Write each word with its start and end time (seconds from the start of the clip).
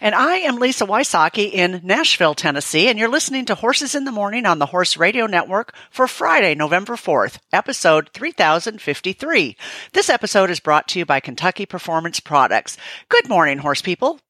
And 0.00 0.14
I 0.14 0.36
am 0.38 0.56
Lisa 0.56 0.84
Wysocki 0.84 1.50
in 1.50 1.80
Nashville, 1.82 2.34
Tennessee, 2.34 2.88
and 2.88 2.98
you're 2.98 3.08
listening 3.08 3.46
to 3.46 3.54
Horses 3.54 3.94
in 3.94 4.04
the 4.04 4.12
Morning 4.12 4.44
on 4.44 4.58
the 4.58 4.66
Horse 4.66 4.96
Radio 4.96 5.26
Network 5.26 5.74
for 5.90 6.06
Friday, 6.06 6.54
November 6.54 6.94
4th, 6.94 7.38
episode 7.52 8.10
3053. 8.12 9.56
This 9.92 10.10
episode 10.10 10.50
is 10.50 10.60
brought 10.60 10.88
to 10.88 10.98
you 10.98 11.06
by 11.06 11.20
Kentucky 11.20 11.64
Performance 11.64 12.20
Products. 12.20 12.76
Good 13.08 13.28
morning, 13.28 13.58
horse 13.58 13.80
people. 13.80 14.20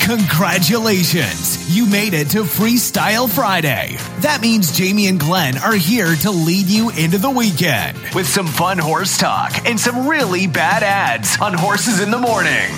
Congratulations! 0.00 1.76
You 1.76 1.84
made 1.84 2.14
it 2.14 2.30
to 2.30 2.44
Freestyle 2.44 3.28
Friday. 3.28 3.96
That 4.20 4.40
means 4.40 4.74
Jamie 4.74 5.06
and 5.08 5.20
Glenn 5.20 5.58
are 5.58 5.74
here 5.74 6.14
to 6.16 6.30
lead 6.30 6.64
you 6.66 6.88
into 6.90 7.18
the 7.18 7.28
weekend 7.28 7.98
with 8.14 8.26
some 8.26 8.46
fun 8.46 8.78
horse 8.78 9.18
talk 9.18 9.66
and 9.66 9.78
some 9.78 10.08
really 10.08 10.46
bad 10.46 10.82
ads 10.82 11.38
on 11.42 11.52
Horses 11.52 12.00
in 12.00 12.10
the 12.10 12.16
Morning. 12.16 12.70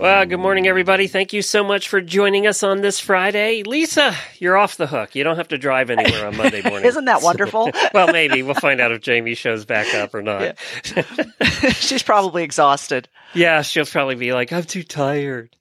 Well, 0.00 0.24
good 0.24 0.40
morning, 0.40 0.66
everybody. 0.66 1.08
Thank 1.08 1.34
you 1.34 1.42
so 1.42 1.62
much 1.62 1.90
for 1.90 2.00
joining 2.00 2.46
us 2.46 2.62
on 2.62 2.80
this 2.80 2.98
Friday. 2.98 3.62
Lisa, 3.64 4.14
you're 4.38 4.56
off 4.56 4.78
the 4.78 4.86
hook. 4.86 5.14
You 5.14 5.24
don't 5.24 5.36
have 5.36 5.48
to 5.48 5.58
drive 5.58 5.90
anywhere 5.90 6.26
on 6.26 6.38
Monday 6.38 6.62
morning. 6.66 6.88
Isn't 6.88 7.04
that 7.04 7.20
wonderful? 7.20 7.70
well, 7.92 8.10
maybe. 8.10 8.42
We'll 8.42 8.54
find 8.54 8.80
out 8.80 8.92
if 8.92 9.02
Jamie 9.02 9.34
shows 9.34 9.66
back 9.66 9.94
up 9.94 10.14
or 10.14 10.22
not. 10.22 10.56
Yeah. 10.96 11.02
She's 11.72 12.02
probably 12.02 12.44
exhausted. 12.44 13.10
Yeah, 13.34 13.60
she'll 13.60 13.84
probably 13.84 14.14
be 14.14 14.32
like, 14.32 14.54
I'm 14.54 14.64
too 14.64 14.84
tired. 14.84 15.54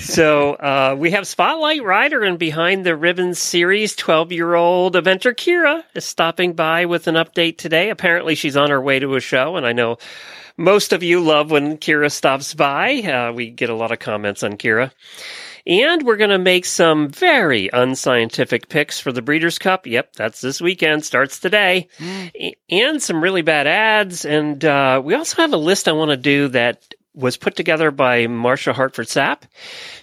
so 0.00 0.52
uh, 0.52 0.94
we 0.98 1.12
have 1.12 1.26
Spotlight 1.26 1.82
Rider 1.82 2.22
and 2.24 2.38
Behind 2.38 2.84
the 2.84 2.94
Ribbons 2.94 3.38
series. 3.38 3.96
12 3.96 4.32
year 4.32 4.54
old 4.54 4.96
eventer 4.96 5.34
Kira 5.34 5.82
is 5.94 6.04
stopping 6.04 6.52
by 6.52 6.84
with 6.84 7.06
an 7.06 7.14
update 7.14 7.56
today. 7.56 7.88
Apparently, 7.88 8.34
she's 8.34 8.54
on 8.54 8.68
her 8.68 8.82
way 8.82 8.98
to 8.98 9.14
a 9.16 9.20
show, 9.20 9.56
and 9.56 9.64
I 9.66 9.72
know 9.72 9.96
most 10.56 10.92
of 10.92 11.02
you 11.02 11.20
love 11.20 11.50
when 11.50 11.78
Kira 11.78 12.10
stops 12.10 12.54
by. 12.54 13.00
Uh, 13.00 13.32
we 13.32 13.50
get 13.50 13.70
a 13.70 13.74
lot 13.74 13.92
of 13.92 13.98
comments 13.98 14.42
on 14.42 14.52
Kira. 14.52 14.90
And 15.64 16.02
we're 16.02 16.16
going 16.16 16.30
to 16.30 16.38
make 16.38 16.64
some 16.64 17.08
very 17.08 17.70
unscientific 17.72 18.68
picks 18.68 18.98
for 18.98 19.12
the 19.12 19.22
Breeders' 19.22 19.60
Cup. 19.60 19.86
Yep, 19.86 20.14
that's 20.14 20.40
this 20.40 20.60
weekend, 20.60 21.04
starts 21.04 21.38
today. 21.38 21.88
Mm. 21.98 22.54
And 22.70 23.02
some 23.02 23.22
really 23.22 23.42
bad 23.42 23.68
ads. 23.68 24.24
And 24.24 24.64
uh, 24.64 25.00
we 25.04 25.14
also 25.14 25.40
have 25.40 25.52
a 25.52 25.58
list 25.58 25.86
I 25.86 25.92
want 25.92 26.10
to 26.10 26.16
do 26.16 26.48
that 26.48 26.94
was 27.14 27.36
put 27.36 27.56
together 27.56 27.90
by 27.90 28.26
Marsha 28.26 28.72
Hartford 28.72 29.06
Sapp, 29.06 29.42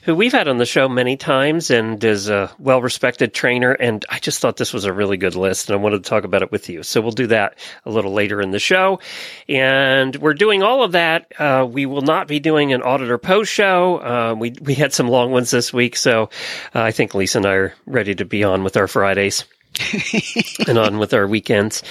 who 0.03 0.13
we've 0.13 0.31
had 0.31 0.47
on 0.47 0.57
the 0.57 0.65
show 0.65 0.87
many 0.87 1.17
times 1.17 1.71
and 1.71 2.03
is 2.03 2.29
a 2.29 2.51
well 2.59 2.81
respected 2.81 3.33
trainer. 3.33 3.71
And 3.71 4.05
I 4.09 4.19
just 4.19 4.39
thought 4.39 4.57
this 4.57 4.73
was 4.73 4.85
a 4.85 4.93
really 4.93 5.17
good 5.17 5.35
list 5.35 5.69
and 5.69 5.79
I 5.79 5.81
wanted 5.81 6.03
to 6.03 6.09
talk 6.09 6.23
about 6.23 6.43
it 6.43 6.51
with 6.51 6.69
you. 6.69 6.83
So 6.83 7.01
we'll 7.01 7.11
do 7.11 7.27
that 7.27 7.57
a 7.85 7.89
little 7.89 8.13
later 8.13 8.41
in 8.41 8.51
the 8.51 8.59
show. 8.59 8.99
And 9.47 10.15
we're 10.17 10.35
doing 10.35 10.61
all 10.61 10.83
of 10.83 10.91
that. 10.91 11.31
Uh, 11.39 11.67
we 11.69 11.87
will 11.87 12.01
not 12.01 12.27
be 12.27 12.39
doing 12.39 12.73
an 12.73 12.83
auditor 12.83 13.17
post 13.17 13.51
show. 13.51 13.97
Uh, 13.97 14.35
we, 14.35 14.53
we 14.61 14.75
had 14.75 14.93
some 14.93 15.07
long 15.07 15.31
ones 15.31 15.49
this 15.49 15.73
week. 15.73 15.95
So 15.95 16.29
uh, 16.75 16.81
I 16.81 16.91
think 16.91 17.15
Lisa 17.15 17.39
and 17.39 17.47
I 17.47 17.53
are 17.53 17.73
ready 17.87 18.13
to 18.15 18.25
be 18.25 18.43
on 18.43 18.63
with 18.63 18.77
our 18.77 18.87
Fridays. 18.87 19.45
and 20.67 20.77
on 20.77 20.97
with 20.97 21.13
our 21.13 21.27
weekends. 21.27 21.83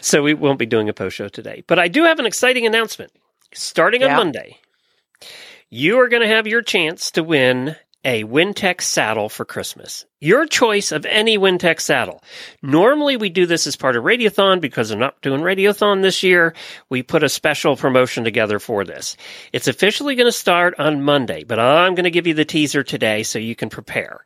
So 0.00 0.22
we 0.22 0.34
won't 0.34 0.58
be 0.58 0.66
doing 0.66 0.88
a 0.88 0.92
post 0.92 1.14
show 1.14 1.28
today. 1.28 1.62
But 1.66 1.78
I 1.78 1.86
do 1.88 2.04
have 2.04 2.18
an 2.18 2.26
exciting 2.26 2.66
announcement 2.66 3.12
starting 3.52 4.02
on 4.02 4.16
Monday, 4.16 4.58
you 5.70 6.00
are 6.00 6.08
going 6.08 6.22
to 6.22 6.34
have 6.34 6.46
your 6.46 6.62
chance 6.62 7.10
to 7.12 7.22
win 7.22 7.76
a 8.04 8.24
Wintec 8.24 8.80
saddle 8.80 9.28
for 9.28 9.44
Christmas. 9.44 10.06
Your 10.20 10.46
choice 10.46 10.92
of 10.92 11.04
any 11.04 11.36
Wintec 11.36 11.80
saddle. 11.80 12.22
Normally 12.62 13.16
we 13.16 13.28
do 13.28 13.44
this 13.44 13.66
as 13.66 13.76
part 13.76 13.96
of 13.96 14.04
Radiothon 14.04 14.60
because 14.60 14.88
they're 14.88 14.98
not 14.98 15.20
doing 15.20 15.40
Radiothon 15.40 16.02
this 16.02 16.22
year. 16.22 16.54
We 16.88 17.02
put 17.02 17.24
a 17.24 17.28
special 17.28 17.76
promotion 17.76 18.24
together 18.24 18.58
for 18.58 18.84
this. 18.84 19.16
It's 19.52 19.68
officially 19.68 20.14
going 20.14 20.26
to 20.28 20.32
start 20.32 20.78
on 20.78 21.02
Monday, 21.02 21.44
but 21.44 21.58
I'm 21.58 21.94
going 21.94 22.04
to 22.04 22.10
give 22.10 22.26
you 22.26 22.34
the 22.34 22.44
teaser 22.44 22.82
today 22.82 23.24
so 23.24 23.38
you 23.38 23.56
can 23.56 23.68
prepare. 23.68 24.24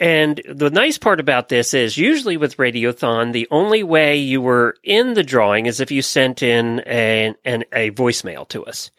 And 0.00 0.40
the 0.48 0.70
nice 0.70 0.98
part 0.98 1.20
about 1.20 1.48
this 1.48 1.74
is 1.74 1.96
usually 1.96 2.36
with 2.36 2.56
Radiothon, 2.56 3.32
the 3.32 3.48
only 3.50 3.82
way 3.82 4.16
you 4.16 4.40
were 4.40 4.76
in 4.82 5.14
the 5.14 5.22
drawing 5.22 5.66
is 5.66 5.80
if 5.80 5.90
you 5.90 6.02
sent 6.02 6.42
in 6.42 6.82
a, 6.86 7.34
an, 7.44 7.64
a 7.72 7.90
voicemail 7.92 8.48
to 8.48 8.64
us. 8.64 8.90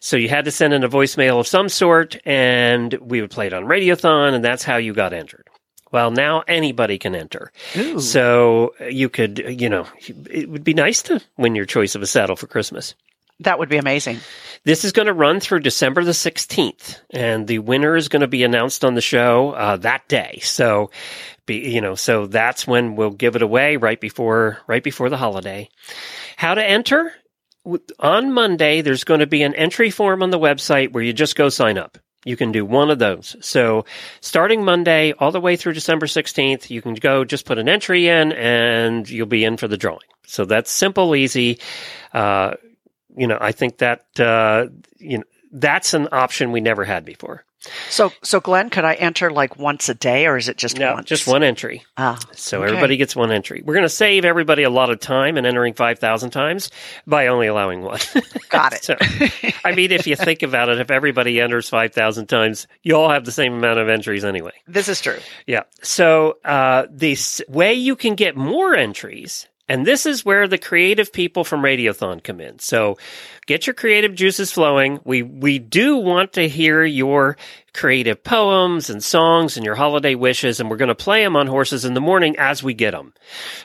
So 0.00 0.16
you 0.16 0.28
had 0.28 0.44
to 0.44 0.50
send 0.50 0.74
in 0.74 0.84
a 0.84 0.88
voicemail 0.88 1.40
of 1.40 1.46
some 1.46 1.68
sort 1.68 2.16
and 2.26 2.92
we 2.94 3.20
would 3.20 3.30
play 3.30 3.46
it 3.46 3.54
on 3.54 3.64
Radiothon 3.64 4.34
and 4.34 4.44
that's 4.44 4.64
how 4.64 4.76
you 4.76 4.92
got 4.92 5.12
entered. 5.12 5.48
Well, 5.92 6.10
now 6.10 6.42
anybody 6.48 6.98
can 6.98 7.14
enter. 7.14 7.52
Ooh. 7.76 8.00
So 8.00 8.74
you 8.90 9.08
could, 9.08 9.38
you 9.38 9.68
know, 9.68 9.86
it 10.28 10.50
would 10.50 10.64
be 10.64 10.74
nice 10.74 11.02
to 11.02 11.20
win 11.38 11.54
your 11.54 11.66
choice 11.66 11.94
of 11.94 12.02
a 12.02 12.06
saddle 12.06 12.34
for 12.34 12.48
Christmas. 12.48 12.96
That 13.44 13.58
would 13.58 13.68
be 13.68 13.76
amazing. 13.76 14.18
This 14.64 14.84
is 14.84 14.92
going 14.92 15.06
to 15.06 15.12
run 15.12 15.40
through 15.40 15.60
December 15.60 16.04
the 16.04 16.12
16th, 16.12 17.00
and 17.10 17.46
the 17.46 17.58
winner 17.58 17.96
is 17.96 18.08
going 18.08 18.22
to 18.22 18.28
be 18.28 18.44
announced 18.44 18.84
on 18.84 18.94
the 18.94 19.02
show 19.02 19.50
uh, 19.50 19.76
that 19.78 20.08
day. 20.08 20.40
So, 20.42 20.90
be, 21.44 21.70
you 21.70 21.82
know, 21.82 21.94
so 21.94 22.26
that's 22.26 22.66
when 22.66 22.96
we'll 22.96 23.10
give 23.10 23.36
it 23.36 23.42
away 23.42 23.76
right 23.76 24.00
before 24.00 24.58
right 24.66 24.82
before 24.82 25.10
the 25.10 25.18
holiday. 25.18 25.68
How 26.36 26.54
to 26.54 26.64
enter? 26.64 27.12
On 27.98 28.32
Monday, 28.32 28.82
there's 28.82 29.04
going 29.04 29.20
to 29.20 29.26
be 29.26 29.42
an 29.42 29.54
entry 29.54 29.90
form 29.90 30.22
on 30.22 30.30
the 30.30 30.38
website 30.38 30.92
where 30.92 31.02
you 31.02 31.12
just 31.12 31.36
go 31.36 31.48
sign 31.48 31.78
up. 31.78 31.98
You 32.24 32.36
can 32.36 32.52
do 32.52 32.64
one 32.64 32.90
of 32.90 32.98
those. 32.98 33.36
So 33.40 33.84
starting 34.20 34.64
Monday 34.64 35.12
all 35.12 35.30
the 35.30 35.40
way 35.40 35.56
through 35.56 35.74
December 35.74 36.06
16th, 36.06 36.70
you 36.70 36.82
can 36.82 36.94
go 36.94 37.24
just 37.24 37.46
put 37.46 37.58
an 37.58 37.68
entry 37.68 38.08
in 38.08 38.32
and 38.32 39.08
you'll 39.08 39.26
be 39.26 39.44
in 39.44 39.56
for 39.56 39.68
the 39.68 39.76
drawing. 39.76 40.00
So 40.26 40.44
that's 40.44 40.70
simple, 40.70 41.14
easy. 41.14 41.58
Uh, 42.12 42.54
you 43.16 43.26
know, 43.26 43.38
I 43.40 43.52
think 43.52 43.78
that 43.78 44.06
uh, 44.18 44.66
you 44.98 45.18
know 45.18 45.24
that's 45.52 45.94
an 45.94 46.08
option 46.12 46.52
we 46.52 46.60
never 46.60 46.84
had 46.84 47.04
before. 47.04 47.44
So, 47.88 48.12
so 48.22 48.40
Glenn, 48.40 48.70
could 48.70 48.84
I 48.84 48.94
enter 48.94 49.30
like 49.30 49.58
once 49.58 49.88
a 49.88 49.94
day, 49.94 50.26
or 50.26 50.36
is 50.36 50.48
it 50.48 50.56
just 50.56 50.78
no, 50.78 50.94
once? 50.94 51.08
just 51.08 51.26
one 51.26 51.42
entry? 51.42 51.84
Ah, 51.96 52.18
so 52.32 52.58
okay. 52.58 52.68
everybody 52.68 52.96
gets 52.96 53.16
one 53.16 53.32
entry. 53.32 53.62
We're 53.64 53.74
going 53.74 53.84
to 53.84 53.88
save 53.88 54.24
everybody 54.24 54.62
a 54.62 54.70
lot 54.70 54.90
of 54.90 55.00
time 55.00 55.36
and 55.36 55.46
entering 55.46 55.74
five 55.74 55.98
thousand 55.98 56.30
times 56.30 56.70
by 57.06 57.28
only 57.28 57.46
allowing 57.46 57.82
one. 57.82 58.00
Got 58.48 58.74
it. 58.74 58.84
so, 58.84 58.96
I 59.64 59.74
mean, 59.74 59.92
if 59.92 60.06
you 60.06 60.16
think 60.16 60.42
about 60.42 60.68
it, 60.68 60.78
if 60.80 60.90
everybody 60.90 61.40
enters 61.40 61.68
five 61.68 61.92
thousand 61.92 62.26
times, 62.26 62.66
you 62.82 62.96
all 62.96 63.10
have 63.10 63.24
the 63.24 63.32
same 63.32 63.54
amount 63.54 63.78
of 63.78 63.88
entries 63.88 64.24
anyway. 64.24 64.52
This 64.66 64.88
is 64.88 65.00
true. 65.00 65.18
Yeah. 65.46 65.62
So 65.82 66.38
uh, 66.44 66.86
the 66.90 67.16
way 67.48 67.74
you 67.74 67.96
can 67.96 68.14
get 68.14 68.36
more 68.36 68.74
entries 68.74 69.48
and 69.68 69.86
this 69.86 70.04
is 70.04 70.24
where 70.24 70.46
the 70.46 70.58
creative 70.58 71.12
people 71.12 71.42
from 71.42 71.62
Radiothon 71.62 72.22
come 72.22 72.40
in. 72.40 72.58
So 72.58 72.98
get 73.46 73.66
your 73.66 73.72
creative 73.72 74.14
juices 74.14 74.52
flowing. 74.52 75.00
We, 75.04 75.22
we 75.22 75.58
do 75.58 75.96
want 75.96 76.34
to 76.34 76.48
hear 76.48 76.84
your 76.84 77.38
creative 77.72 78.22
poems 78.22 78.90
and 78.90 79.02
songs 79.02 79.56
and 79.56 79.64
your 79.64 79.74
holiday 79.74 80.14
wishes, 80.14 80.60
and 80.60 80.68
we're 80.68 80.76
going 80.76 80.88
to 80.88 80.94
play 80.94 81.24
them 81.24 81.34
on 81.34 81.46
Horses 81.46 81.86
in 81.86 81.94
the 81.94 82.00
Morning 82.00 82.36
as 82.38 82.62
we 82.62 82.74
get 82.74 82.90
them. 82.90 83.14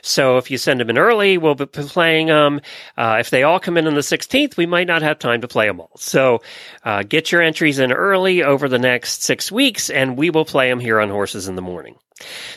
So 0.00 0.38
if 0.38 0.50
you 0.50 0.56
send 0.56 0.80
them 0.80 0.88
in 0.88 0.96
early, 0.96 1.36
we'll 1.36 1.54
be 1.54 1.66
playing 1.66 2.28
them. 2.28 2.62
Uh, 2.96 3.18
if 3.20 3.28
they 3.28 3.42
all 3.42 3.60
come 3.60 3.76
in 3.76 3.86
on 3.86 3.94
the 3.94 4.00
16th, 4.00 4.56
we 4.56 4.66
might 4.66 4.86
not 4.86 5.02
have 5.02 5.18
time 5.18 5.42
to 5.42 5.48
play 5.48 5.66
them 5.66 5.80
all. 5.80 5.92
So 5.96 6.40
uh, 6.82 7.02
get 7.02 7.30
your 7.30 7.42
entries 7.42 7.78
in 7.78 7.92
early 7.92 8.42
over 8.42 8.68
the 8.68 8.78
next 8.78 9.22
six 9.22 9.52
weeks, 9.52 9.90
and 9.90 10.16
we 10.16 10.30
will 10.30 10.46
play 10.46 10.70
them 10.70 10.80
here 10.80 10.98
on 10.98 11.10
Horses 11.10 11.46
in 11.46 11.56
the 11.56 11.62
Morning. 11.62 11.96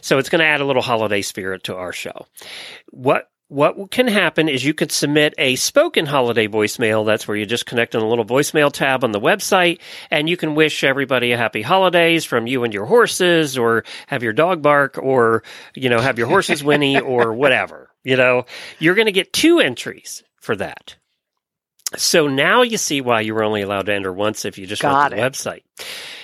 So 0.02 0.18
it's 0.18 0.30
going 0.30 0.40
to 0.40 0.46
add 0.46 0.62
a 0.62 0.66
little 0.66 0.82
holiday 0.82 1.22
spirit 1.22 1.66
to 1.66 1.76
our 1.76 1.94
show. 1.94 2.26
What 2.90 3.30
what 3.54 3.92
can 3.92 4.08
happen 4.08 4.50
is 4.50 4.66
you 4.66 4.74
could 4.74 4.92
submit 4.92 5.36
a 5.38 5.56
spoken 5.58 6.08
holiday 6.08 6.48
voicemail. 6.48 7.06
That's 7.06 7.28
where 7.28 7.38
you 7.38 7.46
just 7.46 7.68
connect 7.68 7.96
on 7.96 8.02
a 8.02 8.08
little 8.08 8.26
voicemail 8.26 8.72
tab 8.72 9.04
on 9.04 9.12
the 9.12 9.20
website 9.20 9.80
and 10.10 10.28
you 10.28 10.36
can 10.36 10.56
wish 10.56 10.84
everybody 10.84 11.32
a 11.34 11.38
happy 11.38 11.62
holidays 11.62 12.26
from 12.26 12.48
you 12.48 12.64
and 12.64 12.74
your 12.74 12.86
horses 12.86 13.56
or 13.56 13.84
have 14.08 14.24
your 14.24 14.34
dog 14.34 14.64
bark 14.64 14.98
or, 14.98 15.44
you 15.76 15.88
know, 15.88 16.00
have 16.00 16.18
your 16.18 16.28
horses 16.28 16.64
whinny 16.64 17.00
or 17.00 17.32
whatever. 17.32 17.92
You 18.04 18.18
know, 18.18 18.48
you're 18.80 18.96
going 18.96 19.06
to 19.06 19.12
get 19.12 19.34
two 19.34 19.60
entries 19.60 20.24
for 20.38 20.56
that. 20.56 20.96
So 21.96 22.28
now 22.28 22.64
you 22.64 22.78
see 22.78 23.02
why 23.02 23.22
you 23.22 23.36
were 23.36 23.44
only 23.44 23.62
allowed 23.62 23.86
to 23.86 23.94
enter 23.94 24.12
once 24.12 24.46
if 24.46 24.58
you 24.58 24.66
just 24.66 24.82
Got 24.82 24.98
went 24.98 25.12
to 25.12 25.16
the 25.18 25.24
it. 25.24 25.32
website. 25.32 25.64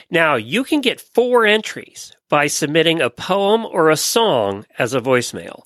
Now 0.10 0.36
you 0.36 0.64
can 0.64 0.82
get 0.82 1.00
four 1.00 1.46
entries 1.46 2.12
by 2.30 2.48
submitting 2.48 3.02
a 3.02 3.10
poem 3.10 3.66
or 3.66 3.90
a 3.90 3.98
song 3.98 4.66
as 4.78 4.94
a 4.94 5.02
voicemail. 5.02 5.64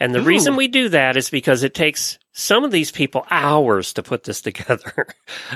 And 0.00 0.14
the 0.14 0.20
Ooh. 0.20 0.24
reason 0.24 0.56
we 0.56 0.68
do 0.68 0.88
that 0.88 1.16
is 1.16 1.30
because 1.30 1.62
it 1.62 1.74
takes 1.74 2.18
some 2.38 2.64
of 2.64 2.70
these 2.70 2.90
people 2.90 3.26
hours 3.30 3.94
to 3.94 4.02
put 4.02 4.24
this 4.24 4.40
together. 4.42 5.06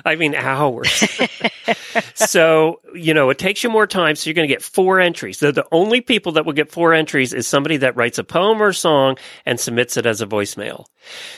I 0.04 0.16
mean, 0.16 0.34
hours. 0.34 0.90
so, 2.14 2.80
you 2.94 3.12
know, 3.12 3.28
it 3.28 3.38
takes 3.38 3.62
you 3.62 3.68
more 3.68 3.86
time. 3.86 4.16
So 4.16 4.28
you're 4.28 4.34
going 4.34 4.48
to 4.48 4.54
get 4.54 4.62
four 4.62 4.98
entries. 4.98 5.40
The, 5.40 5.52
the 5.52 5.66
only 5.70 6.00
people 6.00 6.32
that 6.32 6.46
will 6.46 6.54
get 6.54 6.72
four 6.72 6.94
entries 6.94 7.34
is 7.34 7.46
somebody 7.46 7.76
that 7.78 7.96
writes 7.96 8.18
a 8.18 8.24
poem 8.24 8.62
or 8.62 8.72
song 8.72 9.18
and 9.44 9.60
submits 9.60 9.98
it 9.98 10.06
as 10.06 10.22
a 10.22 10.26
voicemail. 10.26 10.86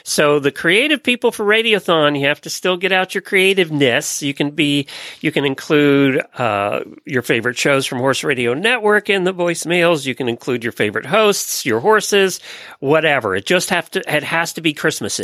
So 0.05 0.39
the 0.39 0.53
creative 0.53 1.03
people 1.03 1.33
for 1.33 1.45
Radiothon, 1.45 2.19
you 2.19 2.27
have 2.27 2.41
to 2.43 2.51
still 2.51 2.77
get 2.77 2.93
out 2.93 3.15
your 3.15 3.23
creativeness. 3.23 4.23
You 4.23 4.35
can 4.35 4.51
be, 4.53 4.87
you 5.21 5.33
can 5.33 5.45
include, 5.45 6.23
uh, 6.39 6.81
your 7.05 7.23
favorite 7.23 7.59
shows 7.59 7.87
from 7.87 7.99
Horse 7.99 8.23
Radio 8.23 8.55
Network 8.55 9.11
in 9.11 9.25
the 9.25 9.35
voicemails. 9.35 10.07
You 10.07 10.15
can 10.15 10.29
include 10.29 10.63
your 10.63 10.73
favorite 10.73 11.07
hosts, 11.07 11.67
your 11.67 11.81
horses, 11.81 12.39
whatever. 12.81 13.35
It 13.35 13.47
just 13.47 13.71
have 13.71 13.91
to, 13.93 14.15
it 14.15 14.23
has 14.23 14.53
to 14.55 14.61
be 14.61 14.73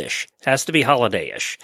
Christmas-ish. 0.09 0.27
It 0.41 0.49
has 0.49 0.65
to 0.65 0.71
be 0.71 0.81
holiday-ish. 0.81 1.59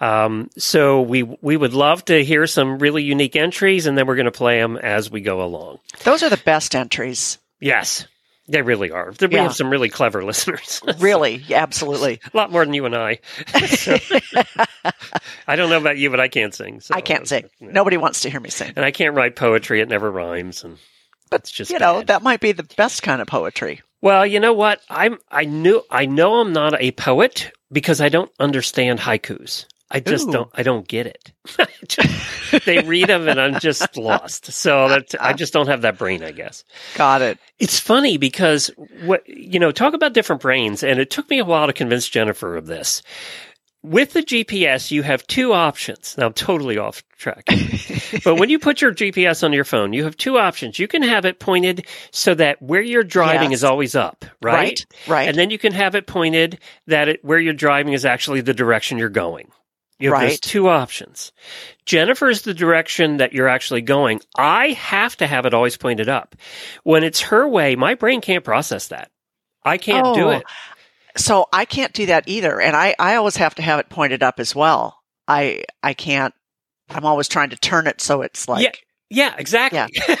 Um, 0.00 0.50
so 0.56 1.02
we, 1.02 1.22
we 1.22 1.56
would 1.56 1.74
love 1.74 2.04
to 2.06 2.24
hear 2.24 2.46
some 2.46 2.78
really 2.78 3.02
unique 3.02 3.36
entries 3.36 3.86
and 3.86 3.96
then 3.98 4.06
we're 4.06 4.16
going 4.16 4.24
to 4.26 4.30
play 4.32 4.60
them 4.60 4.76
as 4.76 5.10
we 5.10 5.20
go 5.20 5.42
along. 5.42 5.78
Those 6.04 6.22
are 6.22 6.30
the 6.30 6.36
best 6.38 6.74
entries. 6.74 7.38
Yes. 7.60 8.06
They 8.48 8.62
really 8.62 8.90
are. 8.90 9.12
We 9.20 9.28
Yeah. 9.30 9.42
have 9.44 9.54
some 9.54 9.70
really 9.70 9.88
clever 9.90 10.24
listeners. 10.30 10.80
Really, 10.98 11.44
absolutely. 11.52 12.20
a 12.34 12.36
lot 12.36 12.50
more 12.50 12.64
than 12.64 12.74
you 12.74 12.84
and 12.86 12.96
I. 12.96 13.18
So- 13.66 13.96
I 15.46 15.56
don't 15.56 15.70
know 15.70 15.78
about 15.78 15.98
you, 15.98 16.10
but 16.10 16.20
I 16.20 16.28
can't 16.28 16.54
sing. 16.54 16.80
so- 16.80 16.94
I 16.94 17.00
can't 17.00 17.28
sing. 17.28 17.48
No. 17.60 17.70
Nobody 17.70 17.96
wants 17.96 18.22
to 18.22 18.30
hear 18.30 18.40
me 18.40 18.50
sing. 18.50 18.72
And 18.76 18.84
I 18.84 18.90
can't 18.90 19.14
write 19.14 19.36
poetry. 19.36 19.80
It 19.80 19.88
never 19.88 20.10
rhymes. 20.10 20.64
And 20.64 20.78
it's 21.32 21.50
just 21.50 21.70
You 21.70 21.78
know, 21.78 21.98
bad. 21.98 22.06
that 22.08 22.22
might 22.22 22.40
be 22.40 22.52
the 22.52 22.64
best 22.76 23.02
kind 23.02 23.20
of 23.20 23.28
poetry. 23.28 23.82
Well, 24.02 24.24
you 24.26 24.40
know 24.40 24.54
what? 24.54 24.80
I'm 24.88 25.18
I 25.30 25.44
knew 25.44 25.82
I 25.90 26.06
know 26.06 26.40
I'm 26.40 26.52
not 26.54 26.80
a 26.80 26.90
poet 26.92 27.52
because 27.72 28.00
I 28.00 28.08
don't 28.08 28.30
understand 28.38 28.98
haikus. 28.98 29.66
I 29.92 29.98
just 29.98 30.28
Ooh. 30.28 30.32
don't 30.32 30.50
I 30.54 30.62
don't 30.62 30.86
get 30.86 31.06
it. 31.06 31.32
They 32.64 32.80
read 32.80 33.08
them 33.08 33.28
and 33.28 33.40
I'm 33.40 33.60
just 33.60 33.96
lost. 33.96 34.46
So 34.52 34.88
that 34.88 35.14
I 35.20 35.32
just 35.32 35.52
don't 35.52 35.68
have 35.68 35.82
that 35.82 35.98
brain, 35.98 36.22
I 36.24 36.32
guess. 36.32 36.64
Got 36.96 37.22
it. 37.22 37.38
It's 37.58 37.78
funny 37.78 38.16
because 38.16 38.70
what 39.04 39.28
you 39.28 39.58
know, 39.58 39.70
talk 39.70 39.94
about 39.94 40.14
different 40.14 40.42
brains, 40.42 40.82
and 40.82 40.98
it 40.98 41.10
took 41.10 41.30
me 41.30 41.38
a 41.38 41.44
while 41.44 41.66
to 41.66 41.72
convince 41.72 42.08
Jennifer 42.08 42.56
of 42.56 42.66
this. 42.66 43.02
With 43.82 44.12
the 44.12 44.22
GPS, 44.22 44.90
you 44.90 45.02
have 45.02 45.26
two 45.26 45.54
options. 45.54 46.14
Now 46.18 46.26
I'm 46.26 46.34
totally 46.34 46.76
off 46.76 47.02
track. 47.16 47.46
but 48.24 48.34
when 48.36 48.50
you 48.50 48.58
put 48.58 48.82
your 48.82 48.92
GPS 48.94 49.42
on 49.42 49.54
your 49.54 49.64
phone, 49.64 49.94
you 49.94 50.04
have 50.04 50.18
two 50.18 50.36
options. 50.38 50.78
You 50.78 50.86
can 50.86 51.02
have 51.02 51.24
it 51.24 51.38
pointed 51.38 51.86
so 52.10 52.34
that 52.34 52.60
where 52.60 52.82
you're 52.82 53.04
driving 53.04 53.52
Yes. 53.52 53.60
is 53.60 53.64
always 53.64 53.94
up, 53.94 54.26
right? 54.42 54.54
Right. 54.54 54.86
Right. 55.08 55.28
And 55.30 55.38
then 55.38 55.48
you 55.50 55.56
can 55.58 55.72
have 55.72 55.94
it 55.94 56.06
pointed 56.06 56.58
that 56.88 57.08
it, 57.08 57.24
where 57.24 57.38
you're 57.38 57.54
driving 57.54 57.94
is 57.94 58.04
actually 58.04 58.42
the 58.42 58.52
direction 58.52 58.98
you're 58.98 59.08
going. 59.08 59.50
You 59.98 60.12
have 60.12 60.20
those 60.20 60.30
Right. 60.32 60.42
two 60.42 60.68
options. 60.68 61.32
Jennifer's 61.86 62.42
the 62.42 62.54
direction 62.54 63.16
that 63.16 63.32
you're 63.32 63.48
actually 63.48 63.82
going. 63.82 64.20
I 64.36 64.70
have 64.72 65.16
to 65.18 65.26
have 65.26 65.46
it 65.46 65.54
always 65.54 65.78
pointed 65.78 66.08
up. 66.10 66.36
When 66.84 67.02
it's 67.02 67.20
her 67.20 67.48
way, 67.48 67.76
my 67.76 67.94
brain 67.94 68.20
can't 68.20 68.44
process 68.44 68.88
that. 68.88 69.10
I 69.64 69.78
can't 69.78 70.14
do 70.14 70.24
Oh, 70.24 70.30
it. 70.30 70.44
So 71.24 71.46
I 71.52 71.64
can't 71.64 71.92
do 71.92 72.06
that 72.06 72.24
either. 72.26 72.60
And 72.60 72.76
I, 72.76 72.94
I 72.98 73.16
always 73.16 73.36
have 73.36 73.54
to 73.56 73.62
have 73.62 73.78
it 73.80 73.88
pointed 73.88 74.22
up 74.22 74.40
as 74.40 74.54
well. 74.54 74.98
I 75.28 75.64
I 75.82 75.94
can't 75.94 76.34
I'm 76.88 77.04
always 77.04 77.28
trying 77.28 77.50
to 77.50 77.56
turn 77.56 77.86
it 77.86 78.00
so 78.00 78.22
it's 78.22 78.48
like 78.48 78.64
Yeah, 78.64 78.72
yeah 79.10 79.34
exactly. 79.38 80.00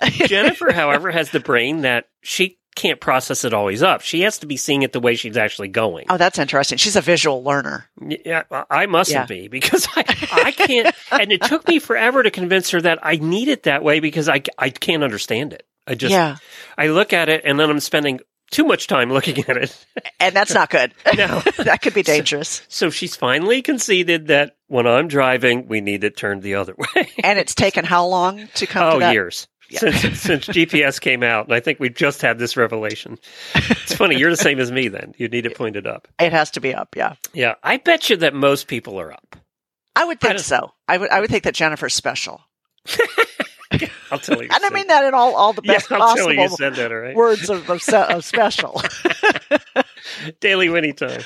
Jennifer, 0.26 0.72
however, 0.72 1.10
has 1.10 1.30
the 1.30 1.40
brain 1.40 1.82
that 1.82 2.06
she 2.22 2.58
can't 2.76 3.00
process 3.00 3.44
it 3.44 3.54
always 3.54 3.82
up. 3.82 4.00
She 4.00 4.22
has 4.22 4.38
to 4.38 4.46
be 4.46 4.56
seeing 4.56 4.82
it 4.82 4.92
the 4.92 5.00
way 5.00 5.14
she's 5.14 5.36
actually 5.36 5.68
going. 5.68 6.06
Oh, 6.08 6.16
that's 6.16 6.38
interesting. 6.38 6.76
She's 6.76 6.96
a 6.96 7.00
visual 7.00 7.42
learner. 7.44 7.88
Yeah, 8.00 8.42
I 8.68 8.86
mustn't 8.86 9.14
Yeah. 9.14 9.26
be 9.26 9.48
because 9.48 9.86
I, 9.94 10.04
I 10.32 10.50
can't. 10.50 10.94
and 11.12 11.30
it 11.30 11.42
took 11.42 11.68
me 11.68 11.78
forever 11.78 12.22
to 12.22 12.30
convince 12.32 12.70
her 12.70 12.80
that 12.80 12.98
I 13.02 13.16
need 13.16 13.48
it 13.48 13.62
that 13.64 13.84
way 13.84 14.00
because 14.00 14.28
I, 14.28 14.42
I 14.58 14.70
can't 14.70 15.04
understand 15.04 15.52
it. 15.52 15.64
I 15.86 15.94
just, 15.94 16.10
yeah. 16.12 16.36
I 16.76 16.88
look 16.88 17.12
at 17.12 17.28
it 17.28 17.42
and 17.44 17.60
then 17.60 17.70
I'm 17.70 17.78
spending 17.80 18.20
too 18.54 18.64
much 18.64 18.86
time 18.86 19.10
looking 19.10 19.38
at 19.48 19.56
it. 19.56 19.86
And 20.20 20.34
that's 20.34 20.54
not 20.54 20.70
good. 20.70 20.94
No. 21.16 21.40
that 21.58 21.80
could 21.80 21.94
be 21.94 22.02
dangerous. 22.02 22.62
So 22.68 22.90
she's 22.90 23.14
finally 23.14 23.62
conceded 23.62 24.26
that 24.28 24.56
when 24.66 24.86
I'm 24.86 25.06
driving, 25.06 25.68
we 25.68 25.80
need 25.80 26.02
it 26.02 26.16
turned 26.16 26.42
the 26.42 26.56
other 26.56 26.74
way. 26.76 27.08
And 27.22 27.38
it's 27.38 27.54
taken 27.54 27.84
how 27.84 28.06
long 28.06 28.48
to 28.54 28.66
come 28.66 28.90
to 28.90 28.96
oh, 28.96 28.98
that? 29.00 29.12
years. 29.12 29.46
Since, 29.70 30.20
since 30.20 30.46
GPS 30.46 31.00
came 31.00 31.22
out, 31.22 31.46
and 31.46 31.54
I 31.54 31.60
think 31.60 31.80
we've 31.80 31.94
just 31.94 32.20
had 32.20 32.38
this 32.38 32.56
revelation. 32.56 33.18
It's 33.54 33.94
funny, 33.94 34.16
you're 34.16 34.30
the 34.30 34.36
same 34.36 34.60
as 34.60 34.70
me 34.70 34.88
then. 34.88 35.14
You 35.16 35.28
need 35.28 35.46
it 35.46 35.56
pointed 35.56 35.86
up. 35.86 36.06
It 36.18 36.32
has 36.32 36.50
to 36.52 36.60
be 36.60 36.74
up, 36.74 36.94
yeah. 36.96 37.14
Yeah, 37.32 37.54
I 37.62 37.78
bet 37.78 38.10
you 38.10 38.16
that 38.18 38.34
most 38.34 38.68
people 38.68 39.00
are 39.00 39.12
up. 39.12 39.36
I 39.96 40.04
would 40.04 40.20
think 40.20 40.34
don't- 40.34 40.44
so. 40.44 40.72
I 40.88 40.98
would 40.98 41.10
I 41.10 41.20
would 41.20 41.30
think 41.30 41.44
that 41.44 41.54
Jennifer's 41.54 41.94
special. 41.94 42.42
I'll 44.10 44.18
tell 44.18 44.42
you. 44.42 44.48
And 44.52 44.64
I 44.64 44.70
mean 44.70 44.86
that 44.88 45.04
in 45.04 45.14
all, 45.14 45.34
all 45.34 45.52
the 45.52 45.62
yeah, 45.64 45.74
best 45.74 45.92
I'll 45.92 46.14
tell 46.14 46.32
you, 46.32 46.48
said 46.48 46.74
that, 46.76 46.92
all 46.92 46.98
right? 46.98 47.14
words 47.14 47.48
of, 47.50 47.68
of, 47.70 47.82
of 47.88 48.24
special. 48.24 48.82
Daily 50.40 50.68
whinny 50.68 50.92
time. 50.92 51.22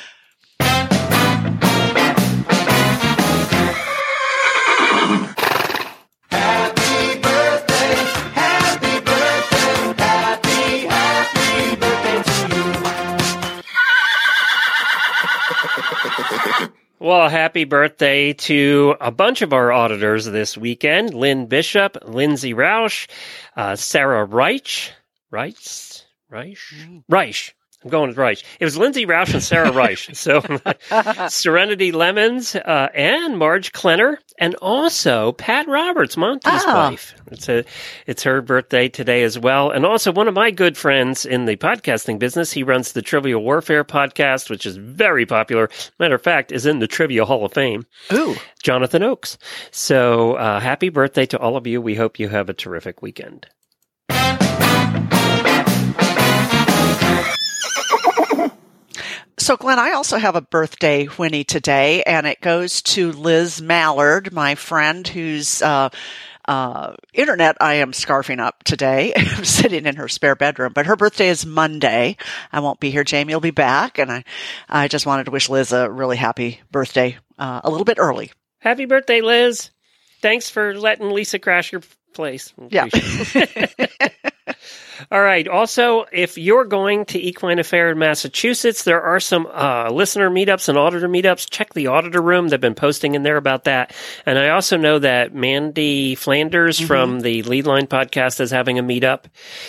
Well, 17.01 17.29
happy 17.29 17.63
birthday 17.63 18.33
to 18.33 18.97
a 19.01 19.13
bunch 19.13 19.41
of 19.43 19.53
our 19.53 19.71
auditors 19.71 20.25
this 20.25 20.59
weekend 20.59 21.15
Lynn 21.15 21.47
Bishop, 21.47 21.97
Lindsay 22.05 22.55
Roush, 22.55 23.07
uh, 23.57 23.77
Sarah 23.77 24.25
Reich. 24.25 24.93
Reich? 25.31 25.57
Reich? 26.29 26.59
Reich. 27.09 27.55
I'm 27.85 27.91
going 27.91 28.09
with 28.09 28.19
Reich. 28.19 28.43
It 28.59 28.65
was 28.65 28.77
Lindsay 28.77 29.07
Roush 29.07 29.33
and 29.33 29.43
Sarah 29.43 29.71
Reich. 29.71 29.99
So 30.15 30.43
Serenity 31.29 31.93
Lemons 31.93 32.57
uh, 32.57 32.89
and 32.93 33.39
Marge 33.39 33.71
Klenner, 33.73 34.17
and 34.39 34.55
also 34.57 35.33
Pat 35.33 35.69
Roberts, 35.69 36.17
Monty's 36.17 36.53
Ah. 36.67 36.91
wife. 36.91 37.15
It's 37.31 37.49
a, 37.49 37.65
it's 38.07 38.23
her 38.25 38.43
birthday 38.43 38.89
today 38.89 39.23
as 39.23 39.39
well, 39.39 39.71
and 39.71 39.87
also 39.87 40.11
one 40.11 40.27
of 40.29 40.35
my 40.35 40.51
good 40.51 40.77
friends 40.77 41.25
in 41.25 41.45
the 41.45 41.57
podcasting 41.57 42.19
business. 42.19 42.51
He 42.51 42.63
runs 42.65 42.93
the 42.93 43.03
Trivial 43.03 43.43
Warfare 43.43 43.85
podcast, 43.85 44.51
which 44.51 44.67
is 44.67 44.77
very 44.77 45.25
popular. 45.27 45.69
Matter 46.01 46.17
of 46.17 46.23
fact, 46.23 46.51
is 46.51 46.67
in 46.67 46.81
the 46.81 46.87
Trivia 46.89 47.25
Hall 47.25 47.45
of 47.45 47.53
Fame. 47.53 47.87
Ooh. 48.13 48.35
Jonathan 48.63 49.03
Oakes. 49.05 49.39
So 49.71 50.35
uh, 50.35 50.59
happy 50.59 50.89
birthday 50.89 51.27
to 51.27 51.39
all 51.39 51.57
of 51.57 51.67
you. 51.67 51.81
We 51.81 51.95
hope 51.95 52.19
you 52.19 52.29
have 52.29 52.49
a 52.49 52.55
terrific 52.55 53.03
weekend. 53.03 53.47
So, 59.49 59.57
Glenn, 59.57 59.79
I 59.79 59.93
also 59.93 60.19
have 60.19 60.37
a 60.37 60.43
birthday 60.43 61.07
whinny 61.07 61.43
today, 61.43 62.03
and 62.03 62.27
it 62.27 62.43
goes 62.43 62.83
to 62.83 63.13
Liz 63.13 63.63
Mallard, 63.63 64.31
my 64.31 64.57
friend 64.57 65.09
whose 65.09 65.63
uh, 65.63 65.89
uh, 66.47 66.97
internet 67.15 67.57
I 67.59 67.77
am 67.77 67.93
scarfing 67.93 68.41
up 68.41 68.63
today. 68.65 69.15
I'm 69.17 69.47
sitting 69.47 69.87
in 69.87 69.97
her 69.97 70.07
spare 70.07 70.37
bedroom, 70.37 70.75
but 70.75 70.85
her 70.85 70.97
birthday 70.97 71.29
is 71.29 71.47
Monday. 71.47 72.19
I 72.53 72.61
won't 72.61 72.79
be 72.79 72.91
here. 72.91 73.05
Jamie 73.05 73.33
will 73.33 73.41
be 73.41 73.51
back, 73.51 73.97
and 73.97 74.13
I, 74.13 74.25
I 74.69 74.87
just 74.87 75.07
wanted 75.07 75.25
to 75.25 75.31
wish 75.31 75.49
Liz 75.49 75.73
a 75.73 75.91
really 75.91 76.19
happy 76.19 76.61
birthday 76.71 77.17
uh, 77.39 77.63
a 77.65 77.71
little 77.71 77.87
bit 77.87 77.97
early. 77.99 78.31
Happy 78.59 78.85
birthday, 78.85 79.23
Liz. 79.23 79.71
Thanks 80.21 80.51
for 80.51 80.75
letting 80.75 81.11
Lisa 81.11 81.39
crash 81.39 81.73
your 81.73 81.81
place. 82.13 82.53
Yeah. 82.69 82.89
All 85.11 85.21
right. 85.21 85.47
Also, 85.47 86.07
if 86.13 86.39
you're 86.39 86.65
going 86.65 87.05
to 87.07 87.19
Equine 87.19 87.59
Affair 87.59 87.91
in 87.91 87.99
Massachusetts, 87.99 88.85
there 88.85 89.03
are 89.03 89.21
some 89.21 89.47
uh, 89.47 89.91
listener 89.91 90.31
meetups 90.31 90.69
and 90.69 90.79
auditor 90.79 91.09
meetups. 91.09 91.49
Check 91.51 91.75
the 91.75 91.89
auditor 91.89 92.21
room. 92.21 92.49
They've 92.49 92.61
been 92.61 92.75
posting 92.75 93.15
in 93.15 93.23
there 93.23 93.37
about 93.37 93.65
that. 93.65 93.95
And 94.27 94.39
I 94.39 94.51
also 94.51 94.77
know 94.77 94.99
that 94.99 95.35
Mandy 95.35 96.15
Flanders 96.15 96.79
from 96.81 97.21
the 97.21 97.43
Leadline 97.43 97.87
podcast 97.87 98.41
is 98.41 98.51
having 98.51 98.79
a 98.79 98.83
meetup. 98.83 99.25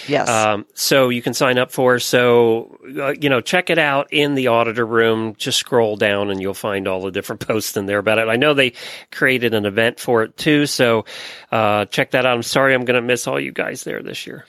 Yes. 0.07 0.29
Um, 0.29 0.65
so 0.73 1.09
you 1.09 1.21
can 1.21 1.33
sign 1.33 1.57
up 1.57 1.71
for. 1.71 1.99
So 1.99 2.77
uh, 2.97 3.13
you 3.19 3.29
know, 3.29 3.41
check 3.41 3.69
it 3.69 3.77
out 3.77 4.11
in 4.11 4.35
the 4.35 4.47
auditor 4.47 4.85
room. 4.85 5.35
Just 5.37 5.59
scroll 5.59 5.95
down 5.95 6.29
and 6.29 6.41
you'll 6.41 6.53
find 6.53 6.87
all 6.87 7.01
the 7.01 7.11
different 7.11 7.41
posts 7.47 7.77
in 7.77 7.85
there 7.85 7.99
about 7.99 8.19
it. 8.19 8.27
I 8.27 8.35
know 8.35 8.53
they 8.53 8.73
created 9.11 9.53
an 9.53 9.65
event 9.65 9.99
for 9.99 10.23
it 10.23 10.37
too. 10.37 10.65
So 10.65 11.05
uh, 11.51 11.85
check 11.85 12.11
that 12.11 12.25
out. 12.25 12.35
I'm 12.35 12.43
sorry, 12.43 12.73
I'm 12.73 12.85
going 12.85 13.01
to 13.01 13.05
miss 13.05 13.27
all 13.27 13.39
you 13.39 13.51
guys 13.51 13.83
there 13.83 14.01
this 14.01 14.25
year. 14.25 14.45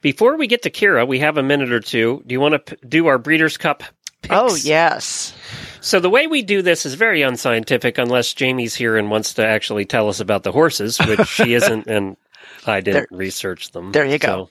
Before 0.00 0.36
we 0.36 0.46
get 0.46 0.62
to 0.62 0.70
Kira, 0.70 1.06
we 1.06 1.18
have 1.20 1.36
a 1.36 1.42
minute 1.42 1.72
or 1.72 1.80
two. 1.80 2.22
Do 2.26 2.32
you 2.32 2.40
want 2.40 2.52
to 2.66 2.76
p- 2.76 2.86
do 2.88 3.06
our 3.06 3.18
Breeders' 3.18 3.56
Cup? 3.56 3.82
Picks? 4.22 4.34
oh, 4.34 4.56
yes. 4.56 5.32
So 5.80 6.00
the 6.00 6.10
way 6.10 6.26
we 6.26 6.42
do 6.42 6.60
this 6.62 6.84
is 6.86 6.94
very 6.94 7.22
unscientific, 7.22 7.98
unless 7.98 8.34
Jamie's 8.34 8.74
here 8.74 8.96
and 8.96 9.10
wants 9.10 9.34
to 9.34 9.46
actually 9.46 9.84
tell 9.84 10.08
us 10.08 10.18
about 10.20 10.42
the 10.42 10.50
horses, 10.52 10.98
which 10.98 11.28
she 11.28 11.54
isn't, 11.54 11.86
and 11.86 12.16
I 12.66 12.80
didn't 12.80 13.08
research 13.12 13.70
them. 13.70 13.92
there 13.92 14.04
you 14.04 14.18
go. 14.18 14.50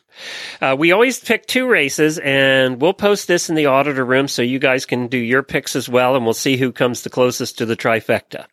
So, 0.59 0.71
uh, 0.71 0.75
we 0.75 0.91
always 0.93 1.19
pick 1.19 1.45
two 1.45 1.67
races, 1.67 2.17
and 2.17 2.79
we'll 2.81 2.93
post 2.93 3.27
this 3.27 3.49
in 3.49 3.55
the 3.55 3.65
auditor 3.65 4.05
room 4.05 4.27
so 4.29 4.41
you 4.41 4.59
guys 4.59 4.85
can 4.85 5.07
do 5.07 5.17
your 5.17 5.43
picks 5.43 5.75
as 5.75 5.89
well, 5.89 6.15
and 6.15 6.23
we'll 6.23 6.33
see 6.33 6.55
who 6.57 6.71
comes 6.71 7.01
the 7.01 7.09
closest 7.09 7.57
to 7.57 7.65
the 7.65 7.75
trifecta. 7.75 8.45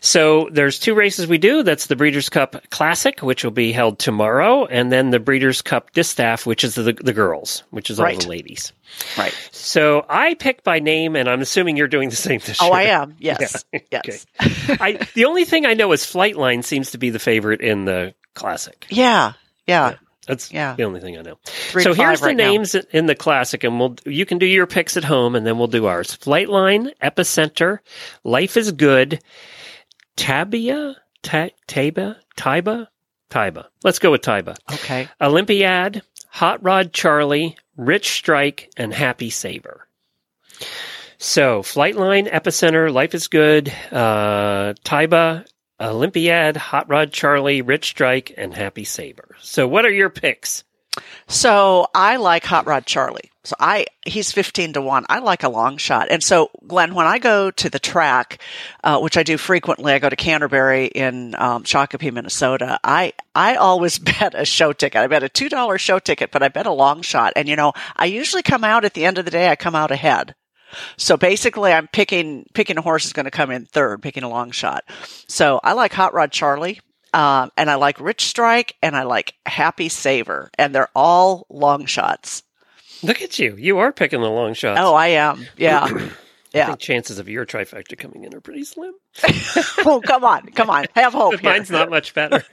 So 0.00 0.48
there's 0.50 0.78
two 0.78 0.94
races 0.94 1.26
we 1.26 1.38
do. 1.38 1.62
That's 1.62 1.86
the 1.86 1.96
Breeders' 1.96 2.28
Cup 2.28 2.56
Classic, 2.70 3.20
which 3.20 3.44
will 3.44 3.50
be 3.50 3.72
held 3.72 3.98
tomorrow, 3.98 4.64
and 4.66 4.90
then 4.90 5.10
the 5.10 5.20
Breeders' 5.20 5.60
Cup 5.62 5.92
Distaff, 5.92 6.46
which 6.46 6.64
is 6.64 6.74
the, 6.74 6.92
the 6.94 7.12
girls, 7.12 7.62
which 7.70 7.90
is 7.90 7.98
all 8.00 8.06
Right. 8.06 8.18
the 8.18 8.28
ladies. 8.28 8.72
Right. 9.18 9.34
So 9.50 10.04
I 10.08 10.34
pick 10.34 10.64
by 10.64 10.78
name, 10.80 11.16
and 11.16 11.28
I'm 11.28 11.40
assuming 11.42 11.76
you're 11.76 11.86
doing 11.88 12.08
the 12.10 12.16
same 12.16 12.40
this 12.40 12.58
Oh, 12.62 12.66
year. 12.66 12.74
I 12.74 12.82
am. 12.84 13.16
Yes. 13.20 13.64
Yeah. 13.72 14.00
Yes. 14.06 14.26
I, 14.68 15.06
the 15.14 15.26
only 15.26 15.44
thing 15.44 15.66
I 15.66 15.74
know 15.74 15.92
is 15.92 16.02
Flightline 16.04 16.64
seems 16.64 16.92
to 16.92 16.98
be 16.98 17.10
the 17.10 17.18
favorite 17.18 17.60
in 17.60 17.84
the 17.84 18.14
Classic. 18.34 18.86
Yeah. 18.88 19.32
Yeah. 19.66 19.96
That's 20.26 20.52
Yeah. 20.52 20.74
the 20.76 20.84
only 20.84 21.00
thing 21.00 21.18
I 21.18 21.22
know. 21.22 21.38
Three 21.44 21.82
so 21.82 21.92
here's 21.92 22.20
five 22.20 22.28
right 22.28 22.36
the 22.36 22.42
now. 22.42 22.50
names 22.50 22.74
in 22.74 23.06
the 23.06 23.14
classic, 23.16 23.64
and 23.64 23.78
we'll 23.80 23.96
you 24.04 24.24
can 24.24 24.38
do 24.38 24.46
your 24.46 24.66
picks 24.66 24.96
at 24.96 25.02
home, 25.04 25.34
and 25.34 25.44
then 25.46 25.58
we'll 25.58 25.66
do 25.66 25.86
ours. 25.86 26.16
Flightline, 26.16 26.92
Epicenter, 27.02 27.78
Life 28.22 28.56
is 28.56 28.70
Good, 28.72 29.20
Tabia, 30.20 30.96
Ta- 31.22 31.48
Taba, 31.66 32.16
Taiba, 32.36 32.88
Taiba. 33.30 33.66
Let's 33.82 33.98
go 33.98 34.10
with 34.10 34.20
Taiba. 34.20 34.56
Okay. 34.70 35.08
Olympiad, 35.20 36.02
Hot 36.28 36.62
Rod 36.62 36.92
Charlie, 36.92 37.56
Rich 37.76 38.10
Strike, 38.10 38.70
and 38.76 38.92
Happy 38.92 39.30
Saver. 39.30 39.86
So, 41.16 41.62
Flightline, 41.62 42.30
Epicenter, 42.30 42.92
Life 42.92 43.14
is 43.14 43.28
Good, 43.28 43.72
uh, 43.90 44.74
Taiba, 44.84 45.46
Olympiad, 45.80 46.56
Hot 46.56 46.88
Rod 46.88 47.12
Charlie, 47.12 47.62
Rich 47.62 47.88
Strike, 47.88 48.34
and 48.36 48.52
Happy 48.54 48.84
Saber. 48.84 49.36
So, 49.40 49.66
what 49.66 49.86
are 49.86 49.90
your 49.90 50.10
picks? 50.10 50.64
So 51.28 51.86
I 51.94 52.16
like 52.16 52.44
Hot 52.44 52.66
Rod 52.66 52.86
Charlie. 52.86 53.30
So 53.42 53.56
I 53.58 53.86
he's 54.04 54.32
fifteen 54.32 54.74
to 54.74 54.82
one. 54.82 55.06
I 55.08 55.20
like 55.20 55.42
a 55.42 55.48
long 55.48 55.78
shot. 55.78 56.08
And 56.10 56.22
so 56.22 56.50
Glenn, 56.66 56.94
when 56.94 57.06
I 57.06 57.18
go 57.18 57.50
to 57.50 57.70
the 57.70 57.78
track, 57.78 58.42
uh, 58.84 58.98
which 58.98 59.16
I 59.16 59.22
do 59.22 59.38
frequently, 59.38 59.92
I 59.94 59.98
go 59.98 60.10
to 60.10 60.16
Canterbury 60.16 60.86
in 60.86 61.34
um, 61.36 61.64
Shakopee, 61.64 62.12
Minnesota. 62.12 62.78
I 62.84 63.14
I 63.34 63.54
always 63.56 63.98
bet 64.18 64.34
a 64.34 64.44
show 64.44 64.72
ticket. 64.72 65.00
I 65.00 65.06
bet 65.06 65.22
a 65.22 65.28
two 65.28 65.48
dollar 65.48 65.78
show 65.78 65.98
ticket, 65.98 66.32
but 66.32 66.42
I 66.42 66.48
bet 66.48 66.66
a 66.66 66.72
long 66.72 67.00
shot. 67.00 67.32
And 67.34 67.48
you 67.48 67.56
know, 67.56 67.72
I 67.96 68.06
usually 68.06 68.42
come 68.42 68.64
out 68.64 68.84
at 68.84 68.94
the 68.94 69.06
end 69.06 69.16
of 69.16 69.24
the 69.24 69.30
day. 69.30 69.48
I 69.48 69.56
come 69.56 69.74
out 69.74 69.90
ahead. 69.90 70.34
So 70.96 71.16
basically, 71.16 71.72
I'm 71.72 71.88
picking 71.88 72.46
picking 72.52 72.76
a 72.76 72.82
horse 72.82 73.06
is 73.06 73.12
going 73.12 73.24
to 73.24 73.30
come 73.30 73.50
in 73.50 73.64
third, 73.64 74.02
picking 74.02 74.22
a 74.22 74.28
long 74.28 74.50
shot. 74.50 74.84
So 75.28 75.60
I 75.64 75.72
like 75.72 75.92
Hot 75.94 76.12
Rod 76.12 76.30
Charlie, 76.30 76.80
um, 77.12 77.50
and 77.56 77.70
I 77.70 77.76
like 77.76 78.00
Rich 78.00 78.26
Strike, 78.26 78.76
and 78.82 78.96
I 78.96 79.04
like 79.04 79.34
Happy 79.46 79.88
Saver, 79.88 80.50
and 80.58 80.74
they're 80.74 80.90
all 80.94 81.46
long 81.48 81.86
shots. 81.86 82.42
Look 83.02 83.22
at 83.22 83.38
you. 83.38 83.56
You 83.56 83.78
are 83.78 83.92
picking 83.92 84.20
the 84.20 84.28
long 84.28 84.54
shots. 84.54 84.78
Oh, 84.80 84.94
I 84.94 85.08
am. 85.08 85.46
Yeah, 85.56 85.84
I 86.54 86.58
yeah. 86.58 86.66
think 86.66 86.80
chances 86.80 87.18
of 87.18 87.28
your 87.28 87.46
trifecta 87.46 87.96
coming 87.96 88.24
in 88.24 88.34
are 88.34 88.40
pretty 88.40 88.64
slim. 88.64 88.92
oh, 89.86 90.02
come 90.04 90.24
on, 90.24 90.48
come 90.48 90.68
on. 90.68 90.86
Have 90.96 91.12
hope. 91.12 91.40
Mine's 91.44 91.70
not 91.70 91.90
much 91.90 92.12
better. 92.12 92.44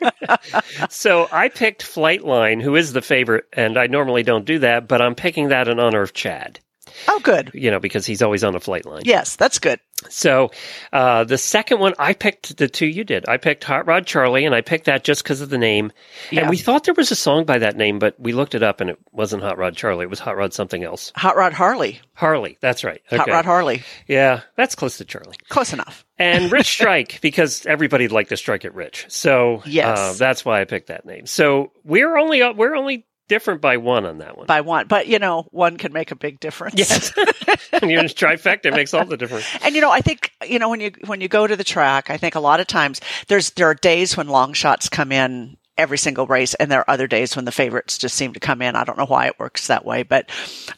so 0.90 1.28
I 1.32 1.50
picked 1.50 1.84
Flightline, 1.84 2.62
who 2.62 2.76
is 2.76 2.94
the 2.94 3.02
favorite, 3.02 3.46
and 3.54 3.78
I 3.78 3.88
normally 3.88 4.22
don't 4.22 4.46
do 4.46 4.60
that, 4.60 4.88
but 4.88 5.02
I'm 5.02 5.16
picking 5.16 5.50
that 5.50 5.68
in 5.68 5.80
honor 5.80 6.04
of 6.04 6.14
Chad, 6.14 6.60
Oh, 7.08 7.20
good. 7.22 7.52
you 7.54 7.72
know, 7.72 7.80
because 7.80 8.06
he's 8.06 8.22
always 8.22 8.44
on 8.44 8.56
a 8.56 8.60
flight 8.60 8.86
line. 8.86 9.04
Yes, 9.06 9.36
that's 9.36 9.60
good. 9.60 9.80
So 10.10 10.52
uh, 10.94 11.24
the 11.24 11.40
second 11.40 11.80
one, 11.80 11.94
I 11.98 12.14
picked 12.14 12.58
the 12.58 12.68
two 12.68 12.86
you 12.86 13.04
did. 13.04 13.28
I 13.28 13.38
picked 13.38 13.64
Hot 13.64 13.88
Rod 13.88 14.06
Charlie, 14.06 14.46
and 14.46 14.54
I 14.54 14.62
picked 14.62 14.86
that 14.86 15.04
just 15.04 15.24
because 15.24 15.42
of 15.42 15.50
the 15.50 15.58
name. 15.58 15.92
Yeah. 16.30 16.42
And 16.42 16.50
we 16.52 16.58
thought 16.58 16.84
there 16.84 16.94
was 16.94 17.10
a 17.12 17.16
song 17.16 17.46
by 17.46 17.58
that 17.60 17.76
name, 17.76 17.98
but 17.98 18.14
we 18.20 18.32
looked 18.32 18.54
it 18.54 18.62
up, 18.62 18.80
and 18.80 18.92
it 18.92 19.00
wasn't 19.12 19.42
Hot 19.42 19.58
Rod 19.58 19.76
Charlie. 19.76 20.04
It 20.04 20.10
was 20.12 20.20
Hot 20.20 20.38
Rod 20.38 20.54
something 20.54 20.84
else. 20.84 21.12
Hot 21.16 21.36
Rod 21.36 21.54
Harley. 21.54 22.00
Harley. 22.14 22.60
That's 22.62 22.84
right. 22.84 23.02
Hot 23.10 23.28
Rod 23.28 23.46
Harley. 23.46 23.82
Yeah, 24.08 24.42
that's 24.56 24.76
close 24.76 24.98
to 25.00 25.06
Charlie. 25.06 25.36
Close 25.50 25.74
enough. 25.74 26.06
and 26.20 26.52
Rich 26.52 26.68
Strike 26.68 27.20
because 27.22 27.66
everybody'd 27.66 28.12
like 28.12 28.30
to 28.30 28.38
strike 28.38 28.66
at 28.66 28.76
Rich. 28.76 29.06
So 29.10 29.64
Yes. 29.66 29.98
uh, 29.98 30.14
that's 30.14 30.46
why 30.46 30.62
I 30.62 30.66
picked 30.66 30.88
that 30.90 31.06
name. 31.06 31.26
So 31.26 31.72
we're 31.84 32.18
only 32.18 32.44
we're 32.54 32.76
only 32.76 33.07
different 33.28 33.62
by 33.62 33.78
one 33.78 34.06
on 34.06 34.20
that 34.20 34.38
one. 34.38 34.48
By 34.48 34.62
one, 34.62 34.88
but 34.88 35.08
you 35.08 35.20
know, 35.20 35.48
one 35.52 35.78
can 35.78 35.94
make 35.94 36.12
a 36.12 36.16
big 36.16 36.40
difference. 36.40 36.76
yes, 36.78 37.14
and 37.72 37.90
you're 37.90 38.02
in 38.02 38.08
trifecta 38.08 38.74
makes 38.74 38.94
all 38.94 39.06
the 39.06 39.18
difference. 39.18 39.46
And 39.62 39.76
you 39.76 39.82
know, 39.82 39.92
I 39.92 40.02
think 40.02 40.32
you 40.48 40.60
know 40.60 40.70
when 40.70 40.80
you 40.80 40.92
when 41.06 41.22
you 41.22 41.28
go 41.28 41.48
to 41.48 41.56
the 41.56 41.64
track, 41.64 42.10
I 42.10 42.18
think 42.18 42.36
a 42.36 42.40
lot 42.40 42.60
of 42.60 42.68
times 42.68 43.02
there's 43.28 43.52
there 43.52 43.70
are 43.70 43.76
days 43.76 44.18
when 44.18 44.28
long 44.28 44.54
shots 44.54 44.90
come 44.90 45.12
in 45.12 45.58
every 45.78 45.98
single 45.98 46.26
race, 46.28 46.54
and 46.56 46.72
there 46.72 46.80
are 46.82 46.90
other 46.90 47.08
days 47.08 47.36
when 47.36 47.46
the 47.46 47.52
favorites 47.52 47.98
just 47.98 48.16
seem 48.16 48.34
to 48.34 48.40
come 48.40 48.62
in. 48.62 48.76
I 48.76 48.84
don't 48.84 48.98
know 48.98 49.06
why 49.06 49.28
it 49.28 49.40
works 49.40 49.68
that 49.68 49.86
way, 49.86 50.04
but 50.04 50.30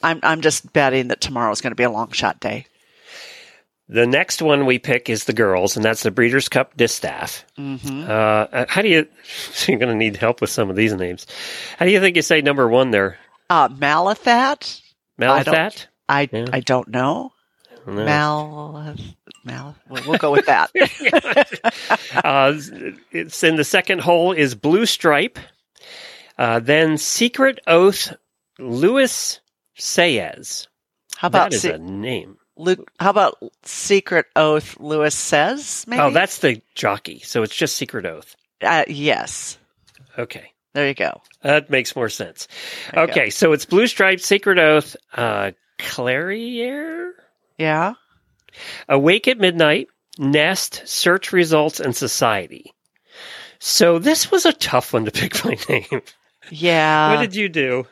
I'm 0.04 0.20
I'm 0.24 0.42
just 0.42 0.72
betting 0.74 1.08
that 1.10 1.22
tomorrow 1.22 1.52
is 1.52 1.62
going 1.62 1.72
to 1.72 1.76
be 1.76 1.84
a 1.84 1.92
long 1.92 2.12
shot 2.12 2.40
day. 2.40 2.66
The 3.92 4.06
next 4.06 4.40
one 4.42 4.68
we 4.68 4.78
pick 4.78 5.10
is 5.10 5.24
the 5.24 5.34
girls, 5.34 5.76
and 5.76 5.84
that's 5.84 6.04
the 6.04 6.12
Breeders' 6.12 6.48
Cup 6.48 6.78
Distaff. 6.78 7.44
Mm-hmm. 7.58 8.04
Uh, 8.08 8.66
how 8.70 8.84
do 8.84 8.88
you? 8.88 9.08
You're 9.68 9.80
going 9.80 9.90
to 9.90 9.96
need 9.96 10.16
help 10.16 10.42
with 10.42 10.52
some 10.52 10.70
of 10.70 10.76
these 10.76 10.94
names. 10.94 11.26
How 11.78 11.86
do 11.86 11.92
you 11.92 12.00
think 12.00 12.16
you 12.16 12.22
say 12.22 12.42
number 12.42 12.68
one 12.68 12.92
there? 12.92 13.18
Uh, 13.50 13.68
Malathaat, 13.70 14.82
I 15.18 15.44
don't- 15.44 15.56
Malathaat? 15.56 15.88
I 16.08 16.30
Yeah. 16.32 16.46
I 16.54 16.60
don't 16.60 16.88
know. 16.88 17.34
No. 17.88 17.94
Mal 18.06 18.96
Mal. 19.44 19.76
Well, 19.88 20.04
we'll 20.08 20.18
go 20.20 20.32
with 20.32 20.46
that. 20.48 20.70
uh, 22.24 22.54
it's 23.12 23.44
in 23.44 23.56
the 23.56 23.64
second 23.64 24.02
hole 24.02 24.32
is 24.34 24.54
Blue 24.54 24.86
Stripe. 24.86 25.40
Uh, 26.38 26.60
then 26.60 26.98
Secret 26.98 27.60
Oath, 27.68 28.14
Luis 28.60 29.40
Saez. 29.78 30.68
How 31.18 31.28
about 31.28 31.52
that 31.52 31.56
is 31.56 31.62
Se- 31.64 31.74
a 31.74 31.78
name. 31.80 32.38
Luke? 32.60 32.92
How 33.00 33.10
about 33.10 33.38
Secret 33.64 34.26
Oath? 34.36 34.80
Lewis 34.80 35.16
says 35.16 35.86
maybe. 35.88 36.02
Oh, 36.02 36.12
that's 36.12 36.40
the 36.40 36.62
jockey. 36.76 37.20
So 37.20 37.42
it's 37.44 37.56
just 37.56 37.76
Secret 37.76 38.06
Oath. 38.06 38.36
uh, 38.62 38.84
yes. 38.88 39.58
Okay. 40.18 40.52
There 40.74 40.88
you 40.88 40.94
go. 40.94 41.22
That 41.42 41.70
makes 41.70 41.96
more 41.96 42.10
sense. 42.10 42.48
There 42.94 43.04
Okay, 43.06 43.30
so 43.32 43.54
it's 43.54 43.66
Blue 43.66 43.88
Stripe, 43.88 44.20
Secret 44.20 44.60
Oath, 44.60 44.96
uh, 45.16 45.52
Clairiere, 45.80 47.12
Yeah. 47.58 47.94
Awake 48.88 49.28
at 49.28 49.40
Midnight, 49.40 49.88
Nest, 50.18 50.84
Search 50.86 51.32
Results, 51.32 51.80
and 51.80 51.96
Society. 51.96 52.74
So 53.60 54.00
this 54.00 54.30
was 54.32 54.46
a 54.46 54.54
tough 54.54 54.94
one 54.94 55.06
to 55.06 55.12
pick 55.12 55.42
by 55.44 55.58
name. 55.70 56.02
Yeah. 56.52 57.16
what 57.16 57.22
did 57.22 57.36
you 57.36 57.50
do? 57.50 57.88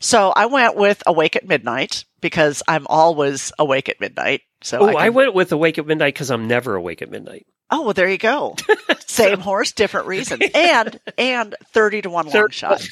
So 0.00 0.32
I 0.34 0.46
went 0.46 0.76
with 0.76 1.02
Awake 1.06 1.36
at 1.36 1.46
Midnight 1.46 2.04
because 2.20 2.62
I'm 2.68 2.86
always 2.88 3.52
awake 3.58 3.88
at 3.88 4.00
midnight. 4.00 4.42
So 4.62 4.80
Oh, 4.80 4.86
I, 4.96 5.06
I, 5.06 5.08
went 5.08 5.34
with 5.34 5.52
Awake 5.52 5.78
at 5.78 5.86
Midnight 5.86 6.14
because 6.14 6.30
I'm 6.30 6.46
never 6.46 6.74
awake 6.74 7.00
at 7.00 7.10
midnight. 7.10 7.46
Oh, 7.70 7.82
well, 7.82 7.94
there 7.94 8.10
you 8.10 8.18
go. 8.18 8.56
Same 9.06 9.40
horse, 9.40 9.72
different 9.72 10.06
reasons, 10.06 10.42
and 10.54 10.98
and 11.16 11.54
thirty 11.72 12.02
to 12.02 12.10
one 12.10 12.28
long 12.28 12.50
shot. 12.50 12.84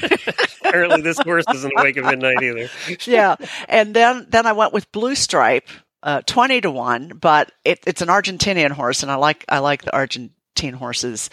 Apparently, 0.60 1.00
this 1.00 1.18
horse 1.18 1.44
isn't 1.52 1.72
awake 1.76 1.96
at 1.96 2.04
midnight 2.04 2.42
either. 2.42 2.68
yeah, 3.04 3.36
and 3.68 3.94
then 3.94 4.26
then 4.28 4.46
I 4.46 4.52
went 4.52 4.72
with 4.72 4.90
Blue 4.92 5.14
Stripe, 5.14 5.68
uh, 6.02 6.22
twenty 6.26 6.60
to 6.60 6.70
one, 6.70 7.08
but 7.20 7.52
it, 7.64 7.80
it's 7.86 8.02
an 8.02 8.08
Argentinian 8.08 8.70
horse, 8.70 9.02
and 9.02 9.12
I 9.12 9.16
like 9.16 9.44
I 9.48 9.58
like 9.60 9.82
the 9.84 9.94
Argentine 9.94 10.74
horses. 10.74 11.30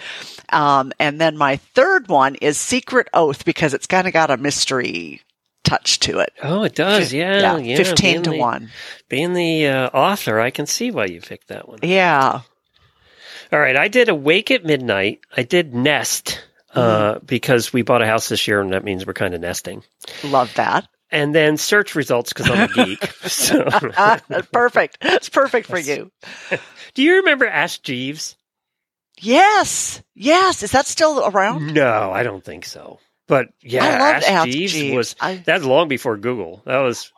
Um, 0.50 0.93
and 1.00 1.19
then 1.19 1.38
my 1.38 1.57
third 1.57 2.09
one 2.09 2.35
is 2.35 2.57
Secret 2.57 3.07
Oath 3.13 3.43
because 3.45 3.73
it's 3.73 3.88
kind 3.88 4.07
of 4.07 4.13
got 4.13 4.31
a 4.31 4.38
mystery 4.38 5.21
touch 5.63 6.00
to 6.01 6.20
it. 6.20 6.34
Oh, 6.43 6.63
it 6.63 6.75
does. 6.75 7.13
Yeah, 7.13 7.58
yeah. 7.58 7.77
fifteen 7.77 8.13
being 8.13 8.24
to 8.24 8.29
the- 8.32 8.38
one. 8.38 8.70
Being 9.10 9.34
the 9.34 9.67
uh, 9.67 9.88
author, 9.89 10.39
I 10.39 10.50
can 10.51 10.65
see 10.65 10.91
why 10.91 11.05
you 11.05 11.22
picked 11.22 11.48
that 11.50 11.67
one. 11.67 11.79
Yeah, 11.84 12.41
All 13.51 13.60
right, 13.60 13.75
I 13.77 13.88
did 13.88 14.10
Awake 14.10 14.50
at 14.51 14.65
Midnight. 14.65 15.20
I 15.36 15.43
did 15.43 15.74
Nest 15.74 16.43
uh, 16.74 17.20
because 17.25 17.72
we 17.72 17.84
bought 17.84 18.01
a 18.01 18.08
house 18.08 18.29
this 18.29 18.48
year, 18.48 18.60
and 18.62 18.74
that 18.74 18.84
means 18.84 19.05
we're 19.05 19.13
kind 19.13 19.34
of 19.34 19.41
nesting. 19.41 19.84
love 20.24 20.53
that. 20.55 20.88
And 21.12 21.36
then 21.36 21.58
search 21.58 21.93
results 21.93 22.34
because 22.34 22.50
I'm 22.50 22.72
a 22.72 22.74
geek. 22.74 23.05
so, 23.27 23.65
perfect. 24.51 24.98
It's 25.01 25.29
perfect 25.29 25.67
for 25.67 25.77
you. 25.77 26.12
do 26.96 27.03
you 27.03 27.17
remember 27.17 27.46
Ask 27.46 27.84
Jeeves? 27.84 28.36
Yes, 29.22 30.01
yes. 30.15 30.63
Is 30.63 30.72
that 30.72 30.88
still 30.88 31.24
around? 31.27 31.75
No, 31.75 32.12
I 32.12 32.24
don't 32.24 32.43
think 32.43 32.65
so. 32.65 33.00
But 33.27 33.48
yeah, 33.62 33.86
I 33.86 34.00
loved 34.13 34.25
Ask, 34.25 34.50
Jeeves, 34.50 34.74
Jeeves. 34.74 34.96
was 34.96 35.15
I- 35.22 35.42
that's 35.46 35.63
long 35.63 35.88
before 35.88 36.18
Google. 36.18 36.62
That 36.65 36.80
was 36.80 37.12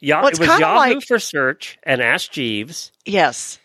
yeah, 0.00 0.20
Well, 0.22 0.28
it 0.28 0.38
was 0.38 0.48
Yahoo 0.48 0.76
like- 0.94 1.02
for 1.06 1.18
search 1.18 1.78
and 1.82 2.00
Ask 2.00 2.30
Jeeves. 2.30 2.92
Yes, 3.04 3.58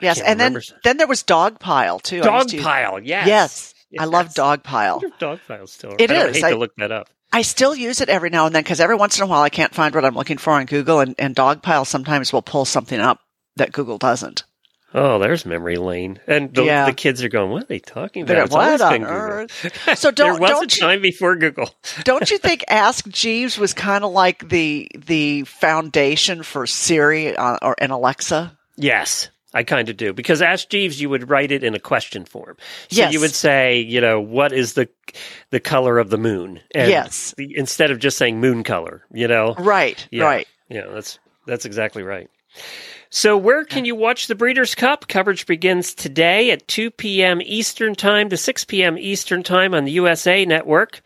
yes. 0.00 0.20
And 0.20 0.38
then 0.40 0.54
remember. 0.54 0.80
then 0.84 0.96
there 0.98 1.06
was 1.06 1.22
Dogpile 1.22 2.02
too. 2.02 2.16
Used 2.16 2.48
to 2.50 2.56
Dogpile, 2.58 3.00
yes. 3.04 3.26
Yes, 3.26 3.74
I 3.98 4.04
love 4.06 4.26
Yes. 4.26 4.38
I 4.38 4.56
Dogpile. 4.56 5.02
wonder 5.48 5.66
still. 5.66 5.94
It 5.98 6.10
I 6.10 6.26
is. 6.26 6.36
hate 6.36 6.44
I- 6.44 6.50
to 6.50 6.58
look 6.58 6.72
that 6.76 6.92
up. 6.92 7.08
I 7.32 7.42
still 7.42 7.76
use 7.76 8.00
it 8.00 8.08
every 8.08 8.28
now 8.28 8.46
and 8.46 8.54
then 8.54 8.64
because 8.64 8.80
every 8.80 8.96
once 8.96 9.16
in 9.16 9.22
a 9.22 9.26
while 9.28 9.42
I 9.42 9.50
can't 9.50 9.72
find 9.72 9.94
what 9.94 10.04
I'm 10.04 10.16
looking 10.16 10.36
for 10.38 10.54
on 10.54 10.66
Google, 10.66 10.98
and, 10.98 11.14
and 11.16 11.36
Dogpile 11.36 11.86
sometimes 11.86 12.32
will 12.32 12.42
pull 12.42 12.64
something 12.64 12.98
up 12.98 13.20
that 13.54 13.70
Google 13.70 13.98
doesn't. 13.98 14.42
Oh, 14.92 15.18
there's 15.20 15.46
memory 15.46 15.76
lane, 15.76 16.18
and 16.26 16.52
the, 16.52 16.64
Yeah. 16.64 16.86
the 16.86 16.92
kids 16.92 17.22
are 17.22 17.28
going, 17.28 17.50
"What 17.50 17.62
are 17.62 17.66
they 17.66 17.78
talking 17.78 18.22
about?" 18.22 18.38
It's 18.46 18.52
what 18.52 18.80
on 18.80 19.04
earth? 19.04 19.70
So 19.98 20.10
there 20.10 20.26
don't 20.32 20.40
was 20.40 20.50
don't 20.50 20.76
you, 20.76 20.82
time 20.82 21.00
before 21.00 21.36
Google. 21.36 21.70
don't 22.04 22.28
you 22.30 22.38
think 22.38 22.64
Ask 22.68 23.06
Jeeves 23.08 23.56
was 23.58 23.72
kind 23.72 24.04
of 24.04 24.10
like 24.12 24.48
the 24.48 24.88
the 25.06 25.44
foundation 25.44 26.42
for 26.42 26.66
Siri 26.66 27.36
uh, 27.36 27.58
or 27.62 27.76
and 27.78 27.92
Alexa? 27.92 28.56
Yes, 28.76 29.28
I 29.54 29.62
kind 29.62 29.88
of 29.88 29.96
do 29.96 30.12
because 30.12 30.42
Ask 30.42 30.68
Jeeves, 30.68 31.00
you 31.00 31.08
would 31.08 31.28
write 31.30 31.52
it 31.52 31.62
in 31.62 31.74
a 31.76 31.80
question 31.80 32.24
form. 32.24 32.56
So 32.88 32.96
Yes. 32.96 33.12
you 33.12 33.20
would 33.20 33.34
say, 33.34 33.78
you 33.80 34.00
know, 34.00 34.20
what 34.20 34.52
is 34.52 34.72
the 34.72 34.88
the 35.50 35.60
color 35.60 35.98
of 35.98 36.10
the 36.10 36.18
moon? 36.18 36.60
And 36.74 36.90
Yes. 36.90 37.32
Instead 37.38 37.90
of 37.92 38.00
just 38.00 38.18
saying 38.18 38.40
moon 38.40 38.64
color, 38.64 39.04
you 39.12 39.28
know. 39.28 39.54
Right, 39.56 40.04
Yeah. 40.10 40.24
right. 40.24 40.48
Yeah, 40.68 40.86
that's 40.92 41.18
that's 41.46 41.64
exactly 41.64 42.02
right. 42.02 42.28
So, 43.12 43.36
where 43.36 43.64
can 43.64 43.84
you 43.84 43.96
watch 43.96 44.28
the 44.28 44.36
Breeders' 44.36 44.76
Cup? 44.76 45.08
Coverage 45.08 45.44
begins 45.44 45.94
today 45.94 46.52
at 46.52 46.68
2 46.68 46.92
p.m. 46.92 47.40
Eastern 47.44 47.96
Time 47.96 48.28
to 48.28 48.36
6 48.36 48.64
p.m. 48.66 48.96
Eastern 48.96 49.42
Time 49.42 49.74
on 49.74 49.84
the 49.84 49.90
USA 49.92 50.44
Network. 50.44 51.02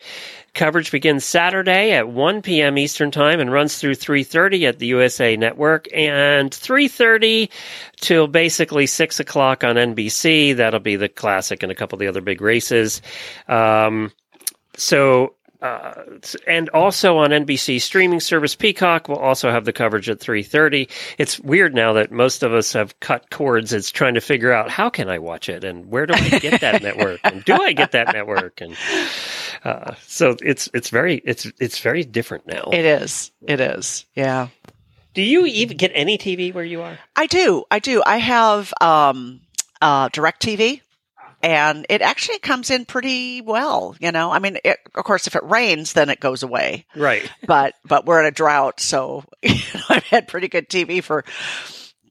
Coverage 0.53 0.91
begins 0.91 1.25
Saturday 1.25 1.93
at 1.93 2.09
1 2.09 2.43
p.m. 2.43 2.77
Eastern 2.77 3.11
Time 3.11 3.41
and 3.41 3.51
runs 3.51 3.79
through 3.79 3.95
3:30 3.95 4.69
at 4.69 4.79
the 4.81 4.87
USA 4.89 5.35
Network, 5.35 5.89
and 5.95 6.51
3:30 6.51 7.49
till 8.03 8.27
basically 8.27 8.87
6 8.87 9.19
o'clock 9.19 9.65
on 9.65 9.77
NBC. 9.77 10.55
That'll 10.55 10.81
be 10.81 10.97
the 10.97 11.09
Classic 11.09 11.63
and 11.63 11.73
a 11.73 11.75
couple 11.75 11.97
of 11.97 12.01
the 12.01 12.07
other 12.07 12.21
big 12.21 12.43
races. 12.43 13.01
Um, 13.49 14.13
so 14.77 15.37
uh, 15.65 16.05
and 16.47 16.69
also 16.71 17.17
on 17.17 17.31
NBC 17.31 17.81
streaming 17.81 18.21
service 18.21 18.55
Peacock 18.55 19.09
will 19.09 19.17
also 19.17 19.51
have 19.51 19.65
the 19.65 19.73
coverage 19.73 20.11
at 20.11 20.21
3:30. 20.21 20.91
It's 21.17 21.41
weird 21.41 21.75
now 21.75 21.95
that 21.95 22.13
most 22.13 22.43
of 22.43 22.53
us 22.53 22.75
have 22.75 23.01
cut 23.01 23.31
cords. 23.31 23.73
It's 23.73 23.91
trying 23.91 24.13
to 24.15 24.21
figure 24.21 24.53
out 24.53 24.71
how 24.71 24.91
can 24.91 25.09
I 25.09 25.19
watch 25.19 25.49
it 25.49 25.65
and 25.65 25.87
where 25.91 26.05
do 26.05 26.13
I 26.13 26.39
get 26.39 26.61
that 26.61 26.83
network 26.89 27.21
and 27.25 27.43
do 27.45 27.55
I 27.55 27.73
get 27.73 27.93
that 27.93 28.13
network 28.13 28.61
and 28.61 28.77
uh, 29.65 29.95
so 30.07 30.37
it's 30.43 30.69
it's 30.75 30.91
very 30.91 31.23
it's 31.25 31.51
it's 31.59 31.79
very 31.79 32.05
different 32.05 32.47
now. 32.47 32.69
It 32.71 32.85
is. 32.85 33.33
It 33.49 33.61
is. 33.61 34.05
Yeah. 34.15 34.49
do 35.15 35.23
you 35.23 35.47
even 35.47 35.79
get 35.79 35.93
any 35.95 36.19
TV 36.19 36.53
where 36.53 36.65
you 36.65 36.83
are? 36.83 36.99
I 37.17 37.27
do. 37.27 37.65
I 37.71 37.79
do. 37.79 38.03
I 38.05 38.19
have 38.19 38.75
um, 38.83 39.41
uh, 39.81 40.11
DirecTV, 40.11 40.83
and 41.45 41.85
it 41.91 42.01
actually 42.01 42.39
comes 42.39 42.71
in 42.71 42.87
pretty 42.87 43.43
well. 43.43 43.95
You 44.01 44.13
know, 44.13 44.31
I 44.31 44.39
mean, 44.39 44.57
it, 44.65 44.79
of 44.95 45.05
course, 45.05 45.27
if 45.27 45.37
it 45.37 45.45
rains, 45.45 45.93
then 45.93 46.09
it 46.09 46.19
goes 46.19 46.43
away. 46.43 46.87
Right. 46.97 47.31
But 47.47 47.75
but 47.85 48.07
we're 48.07 48.21
in 48.21 48.27
a 48.27 48.31
drought, 48.31 48.81
so 48.81 49.25
you 49.43 49.55
know, 49.75 49.81
I've 49.91 50.05
had 50.05 50.27
pretty 50.27 50.49
good 50.49 50.69
TV 50.71 51.03
for 51.03 51.25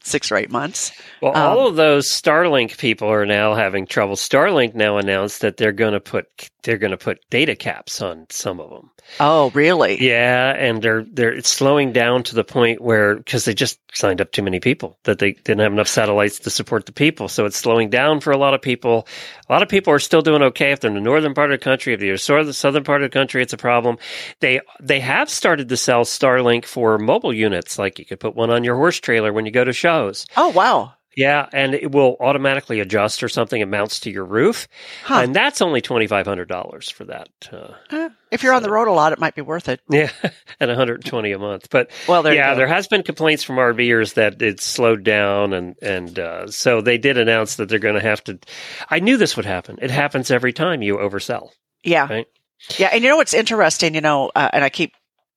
six 0.03 0.31
or 0.31 0.37
eight 0.37 0.51
months. 0.51 0.91
Well, 1.21 1.35
Um, 1.35 1.41
all 1.41 1.67
of 1.67 1.75
those 1.75 2.07
Starlink 2.07 2.77
people 2.77 3.07
are 3.07 3.25
now 3.25 3.55
having 3.55 3.85
trouble. 3.87 4.15
Starlink 4.15 4.75
now 4.75 4.97
announced 4.97 5.41
that 5.41 5.57
they're 5.57 5.71
going 5.71 5.93
to 5.93 5.99
put 5.99 6.27
they're 6.63 6.77
going 6.77 6.91
to 6.91 6.97
put 6.97 7.19
data 7.29 7.55
caps 7.55 8.01
on 8.01 8.25
some 8.29 8.61
of 8.61 8.69
them. 8.69 8.89
Oh, 9.19 9.49
really? 9.53 10.01
Yeah, 10.01 10.55
and 10.57 10.81
they're 10.81 11.03
they're 11.11 11.33
it's 11.33 11.49
slowing 11.49 11.91
down 11.91 12.23
to 12.23 12.35
the 12.35 12.43
point 12.43 12.79
where 12.81 13.17
because 13.17 13.43
they 13.43 13.53
just 13.53 13.79
signed 13.93 14.21
up 14.21 14.31
too 14.31 14.41
many 14.41 14.59
people 14.61 14.97
that 15.03 15.19
they 15.19 15.33
didn't 15.33 15.59
have 15.59 15.73
enough 15.73 15.89
satellites 15.89 16.39
to 16.39 16.49
support 16.49 16.85
the 16.85 16.93
people, 16.93 17.27
so 17.27 17.45
it's 17.45 17.57
slowing 17.57 17.89
down 17.89 18.21
for 18.21 18.31
a 18.31 18.37
lot 18.37 18.53
of 18.53 18.61
people. 18.61 19.07
A 19.49 19.53
lot 19.53 19.61
of 19.61 19.67
people 19.67 19.93
are 19.93 19.99
still 19.99 20.21
doing 20.21 20.41
okay 20.41 20.71
if 20.71 20.79
they're 20.79 20.89
in 20.89 20.95
the 20.95 21.01
northern 21.01 21.33
part 21.33 21.51
of 21.51 21.59
the 21.59 21.63
country. 21.63 21.93
If 21.93 22.01
you're 22.01 22.17
sort 22.17 22.45
the 22.45 22.53
southern 22.53 22.83
part 22.85 23.03
of 23.03 23.11
the 23.11 23.17
country, 23.17 23.41
it's 23.41 23.53
a 23.53 23.57
problem. 23.57 23.97
They 24.39 24.61
they 24.81 25.01
have 25.01 25.29
started 25.29 25.67
to 25.69 25.77
sell 25.77 26.05
Starlink 26.05 26.65
for 26.65 26.97
mobile 26.97 27.33
units, 27.33 27.77
like 27.77 27.99
you 27.99 28.05
could 28.05 28.21
put 28.21 28.35
one 28.35 28.49
on 28.51 28.63
your 28.63 28.75
horse 28.75 28.99
trailer 28.99 29.33
when 29.33 29.45
you 29.45 29.51
go 29.51 29.65
to 29.65 29.73
shows. 29.99 30.25
Oh, 30.37 30.49
wow. 30.49 30.93
Yeah, 31.15 31.47
and 31.53 31.75
it 31.75 31.91
will 31.91 32.17
automatically 32.19 32.79
adjust 32.79 33.21
or 33.21 33.29
something. 33.29 33.61
It 33.61 33.67
mounts 33.67 33.99
to 33.99 34.09
your 34.09 34.25
roof, 34.25 34.67
Huh. 35.03 35.19
and 35.19 35.35
that's 35.35 35.61
only 35.61 35.79
twenty 35.79 36.07
five 36.07 36.25
hundred 36.25 36.47
dollars 36.47 36.89
for 36.89 37.05
that. 37.05 37.29
Uh, 37.51 37.67
Eh, 37.91 38.09
if 38.31 38.41
you're 38.41 38.51
on 38.55 38.63
the 38.63 38.71
road 38.71 38.87
a 38.87 38.91
lot, 38.91 39.13
it 39.13 39.19
might 39.19 39.35
be 39.35 39.43
worth 39.43 39.69
it. 39.69 39.79
yeah, 39.91 40.09
at 40.59 40.69
120 40.69 41.31
a 41.31 41.37
month. 41.37 41.67
But 41.69 41.91
Well, 42.07 42.23
there 42.23 42.33
yeah, 42.33 42.55
there 42.55 42.65
has 42.65 42.87
been 42.87 43.03
complaints 43.03 43.43
from 43.43 43.57
RVers 43.57 44.15
that 44.15 44.41
it's 44.41 44.65
slowed 44.65 45.03
down, 45.03 45.53
and 45.53 45.75
and 45.83 46.17
uh, 46.17 46.47
so 46.47 46.81
they 46.81 46.97
did 46.97 47.19
announce 47.19 47.57
that 47.57 47.69
they're 47.69 47.77
going 47.77 47.93
to 47.93 48.01
have 48.01 48.23
to. 48.23 48.39
I 48.89 48.97
knew 48.99 49.15
this 49.17 49.35
would 49.37 49.45
happen. 49.45 49.77
It 49.83 49.91
happens 49.91 50.31
every 50.31 50.51
time 50.51 50.81
you 50.81 50.97
oversell. 50.97 51.49
Yeah. 51.83 52.07
Right. 52.09 52.27
Yeah. 52.79 52.89
And 52.91 53.03
you 53.03 53.09
know 53.11 53.17
what's 53.17 53.35
interesting, 53.35 53.93
you 53.93 54.01
know, 54.01 54.31
uh, 54.33 54.49
and 54.51 54.63
I 54.63 54.69
keep 54.69 54.93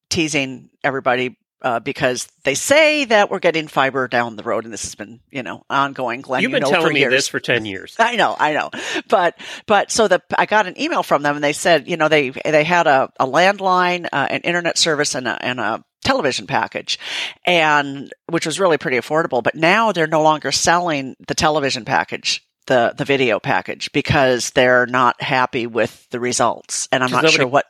teasing 0.08 0.70
everybody 0.82 1.36
uh, 1.66 1.80
because 1.80 2.28
they 2.44 2.54
say 2.54 3.06
that 3.06 3.28
we're 3.28 3.40
getting 3.40 3.66
fiber 3.66 4.06
down 4.06 4.36
the 4.36 4.44
road, 4.44 4.62
and 4.62 4.72
this 4.72 4.84
has 4.84 4.94
been, 4.94 5.18
you 5.32 5.42
know, 5.42 5.64
ongoing. 5.68 6.20
Glenn, 6.20 6.40
You've 6.40 6.52
you 6.52 6.54
been 6.54 6.62
know, 6.62 6.68
for 6.68 6.74
telling 6.76 6.94
me 6.94 7.00
years. 7.00 7.12
this 7.12 7.26
for 7.26 7.40
10 7.40 7.64
years. 7.64 7.96
I 7.98 8.14
know, 8.14 8.36
I 8.38 8.52
know, 8.52 8.70
but 9.08 9.36
but 9.66 9.90
so 9.90 10.06
the 10.06 10.22
I 10.38 10.46
got 10.46 10.68
an 10.68 10.80
email 10.80 11.02
from 11.02 11.22
them, 11.22 11.34
and 11.34 11.42
they 11.42 11.52
said, 11.52 11.88
you 11.88 11.96
know, 11.96 12.06
they 12.06 12.30
they 12.30 12.62
had 12.62 12.86
a, 12.86 13.10
a 13.18 13.26
landline, 13.26 14.06
uh, 14.12 14.28
an 14.30 14.42
internet 14.42 14.78
service, 14.78 15.16
and 15.16 15.26
a, 15.26 15.44
and 15.44 15.58
a 15.58 15.82
television 16.04 16.46
package, 16.46 17.00
and 17.44 18.12
which 18.30 18.46
was 18.46 18.60
really 18.60 18.78
pretty 18.78 18.98
affordable. 18.98 19.42
But 19.42 19.56
now 19.56 19.90
they're 19.90 20.06
no 20.06 20.22
longer 20.22 20.52
selling 20.52 21.16
the 21.26 21.34
television 21.34 21.84
package. 21.84 22.42
The, 22.68 22.94
the 22.98 23.04
video 23.04 23.38
package 23.38 23.92
because 23.92 24.50
they're 24.50 24.86
not 24.86 25.22
happy 25.22 25.68
with 25.68 26.04
the 26.10 26.18
results 26.18 26.88
and 26.90 27.04
i'm 27.04 27.12
not 27.12 27.22
nobody- 27.22 27.36
sure 27.36 27.46
what 27.46 27.66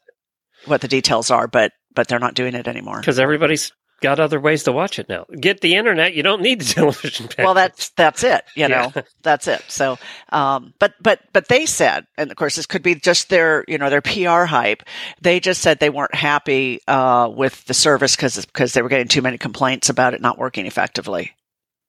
what 0.65 0.81
the 0.81 0.89
details 0.89 1.31
are 1.31 1.47
but 1.47 1.73
but 1.97 2.07
they're 2.07 2.21
not 2.21 2.35
doing 2.35 2.55
it 2.55 2.69
anymore. 2.69 3.01
Because 3.01 3.19
everybody's 3.19 3.73
got 4.03 4.21
other 4.21 4.39
ways 4.39 4.65
to 4.65 4.73
watch 4.73 4.99
it 4.99 5.09
now. 5.09 5.25
Get 5.41 5.61
the 5.63 5.75
internet. 5.75 6.15
You 6.15 6.23
don't 6.23 6.43
need 6.43 6.61
the 6.61 6.65
television. 6.75 7.29
well 7.39 7.55
that's 7.55 7.89
that's 7.91 8.23
it 8.25 8.45
you 8.55 8.69
know 8.69 8.93
Yeah. 8.95 9.03
that's 9.23 9.49
it 9.49 9.63
so 9.69 9.99
um 10.31 10.75
but 10.79 10.95
but 11.01 11.21
but 11.33 11.49
they 11.49 11.67
said 11.67 12.07
and 12.19 12.31
of 12.31 12.37
course 12.37 12.57
this 12.57 12.67
could 12.67 12.83
be 12.83 12.95
just 12.95 13.29
their 13.31 13.65
you 13.69 13.79
know 13.79 13.89
their 13.91 14.03
pr 14.03 14.45
hype 14.45 14.83
they 15.23 15.41
just 15.41 15.63
said 15.63 15.79
they 15.81 15.91
weren't 15.91 16.15
happy 16.15 16.81
uh 16.87 17.29
with 17.35 17.65
the 17.67 17.75
service 17.75 18.15
because 18.17 18.45
because 18.47 18.73
they 18.75 18.83
were 18.83 18.89
getting 18.89 19.09
too 19.09 19.23
many 19.23 19.39
complaints 19.39 19.89
about 19.89 20.15
it 20.15 20.21
not 20.21 20.39
working 20.39 20.67
effectively 20.67 21.33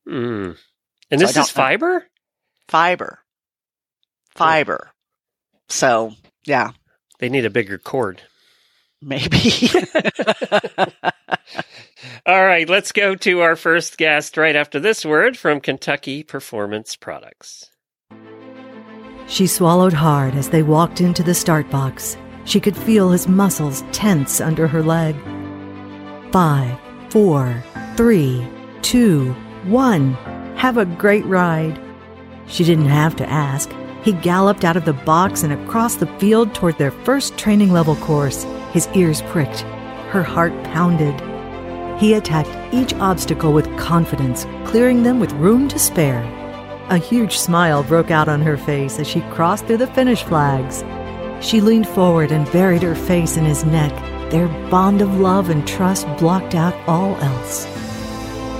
Mm. 0.07 0.55
And 1.11 1.19
So 1.19 1.27
this 1.27 1.35
is 1.37 1.49
fiber. 1.49 2.05
fiber 2.69 3.19
fiber 4.35 4.91
so 5.69 6.13
yeah 6.45 6.71
They 7.19 7.29
need 7.29 7.45
a 7.45 7.49
bigger 7.49 7.77
cord. 7.77 8.21
Maybe 9.07 9.69
All 12.25 12.45
right, 12.45 12.67
let's 12.67 12.91
go 12.91 13.15
to 13.15 13.39
our 13.39 13.55
first 13.55 13.97
guest 13.97 14.35
right 14.37 14.55
after 14.55 14.79
this 14.79 15.05
word 15.05 15.37
from 15.37 15.61
Kentucky 15.61 16.23
Performance 16.23 16.95
Products. 16.97 17.71
She 19.27 19.47
swallowed 19.47 19.93
hard 19.93 20.35
as 20.35 20.49
they 20.49 20.61
walked 20.63 20.99
into 21.01 21.23
the 21.23 21.33
start 21.33 21.69
box. 21.69 22.17
She 22.43 22.59
could 22.59 22.75
feel 22.75 23.11
his 23.11 23.27
muscles 23.27 23.83
tense 23.91 24.41
under 24.41 24.67
her 24.67 24.83
leg. 24.83 25.15
Five, 26.31 26.77
four, 27.09 27.63
three, 27.95 28.45
two, 28.81 29.33
one. 29.63 30.13
Have 30.55 30.77
a 30.77 30.85
great 30.85 31.25
ride. 31.25 31.79
She 32.47 32.63
didn't 32.63 32.85
have 32.85 33.15
to 33.17 33.29
ask. 33.29 33.69
He 34.07 34.13
galloped 34.13 34.63
out 34.63 34.77
of 34.77 34.85
the 34.85 34.93
box 34.93 35.43
and 35.43 35.51
across 35.51 35.95
the 35.95 36.07
field 36.17 36.55
toward 36.55 36.77
their 36.77 36.91
first 36.91 37.37
training 37.37 37.73
level 37.73 37.97
course. 37.97 38.45
His 38.71 38.87
ears 38.95 39.21
pricked. 39.23 39.63
Her 40.13 40.23
heart 40.23 40.53
pounded. 40.63 41.13
He 41.99 42.13
attacked 42.13 42.73
each 42.73 42.93
obstacle 43.01 43.51
with 43.51 43.77
confidence, 43.77 44.45
clearing 44.63 45.03
them 45.03 45.19
with 45.19 45.33
room 45.33 45.67
to 45.67 45.77
spare. 45.77 46.23
A 46.89 46.97
huge 46.97 47.37
smile 47.37 47.83
broke 47.83 48.09
out 48.09 48.29
on 48.29 48.41
her 48.43 48.55
face 48.55 48.97
as 48.97 49.09
she 49.09 49.19
crossed 49.33 49.65
through 49.65 49.79
the 49.79 49.87
finish 49.87 50.23
flags. 50.23 50.85
She 51.45 51.59
leaned 51.59 51.89
forward 51.89 52.31
and 52.31 52.49
buried 52.53 52.83
her 52.83 52.95
face 52.95 53.35
in 53.35 53.43
his 53.43 53.65
neck. 53.65 53.91
Their 54.31 54.47
bond 54.69 55.01
of 55.01 55.19
love 55.19 55.49
and 55.49 55.67
trust 55.67 56.07
blocked 56.15 56.55
out 56.55 56.75
all 56.87 57.17
else. 57.17 57.65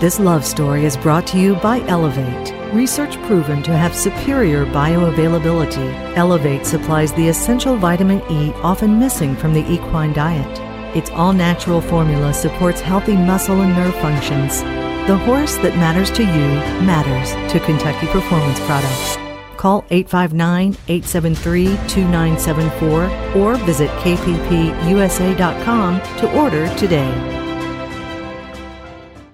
This 0.02 0.20
love 0.20 0.44
story 0.44 0.84
is 0.84 0.98
brought 0.98 1.26
to 1.28 1.40
you 1.40 1.56
by 1.56 1.80
Elevate. 1.88 2.57
Research 2.74 3.16
proven 3.24 3.64
to 3.64 3.76
have 3.76 3.96
superior 3.96 4.66
bioavailability. 4.66 6.18
Elevate 6.18 6.66
supplies 6.66 7.14
the 7.14 7.30
essential 7.30 7.78
vitamin 7.78 8.22
E 8.30 8.52
often 8.56 9.00
missing 9.00 9.38
from 9.38 9.54
the 9.54 9.66
equine 9.72 10.12
diet. 10.12 10.60
Its 10.96 11.10
all 11.12 11.32
natural 11.32 11.80
formula 11.80 12.34
supports 12.34 12.82
healthy 12.82 13.16
muscle 13.16 13.62
and 13.62 13.74
nerve 13.74 13.96
functions. 13.96 14.64
The 15.08 15.18
horse 15.18 15.56
that 15.58 15.78
matters 15.78 16.12
to 16.12 16.24
you 16.24 16.48
matters 16.86 17.32
to 17.54 17.60
Kentucky 17.62 18.08
Performance 18.08 18.60
Products. 18.62 19.18
Call 19.56 19.86
859 19.90 20.76
873 20.90 21.68
2974 21.88 23.42
or 23.42 23.56
visit 23.66 23.90
kppusa.com 24.02 26.02
to 26.20 26.38
order 26.38 26.68
today. 26.76 27.37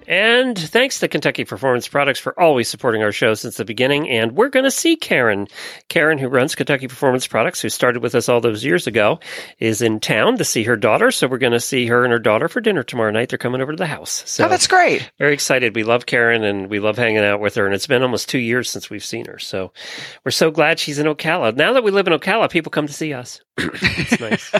And 0.06 0.58
thanks 0.58 1.00
to 1.00 1.08
Kentucky 1.08 1.44
Performance 1.44 1.88
Products 1.88 2.18
for 2.18 2.38
always 2.38 2.68
supporting 2.68 3.02
our 3.02 3.12
show 3.12 3.34
since 3.34 3.56
the 3.56 3.64
beginning. 3.64 4.08
And 4.10 4.32
we're 4.32 4.50
going 4.50 4.64
to 4.64 4.70
see 4.70 4.96
Karen. 4.96 5.48
Karen, 5.88 6.18
who 6.18 6.28
runs 6.28 6.54
Kentucky 6.54 6.88
Performance 6.88 7.26
Products, 7.26 7.60
who 7.60 7.68
started 7.68 8.02
with 8.02 8.14
us 8.14 8.28
all 8.28 8.40
those 8.40 8.64
years 8.64 8.86
ago, 8.86 9.20
is 9.58 9.80
in 9.80 10.00
town 10.00 10.36
to 10.38 10.44
see 10.44 10.64
her 10.64 10.76
daughter. 10.76 11.10
So 11.10 11.26
we're 11.26 11.38
going 11.38 11.52
to 11.52 11.60
see 11.60 11.86
her 11.86 12.04
and 12.04 12.12
her 12.12 12.18
daughter 12.18 12.48
for 12.48 12.60
dinner 12.60 12.82
tomorrow 12.82 13.10
night. 13.10 13.30
They're 13.30 13.38
coming 13.38 13.62
over 13.62 13.72
to 13.72 13.76
the 13.76 13.86
house. 13.86 14.22
So 14.26 14.44
oh, 14.44 14.48
that's 14.48 14.66
great. 14.66 15.10
Very 15.18 15.32
excited. 15.32 15.74
We 15.74 15.84
love 15.84 16.06
Karen 16.06 16.44
and 16.44 16.68
we 16.68 16.80
love 16.80 16.98
hanging 16.98 17.24
out 17.24 17.40
with 17.40 17.54
her. 17.54 17.64
And 17.64 17.74
it's 17.74 17.86
been 17.86 18.02
almost 18.02 18.28
two 18.28 18.38
years 18.38 18.68
since 18.68 18.90
we've 18.90 19.04
seen 19.04 19.24
her. 19.26 19.38
So 19.38 19.72
we're 20.24 20.32
so 20.32 20.50
glad 20.50 20.78
she's 20.78 20.98
in 20.98 21.06
Ocala. 21.06 21.56
Now 21.56 21.72
that 21.72 21.84
we 21.84 21.90
live 21.90 22.06
in 22.06 22.12
Ocala, 22.12 22.50
people 22.50 22.70
come 22.70 22.86
to 22.86 22.92
see 22.92 23.14
us. 23.14 23.40
it's 23.56 24.20
nice. 24.20 24.52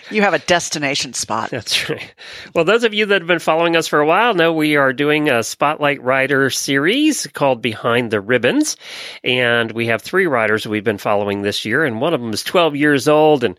you 0.10 0.22
have 0.22 0.34
a 0.34 0.38
destination 0.38 1.12
spot. 1.12 1.50
That's 1.50 1.88
right. 1.90 2.14
Well, 2.54 2.64
those 2.64 2.82
of 2.82 2.94
you 2.94 3.06
that 3.06 3.20
have 3.20 3.28
been 3.28 3.38
following 3.38 3.76
us 3.76 3.86
for 3.86 4.00
a 4.00 4.06
while 4.06 4.34
know 4.34 4.52
we 4.52 4.71
are 4.76 4.92
doing 4.92 5.28
a 5.28 5.42
Spotlight 5.42 6.02
Rider 6.02 6.50
series 6.50 7.26
called 7.28 7.62
Behind 7.62 8.10
the 8.10 8.20
Ribbons. 8.20 8.76
And 9.24 9.72
we 9.72 9.86
have 9.86 10.02
three 10.02 10.26
riders 10.26 10.66
we've 10.66 10.84
been 10.84 10.98
following 10.98 11.42
this 11.42 11.64
year. 11.64 11.84
And 11.84 12.00
one 12.00 12.14
of 12.14 12.20
them 12.20 12.32
is 12.32 12.42
12 12.42 12.76
years 12.76 13.08
old. 13.08 13.44
And 13.44 13.58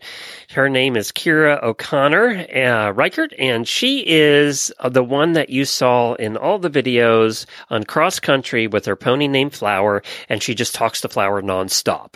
her 0.54 0.68
name 0.68 0.96
is 0.96 1.10
Kira 1.12 1.62
O'Connor 1.62 2.46
uh, 2.54 2.92
Reichert. 2.92 3.32
And 3.38 3.66
she 3.66 4.04
is 4.06 4.72
the 4.88 5.02
one 5.02 5.32
that 5.32 5.50
you 5.50 5.64
saw 5.64 6.14
in 6.14 6.36
all 6.36 6.58
the 6.58 6.70
videos 6.70 7.44
on 7.70 7.84
cross 7.84 8.20
country 8.20 8.66
with 8.66 8.86
her 8.86 8.96
pony 8.96 9.28
named 9.28 9.52
Flower. 9.54 10.02
And 10.28 10.42
she 10.42 10.54
just 10.54 10.74
talks 10.74 11.00
to 11.02 11.08
Flower 11.08 11.42
nonstop. 11.42 12.14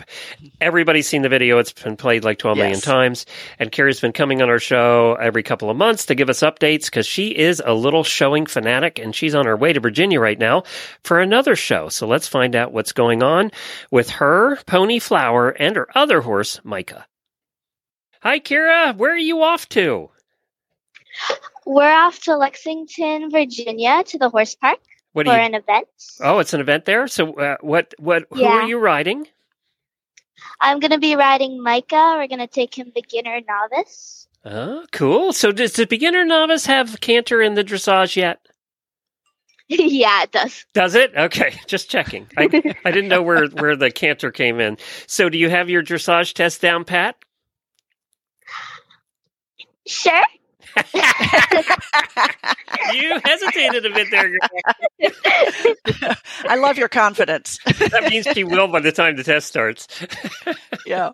Everybody's 0.61 1.07
seen 1.07 1.21
the 1.21 1.29
video. 1.29 1.59
It's 1.59 1.73
been 1.73 1.97
played 1.97 2.23
like 2.23 2.39
12 2.39 2.57
million 2.57 2.75
Yes. 2.75 2.83
times. 2.83 3.25
And 3.59 3.71
Kira's 3.71 3.99
been 3.99 4.13
coming 4.13 4.41
on 4.41 4.49
our 4.49 4.59
show 4.59 5.15
every 5.19 5.43
couple 5.43 5.69
of 5.69 5.77
months 5.77 6.05
to 6.07 6.15
give 6.15 6.29
us 6.29 6.39
updates 6.39 6.85
because 6.85 7.05
she 7.05 7.35
is 7.37 7.61
a 7.65 7.73
little 7.73 8.03
showing 8.03 8.45
fanatic 8.45 8.99
and 8.99 9.13
she's 9.15 9.35
on 9.35 9.45
her 9.45 9.57
way 9.57 9.73
to 9.73 9.79
Virginia 9.79 10.19
right 10.19 10.39
now 10.39 10.63
for 11.03 11.19
another 11.19 11.55
show. 11.55 11.89
So 11.89 12.07
let's 12.07 12.27
find 12.27 12.55
out 12.55 12.71
what's 12.71 12.93
going 12.93 13.21
on 13.21 13.51
with 13.91 14.09
her, 14.11 14.57
Pony 14.65 14.99
Flower, 14.99 15.49
and 15.49 15.75
her 15.75 15.87
other 15.95 16.21
horse, 16.21 16.59
Micah. 16.63 17.05
Hi, 18.21 18.39
Kira. 18.39 18.95
Where 18.95 19.13
are 19.13 19.17
you 19.17 19.41
off 19.43 19.69
to? 19.69 20.09
We're 21.65 21.91
off 21.91 22.19
to 22.23 22.35
Lexington, 22.35 23.29
Virginia, 23.31 24.03
to 24.07 24.17
the 24.17 24.29
horse 24.29 24.55
park 24.55 24.79
What 25.13 25.25
for 25.25 25.33
you? 25.33 25.39
an 25.39 25.53
event. 25.55 25.87
Oh, 26.21 26.39
it's 26.39 26.53
an 26.53 26.61
event 26.61 26.85
there. 26.85 27.07
So, 27.07 27.33
uh, 27.33 27.57
what? 27.61 27.93
What? 27.97 28.25
Who 28.31 28.41
Yeah. 28.41 28.63
are 28.63 28.67
you 28.67 28.77
riding? 28.77 29.27
I'm 30.61 30.79
going 30.79 30.91
to 30.91 30.99
be 30.99 31.15
riding 31.15 31.61
Micah. 31.61 32.15
We're 32.17 32.27
going 32.27 32.39
to 32.39 32.47
take 32.47 32.77
him 32.77 32.91
beginner 32.93 33.39
novice. 33.47 34.27
Oh, 34.45 34.85
cool. 34.91 35.33
So, 35.33 35.51
does 35.51 35.73
the 35.73 35.85
beginner 35.85 36.25
novice 36.25 36.65
have 36.65 36.99
canter 37.01 37.41
in 37.41 37.55
the 37.55 37.63
dressage 37.63 38.15
yet? 38.15 38.39
yeah, 39.69 40.23
it 40.23 40.31
does. 40.31 40.65
Does 40.73 40.95
it? 40.95 41.13
Okay, 41.15 41.53
just 41.67 41.89
checking. 41.89 42.27
I, 42.37 42.43
I 42.85 42.91
didn't 42.91 43.09
know 43.09 43.21
where, 43.21 43.47
where 43.47 43.75
the 43.75 43.91
canter 43.91 44.31
came 44.31 44.59
in. 44.59 44.77
So, 45.07 45.29
do 45.29 45.37
you 45.37 45.49
have 45.49 45.69
your 45.69 45.83
dressage 45.83 46.33
test 46.33 46.61
down, 46.61 46.83
Pat? 46.85 47.15
Sure. 49.89 50.23
You 52.93 53.19
hesitated 53.23 53.85
a 53.85 53.89
bit 53.89 54.07
there. 54.11 54.31
I 56.43 56.55
love 56.55 56.77
your 56.77 56.87
confidence. 56.87 57.59
That 57.65 58.07
means 58.09 58.27
she 58.33 58.43
will 58.43 58.67
by 58.67 58.79
the 58.79 58.91
time 58.91 59.15
the 59.15 59.23
test 59.23 59.47
starts. 59.47 59.87
yeah. 60.85 61.11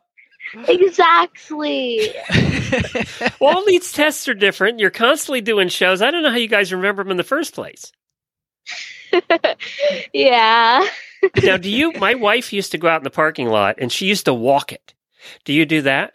Exactly. 0.68 2.12
Well, 3.40 3.58
all 3.58 3.66
these 3.66 3.92
tests 3.92 4.28
are 4.28 4.34
different. 4.34 4.80
You're 4.80 4.90
constantly 4.90 5.42
doing 5.42 5.68
shows. 5.70 6.02
I 6.02 6.12
don't 6.12 6.24
know 6.24 6.32
how 6.32 6.38
you 6.38 6.48
guys 6.48 6.74
remember 6.74 7.04
them 7.04 7.12
in 7.12 7.18
the 7.18 7.24
first 7.24 7.54
place. 7.54 7.92
yeah. 10.14 10.88
Now, 11.44 11.58
do 11.58 11.70
you? 11.70 11.92
My 11.94 12.16
wife 12.16 12.54
used 12.54 12.72
to 12.72 12.78
go 12.78 12.88
out 12.88 13.02
in 13.02 13.04
the 13.04 13.10
parking 13.10 13.48
lot 13.48 13.76
and 13.80 13.92
she 13.92 14.06
used 14.08 14.26
to 14.26 14.34
walk 14.34 14.72
it. 14.72 14.94
Do 15.44 15.54
you 15.54 15.66
do 15.66 15.82
that? 15.84 16.14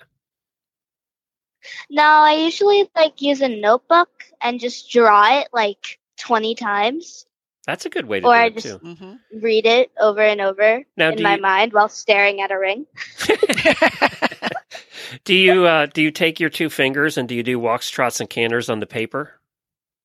No, 1.91 2.03
I 2.03 2.35
usually 2.35 2.89
like 2.95 3.21
use 3.21 3.41
a 3.41 3.49
notebook 3.49 4.09
and 4.41 4.59
just 4.61 4.91
draw 4.91 5.39
it 5.41 5.49
like 5.53 5.99
20 6.19 6.55
times, 6.55 7.27
That's 7.67 7.87
a 7.87 7.91
good 7.91 8.07
way 8.07 8.21
to 8.21 8.27
Or 8.27 8.33
do 8.35 8.39
I 8.41 8.45
it 8.47 8.55
just- 8.55 8.67
too. 8.67 8.79
hmm 8.79 9.15
read 9.41 9.65
it 9.67 9.91
over 10.01 10.21
and 10.23 10.41
over 10.41 10.83
Now, 10.97 11.11
in 11.11 11.23
my 11.23 11.37
you, 11.37 11.43
mind 11.43 11.73
while 11.73 11.89
staring 11.89 12.41
at 12.41 12.51
a 12.51 12.59
ring. 12.59 12.87
do 15.25 15.35
you 15.35 15.65
uh, 15.67 15.87
do 15.87 16.03
you 16.03 16.11
take 16.11 16.41
your 16.41 16.51
two 16.51 16.69
fingers 16.71 17.17
and 17.19 17.29
do 17.29 17.35
you 17.35 17.43
do 17.43 17.59
walks, 17.59 17.89
trots, 17.91 18.21
and 18.21 18.29
canters 18.29 18.69
on 18.69 18.81
the 18.81 18.87
paper? 18.87 19.35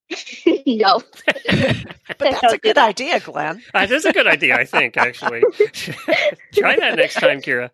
no. 0.65 1.01
But 2.17 2.37
that's 2.39 2.53
a 2.53 2.57
good 2.59 2.77
idea, 2.77 3.19
Glenn. 3.19 3.61
That 3.73 3.91
is 3.91 4.05
a 4.05 4.13
good 4.13 4.27
idea, 4.27 4.55
I 4.55 4.63
think, 4.63 4.95
actually. 4.95 5.41
Try 6.53 6.75
that 6.77 6.95
next 6.95 7.15
time, 7.15 7.41
Kira. 7.41 7.71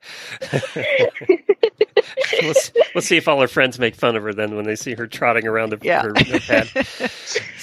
we'll, 2.42 2.52
s- 2.52 2.72
we'll 2.96 3.02
see 3.02 3.18
if 3.18 3.28
all 3.28 3.40
her 3.42 3.48
friends 3.48 3.80
make 3.80 3.96
fun 3.96 4.16
of 4.16 4.24
her 4.24 4.34
then 4.34 4.56
when 4.56 4.66
they 4.66 4.76
see 4.76 4.94
her 4.96 5.08
trotting 5.08 5.48
around 5.48 5.72
the, 5.72 5.80
Yeah. 5.82 6.02
her 6.04 6.12
notepad. 6.12 6.68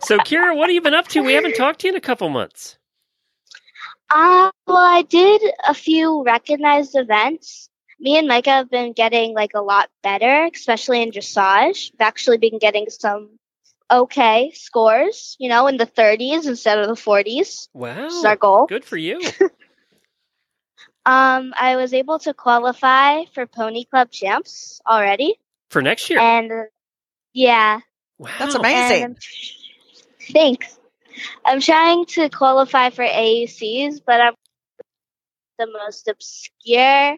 so, 0.00 0.18
Kira, 0.18 0.56
what 0.56 0.68
have 0.68 0.74
you 0.74 0.80
been 0.80 0.94
up 0.94 1.08
to? 1.08 1.22
We 1.22 1.32
haven't 1.34 1.54
talked 1.56 1.80
to 1.80 1.86
you 1.88 1.92
in 1.92 1.96
a 1.96 2.00
couple 2.00 2.28
months. 2.28 2.78
Uh, 4.10 4.50
well, 4.66 4.76
I 4.76 5.02
did 5.02 5.42
a 5.66 5.74
few 5.74 6.22
recognized 6.24 6.96
events. 6.96 7.68
Me 8.00 8.16
and 8.16 8.28
Micah 8.28 8.50
have 8.50 8.70
been 8.70 8.92
getting 8.92 9.34
like 9.34 9.52
a 9.54 9.60
lot 9.60 9.90
better, 10.02 10.48
especially 10.54 11.02
in 11.02 11.10
dressage. 11.10 11.92
We've 11.92 12.00
actually 12.00 12.38
been 12.38 12.58
getting 12.58 12.88
some 12.88 13.38
okay 13.90 14.50
scores, 14.54 15.36
you 15.38 15.48
know, 15.48 15.66
in 15.66 15.78
the 15.78 15.86
30s 15.86 16.46
instead 16.46 16.78
of 16.78 16.86
the 16.86 16.94
40s. 16.94 17.68
Wow. 17.74 18.04
Which 18.04 18.12
is 18.12 18.24
our 18.24 18.36
goal. 18.36 18.66
Good 18.66 18.84
for 18.84 18.96
you. 18.96 19.20
Um, 21.06 21.54
I 21.58 21.76
was 21.76 21.94
able 21.94 22.18
to 22.20 22.34
qualify 22.34 23.24
for 23.32 23.46
Pony 23.46 23.84
Club 23.84 24.10
champs 24.10 24.80
already, 24.86 25.38
For 25.70 25.80
next 25.80 26.10
year. 26.10 26.18
and 26.18 26.52
uh, 26.52 26.64
yeah, 27.32 27.80
Wow. 28.18 28.30
That's 28.38 28.54
amazing. 28.56 29.04
I'm, 29.04 29.16
thanks. 30.32 30.78
I'm 31.44 31.60
trying 31.60 32.04
to 32.06 32.28
qualify 32.28 32.90
for 32.90 33.04
AECs, 33.04 34.00
but 34.04 34.20
I'm 34.20 34.34
the 35.58 35.66
most 35.66 36.08
obscure 36.08 37.16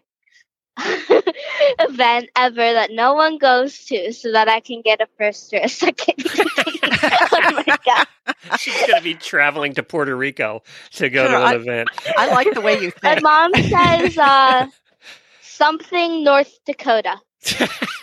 event 1.79 2.29
ever 2.35 2.55
that 2.73 2.89
no 2.91 3.13
one 3.13 3.37
goes 3.37 3.85
to, 3.85 4.13
so 4.13 4.31
that 4.31 4.47
I 4.47 4.59
can 4.61 4.81
get 4.81 5.01
a 5.01 5.07
first 5.17 5.53
or 5.53 5.57
a 5.57 5.67
second. 5.69 6.15
oh 6.39 7.63
my 7.67 7.77
god! 7.85 8.07
She's 8.59 8.77
going 8.87 8.95
to 8.97 9.01
be 9.03 9.13
traveling 9.15 9.73
to 9.75 9.83
Puerto 9.83 10.15
Rico 10.15 10.63
to 10.93 11.09
go 11.09 11.23
Sure, 11.27 11.31
to 11.31 11.37
an 11.37 11.43
I- 11.43 11.55
event. 11.55 11.89
I 12.17 12.27
like 12.31 12.53
the 12.53 12.61
way 12.61 12.81
you 12.81 12.91
think. 12.91 13.21
My 13.21 13.49
mom 13.49 13.53
says 13.53 14.17
uh, 14.17 14.67
something 15.41 16.23
North 16.23 16.57
Dakota. 16.65 17.17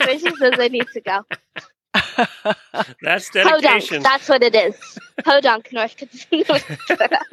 Places 0.01 0.39
says 0.39 0.55
I 0.59 0.69
need 0.69 0.87
to 0.95 1.01
go. 1.01 1.25
That's 3.03 3.31
Podunk, 3.31 3.63
dedication. 3.63 4.03
that's 4.03 4.29
what 4.29 4.43
it 4.43 4.55
is. 4.55 4.75
Podunk, 5.25 5.73
North 5.73 5.97
Dakota. 5.97 7.25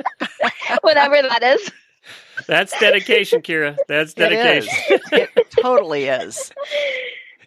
Whatever 0.82 1.22
that 1.24 1.44
is. 1.44 1.72
That's 2.48 2.78
dedication, 2.80 3.42
Kira. 3.42 3.80
That's 3.88 4.14
It 4.18 4.32
is. 4.32 4.70
dedication. 4.70 5.00
It 5.12 5.30
totally 5.62 6.06
is. 6.06 6.52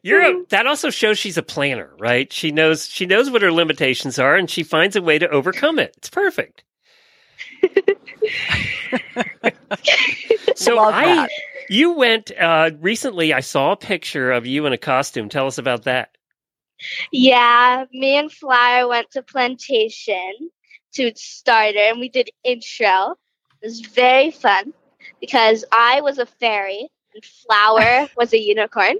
You're 0.02 0.22
a, 0.22 0.44
that 0.50 0.66
also 0.66 0.90
shows 0.90 1.18
she's 1.18 1.36
a 1.38 1.42
planner, 1.42 1.90
right? 1.98 2.32
She 2.32 2.52
knows 2.52 2.86
she 2.88 3.06
knows 3.06 3.30
what 3.30 3.42
her 3.42 3.52
limitations 3.52 4.18
are 4.18 4.36
and 4.36 4.48
she 4.48 4.62
finds 4.62 4.96
a 4.96 5.02
way 5.02 5.18
to 5.18 5.28
overcome 5.28 5.78
it. 5.78 5.94
It's 5.98 6.10
perfect. 6.10 6.64
so 10.54 10.76
Love 10.76 10.94
I 10.94 11.04
that. 11.04 11.30
you 11.68 11.92
went 11.92 12.30
uh 12.38 12.70
recently 12.80 13.32
I 13.32 13.40
saw 13.40 13.72
a 13.72 13.76
picture 13.76 14.30
of 14.32 14.46
you 14.46 14.66
in 14.66 14.72
a 14.72 14.78
costume. 14.78 15.28
Tell 15.28 15.46
us 15.46 15.58
about 15.58 15.84
that. 15.84 16.10
Yeah, 17.12 17.84
me 17.92 18.16
and 18.16 18.30
Flyer 18.32 18.86
went 18.88 19.10
to 19.12 19.22
Plantation 19.22 20.50
to 20.94 21.12
Starter 21.16 21.78
and 21.78 22.00
we 22.00 22.08
did 22.08 22.30
intro. 22.44 23.16
It 23.62 23.66
was 23.66 23.80
very 23.80 24.30
fun 24.30 24.72
because 25.20 25.64
I 25.72 26.00
was 26.00 26.18
a 26.18 26.26
fairy 26.26 26.88
and 27.14 27.24
Flower 27.24 28.08
was 28.16 28.32
a 28.32 28.38
unicorn. 28.38 28.96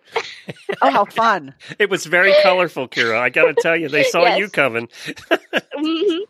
Oh, 0.83 0.91
how 0.91 1.05
fun. 1.05 1.55
It 1.79 1.91
was 1.91 2.07
very 2.07 2.35
colorful, 2.43 2.89
Kira. 2.89 3.19
I 3.21 3.29
got 3.31 3.45
to 3.47 3.55
tell 3.55 3.77
you, 3.77 3.89
they 3.89 4.05
saw 4.05 4.23
Yes. 4.23 4.39
you 4.39 4.49
coming. 4.49 4.89
Mhm. 5.79 6.21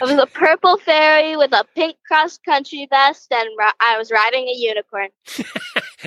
I 0.00 0.04
was 0.04 0.12
a 0.18 0.26
purple 0.26 0.76
fairy 0.78 1.36
with 1.36 1.52
a 1.52 1.64
pink 1.76 1.96
cross 2.06 2.36
country 2.38 2.86
vest 2.90 3.30
and 3.30 3.48
ri- 3.56 3.78
I 3.80 3.96
was 3.96 4.10
riding 4.10 4.48
a 4.48 4.52
unicorn. 4.56 5.08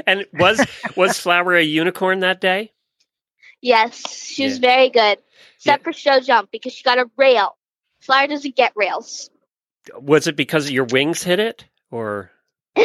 And 0.05 0.25
was 0.33 0.59
was 0.97 1.17
Flower 1.17 1.55
a 1.55 1.61
unicorn 1.63 2.19
that 2.19 2.41
day? 2.41 2.73
Yes, 3.61 4.09
she 4.25 4.43
was 4.43 4.55
Yeah. 4.55 4.61
very 4.71 4.89
good. 4.89 5.19
Except 5.57 5.83
for 5.85 5.93
show 5.93 6.19
jump 6.19 6.51
because 6.51 6.73
she 6.73 6.83
got 6.83 6.97
a 6.97 7.09
rail. 7.17 7.55
Flower 8.01 8.27
doesn't 8.27 8.55
get 8.57 8.73
rails. 8.75 9.29
Was 9.95 10.27
it 10.27 10.35
because 10.35 10.69
your 10.69 10.85
wings 10.85 11.23
hit 11.23 11.39
it 11.39 11.65
or 11.89 12.31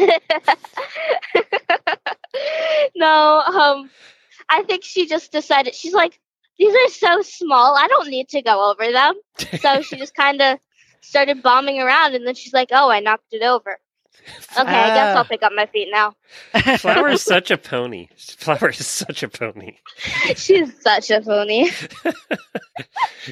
no, 2.97 3.43
um, 3.47 3.91
I 4.49 4.63
think 4.63 4.85
she 4.85 5.07
just 5.07 5.31
decided 5.33 5.75
she's 5.75 5.95
like, 5.95 6.19
these 6.59 6.75
are 6.75 6.89
so 6.91 7.23
small. 7.23 7.77
I 7.77 7.87
don't 7.89 8.09
need 8.09 8.29
to 8.31 8.43
go 8.43 8.71
over 8.71 8.91
them. 8.91 9.15
So 9.61 9.83
she 9.83 9.97
just 9.97 10.15
kind 10.17 10.41
of 10.41 10.59
started 11.03 11.43
bombing 11.43 11.81
around, 11.81 12.15
and 12.15 12.27
then 12.27 12.35
she's 12.35 12.53
like, 12.53 12.69
"Oh, 12.73 12.91
I 12.91 13.01
knocked 13.01 13.33
it 13.33 13.43
over." 13.43 13.79
Okay, 14.59 14.61
I 14.61 14.89
guess 14.89 15.15
Ah. 15.15 15.19
I'll 15.19 15.25
pick 15.25 15.43
up 15.43 15.53
my 15.55 15.67
feet 15.67 15.89
now. 15.93 16.15
Flower 16.79 17.09
is 17.11 17.23
such 17.23 17.51
a 17.51 17.57
pony. 17.59 18.09
Flower 18.17 18.71
is 18.71 18.87
such 18.87 19.23
a 19.23 19.29
pony. 19.29 19.77
She's 20.35 20.73
such 20.83 21.11
a 21.11 21.21
pony. 21.21 21.71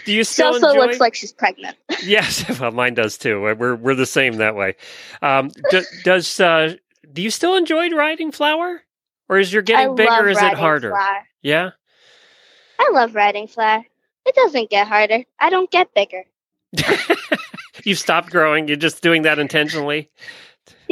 Do 0.04 0.12
you 0.12 0.20
She 0.20 0.24
still 0.24 0.48
also 0.54 0.68
enjoy? 0.68 0.80
looks 0.86 1.00
like 1.00 1.14
she's 1.14 1.32
pregnant. 1.32 1.76
yes, 2.04 2.44
well, 2.60 2.70
mine 2.70 2.94
does 2.94 3.18
too. 3.18 3.40
We're 3.40 3.74
we're 3.74 3.94
the 3.94 4.06
same 4.06 4.34
that 4.36 4.54
way. 4.54 4.76
Um, 5.22 5.50
do, 5.70 5.82
does 6.04 6.38
uh, 6.38 6.74
do 7.12 7.22
you 7.22 7.30
still 7.30 7.56
enjoy 7.56 7.90
riding 7.90 8.30
Flower, 8.30 8.82
or 9.28 9.38
is 9.38 9.52
your 9.52 9.62
I 9.62 9.64
getting 9.64 9.94
bigger? 9.96 10.28
Is 10.28 10.40
it 10.40 10.54
harder? 10.54 10.90
Flower. 10.90 11.26
Yeah. 11.42 11.70
I 12.78 12.90
love 12.92 13.14
riding 13.14 13.46
flower. 13.46 13.84
It 14.26 14.34
doesn't 14.34 14.68
get 14.70 14.86
harder. 14.88 15.24
I 15.38 15.50
don't 15.50 15.70
get 15.70 15.94
bigger. 15.94 16.24
You've 17.84 17.98
stopped 17.98 18.30
growing. 18.30 18.66
You're 18.68 18.76
just 18.76 19.02
doing 19.02 19.22
that 19.22 19.38
intentionally. 19.38 20.10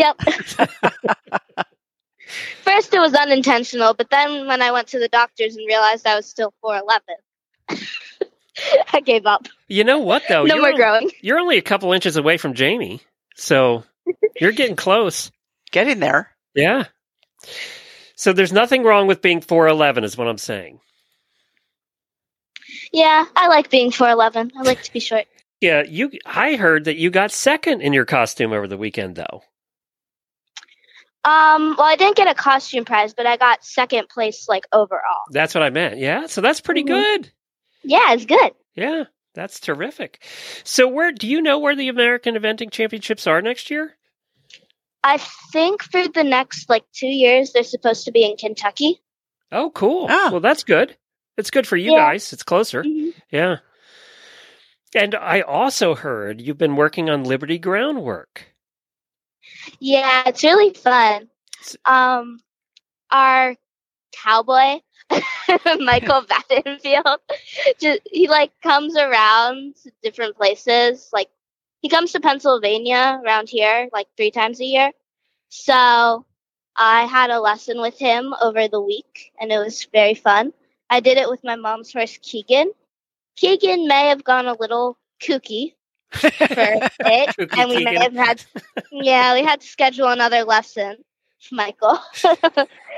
Yep. 0.03 0.17
First, 2.63 2.93
it 2.95 2.99
was 2.99 3.15
unintentional, 3.15 3.95
but 3.95 4.11
then 4.11 4.49
when 4.49 4.61
I 4.63 4.73
went 4.73 4.89
to 4.89 4.99
the 4.99 5.07
doctors 5.09 5.55
and 5.55 5.65
realized 5.67 6.07
I 6.07 6.17
was 6.17 6.27
still 6.27 6.53
4'11, 6.65 7.01
I 8.93 9.01
gave 9.01 9.27
up. 9.27 9.47
You 9.69 9.85
know 9.85 10.01
what 10.01 10.25
though? 10.29 10.45
no 10.45 10.55
you're, 10.55 10.63
more 10.63 10.71
only, 10.71 10.79
growing. 10.81 11.11
you're 11.21 11.39
only 11.39 11.59
a 11.59 11.63
couple 11.63 11.93
inches 11.93 12.17
away 12.17 12.37
from 12.37 12.55
Jamie, 12.55 13.01
so 13.37 13.85
you're 14.41 14.53
getting 14.53 14.77
close. 14.77 15.31
Getting 15.71 16.01
there. 16.01 16.31
Yeah. 16.55 16.87
So 18.17 18.33
there's 18.33 18.53
nothing 18.53 18.83
wrong 18.83 19.07
with 19.07 19.23
being 19.23 19.41
4'11 19.41 20.05
is 20.05 20.19
what 20.19 20.29
I'm 20.29 20.39
saying. 20.39 20.81
Yeah, 22.93 23.25
I 23.37 23.49
like 23.49 23.71
being 23.71 23.91
4'11. 23.91 24.53
I 24.57 24.63
like 24.63 24.83
to 24.83 24.93
be 24.93 25.01
short. 25.01 25.27
Yeah, 25.61 25.83
you 25.83 26.11
I 26.27 26.57
heard 26.57 26.87
that 26.87 26.97
you 26.97 27.11
got 27.11 27.31
second 27.31 27.83
in 27.83 27.93
your 27.93 28.05
costume 28.05 28.53
over 28.53 28.67
the 28.67 28.77
weekend 28.77 29.15
though. 29.15 29.43
Um, 31.25 31.77
well, 31.79 31.87
I 31.87 31.95
didn't 31.97 32.17
get 32.17 32.27
a 32.29 32.35
costume 32.35 32.85
prize, 32.85 33.15
but 33.15 33.27
I 33.27 33.37
got 33.37 33.65
second 33.65 34.09
place, 34.09 34.49
like, 34.49 34.67
overall. 34.73 35.01
That's 35.31 35.55
what 35.55 35.63
I 35.63 35.71
meant. 35.71 35.99
Yeah, 35.99 36.27
so 36.27 36.41
that's 36.41 36.61
pretty 36.61 36.83
Mhm. 36.83 36.87
good. 36.89 37.33
Yeah, 37.85 38.13
it's 38.13 38.27
good. 38.27 38.53
Yeah, 38.75 39.05
that's 39.35 39.61
terrific. 39.61 40.25
So 40.65 40.89
where 40.89 41.13
do 41.13 41.29
you 41.29 41.41
know 41.41 41.59
where 41.61 41.77
the 41.77 41.89
American 41.89 42.35
Eventing 42.35 42.71
Championships 42.73 43.27
are 43.27 43.41
next 43.41 43.71
year? 43.71 43.97
I 45.05 45.19
think 45.53 45.83
for 45.83 46.07
the 46.09 46.25
next, 46.25 46.69
like, 46.69 46.85
two 46.93 47.07
years, 47.09 47.53
they're 47.53 47.63
supposed 47.65 48.05
to 48.07 48.13
be 48.13 48.25
in 48.25 48.37
Kentucky. 48.37 49.01
Oh, 49.53 49.71
cool. 49.71 50.07
Ah. 50.11 50.29
Well, 50.31 50.41
that's 50.41 50.65
good. 50.65 50.97
It's 51.37 51.51
good 51.51 51.67
for 51.67 51.77
you 51.77 51.93
Yeah. 51.93 51.99
guys. 51.99 52.33
It's 52.33 52.43
closer. 52.43 52.83
Mhm. 52.83 53.15
Yeah. 53.31 53.57
And 54.95 55.15
I 55.15 55.41
also 55.41 55.95
heard 55.95 56.41
you've 56.41 56.59
been 56.59 56.77
working 56.77 57.09
on 57.09 57.25
Liberty 57.25 57.59
groundwork. 57.59 58.52
Yeah, 59.81 60.25
it's 60.27 60.43
really 60.43 60.75
fun. 60.75 61.29
Um, 61.85 62.41
our 63.11 63.57
cowboy, 64.13 64.81
Michael 65.81 66.23
Battenfield, 66.51 67.19
just, 67.81 68.01
he 68.11 68.29
like 68.29 68.53
comes 68.63 68.97
around 68.97 69.77
to 69.83 69.93
different 70.03 70.37
places. 70.37 71.11
Like 71.13 71.29
he 71.81 71.89
comes 71.89 72.13
to 72.13 72.21
Pennsylvania 72.21 73.21
around 73.25 73.49
here 73.49 73.89
like 73.93 74.09
three 74.17 74.31
times 74.31 74.61
a 74.61 74.65
year. 74.65 74.93
So 75.49 76.25
I 76.77 77.05
had 77.05 77.31
a 77.31 77.41
lesson 77.41 77.81
with 77.81 77.99
him 77.99 78.35
over 78.41 78.69
the 78.69 78.81
week, 78.81 79.33
and 79.41 79.53
it 79.53 79.59
was 79.59 79.87
very 79.93 80.15
fun. 80.15 80.53
I 80.89 81.01
did 81.01 81.19
it 81.19 81.29
with 81.29 81.45
my 81.45 81.57
mom's 81.57 81.93
horse, 81.93 82.19
Keegan. 82.23 82.73
Keegan 83.37 83.87
may 83.87 84.09
have 84.09 84.25
gone 84.25 84.47
a 84.47 84.55
little 84.55 84.99
kooky 85.23 85.75
for 86.13 86.29
it, 86.31 87.53
and 87.59 87.71
we 87.71 87.85
may 87.85 87.97
have 87.99 88.13
had, 88.15 88.45
yeah, 88.91 89.35
we 89.35 89.43
had 89.43 89.61
to 89.61 89.67
schedule 89.67 90.09
another 90.09 90.45
lesson, 90.45 90.97
Michael. 91.51 91.99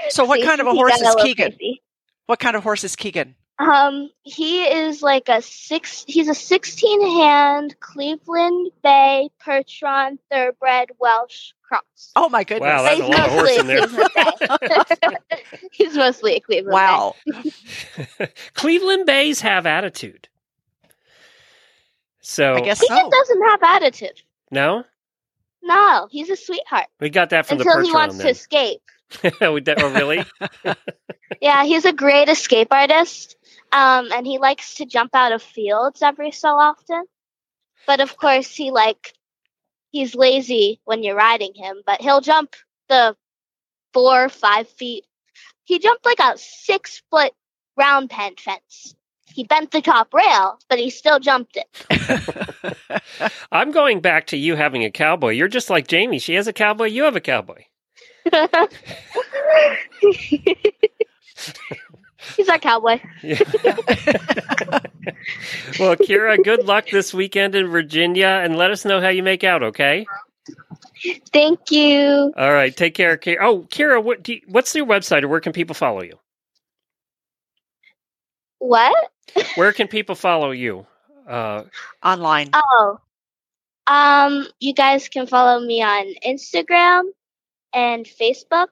So, 0.08 0.24
what 0.24 0.40
See, 0.40 0.46
kind 0.46 0.60
of 0.60 0.66
a 0.66 0.72
horse 0.72 0.94
is 0.94 1.00
little 1.02 1.24
Keegan? 1.24 1.52
crazy. 1.52 1.82
What 2.26 2.38
kind 2.38 2.56
of 2.56 2.62
horse 2.62 2.84
is 2.84 2.96
Keegan? 2.96 3.34
Um, 3.58 4.10
he 4.22 4.64
is 4.64 5.00
like 5.02 5.28
a 5.28 5.40
six. 5.40 6.04
He's 6.08 6.28
a 6.28 6.34
sixteen 6.34 7.00
hand 7.18 7.76
Cleveland 7.78 8.72
Bay 8.82 9.28
Percheron 9.40 10.18
Thoroughbred 10.30 10.90
Welsh 10.98 11.52
cross. 11.62 12.10
Oh 12.16 12.28
my 12.28 12.42
goodness! 12.42 12.66
Wow, 12.68 12.82
that's 12.82 13.00
a 13.00 13.04
He's 13.04 13.14
lot 13.14 13.26
of 13.26 13.32
horse 13.32 13.56
in 13.58 13.66
there. 13.68 13.84
a 13.84 13.86
Cleveland 13.86 15.18
Bay. 15.30 15.38
he's 15.72 15.96
mostly 15.96 16.34
a 16.34 16.40
Cleveland 16.40 16.70
Bay. 16.70 16.72
wow. 16.72 17.14
Cleveland 18.54 19.06
Bays 19.06 19.40
have 19.42 19.66
attitude. 19.66 20.28
So 22.24 22.54
I 22.54 22.60
guess 22.60 22.80
Keegan 22.80 22.96
so. 22.96 23.10
doesn't 23.10 23.42
have 23.48 23.62
attitude. 23.62 24.22
no, 24.50 24.84
No, 25.62 26.08
he's 26.10 26.30
a 26.30 26.36
sweetheart 26.36 26.86
we 26.98 27.10
got 27.10 27.30
that 27.30 27.46
from 27.46 27.58
until 27.58 27.80
the 27.80 27.86
he 27.86 27.92
wants 27.92 28.16
Percheron. 28.16 28.22
to 28.22 28.28
escape. 28.30 28.80
Then. 29.22 29.32
we 29.52 29.60
de- 29.60 29.80
oh, 29.82 29.92
really? 29.92 30.24
Yeah, 31.40 31.64
he's 31.64 31.84
a 31.84 31.92
great 31.92 32.28
escape 32.28 32.68
artist, 32.70 33.36
um, 33.72 34.10
and 34.12 34.26
he 34.26 34.38
likes 34.38 34.76
to 34.76 34.86
jump 34.86 35.14
out 35.14 35.32
of 35.32 35.42
fields 35.42 36.00
every 36.00 36.30
so 36.30 36.48
often. 36.48 37.04
But 37.86 38.00
of 38.00 38.16
course, 38.16 38.54
he 38.54 38.70
like 38.70 39.12
he's 39.90 40.14
lazy 40.14 40.80
when 40.84 41.02
you're 41.02 41.16
riding 41.16 41.52
him, 41.54 41.82
but 41.84 42.00
he'll 42.00 42.20
jump 42.22 42.56
the 42.88 43.16
four, 43.92 44.28
five 44.30 44.68
feet. 44.68 45.04
He 45.64 45.78
jumped 45.78 46.06
like 46.06 46.20
a 46.20 46.38
six 46.38 47.02
foot 47.10 47.32
round 47.76 48.08
pen 48.10 48.36
fence. 48.38 48.94
He 49.34 49.42
bent 49.42 49.72
the 49.72 49.82
top 49.82 50.14
rail, 50.14 50.60
but 50.68 50.78
he 50.78 50.90
still 50.90 51.18
jumped 51.18 51.56
it. 51.56 51.66
I'm 53.50 53.72
going 53.72 53.98
back 54.00 54.28
to 54.28 54.36
you 54.36 54.54
having 54.54 54.84
a 54.84 54.92
cowboy. 54.92 55.30
You're 55.30 55.48
just 55.48 55.68
like 55.68 55.88
Jamie. 55.88 56.20
She 56.20 56.34
has 56.34 56.46
a 56.46 56.52
cowboy. 56.52 56.84
You 56.84 57.02
have 57.02 57.16
a 57.16 57.20
cowboy. 57.20 57.64
he's 62.36 62.48
our 62.48 62.60
cowboy. 62.60 63.00
Well, 65.80 65.96
Kira, 65.96 66.42
good 66.42 66.66
luck 66.66 66.88
this 66.90 67.12
weekend 67.12 67.54
in 67.56 67.66
Virginia, 67.66 68.40
and 68.44 68.56
let 68.56 68.70
us 68.70 68.84
know 68.84 69.00
how 69.00 69.08
you 69.08 69.22
make 69.22 69.42
out. 69.42 69.62
Okay. 69.64 70.06
Thank 71.32 71.70
you. 71.72 72.32
All 72.36 72.52
right. 72.52 72.74
Take 72.76 72.94
care, 72.94 73.16
Kira. 73.16 73.38
Oh, 73.40 73.62
Kira, 73.70 74.02
what 74.02 74.22
do 74.22 74.34
you, 74.34 74.40
what's 74.46 74.74
your 74.74 74.86
website, 74.86 75.24
or 75.24 75.28
where 75.28 75.40
can 75.40 75.52
people 75.52 75.74
follow 75.74 76.02
you? 76.02 76.18
What? 78.64 79.10
Where 79.56 79.74
can 79.74 79.88
people 79.88 80.14
follow 80.14 80.50
you? 80.50 80.86
Uh, 81.28 81.64
Online. 82.02 82.48
Oh. 82.54 82.98
Um, 83.86 84.46
you 84.58 84.72
guys 84.72 85.10
can 85.10 85.26
follow 85.26 85.60
me 85.60 85.82
on 85.82 86.14
Instagram 86.26 87.02
and 87.74 88.06
Facebook. 88.06 88.68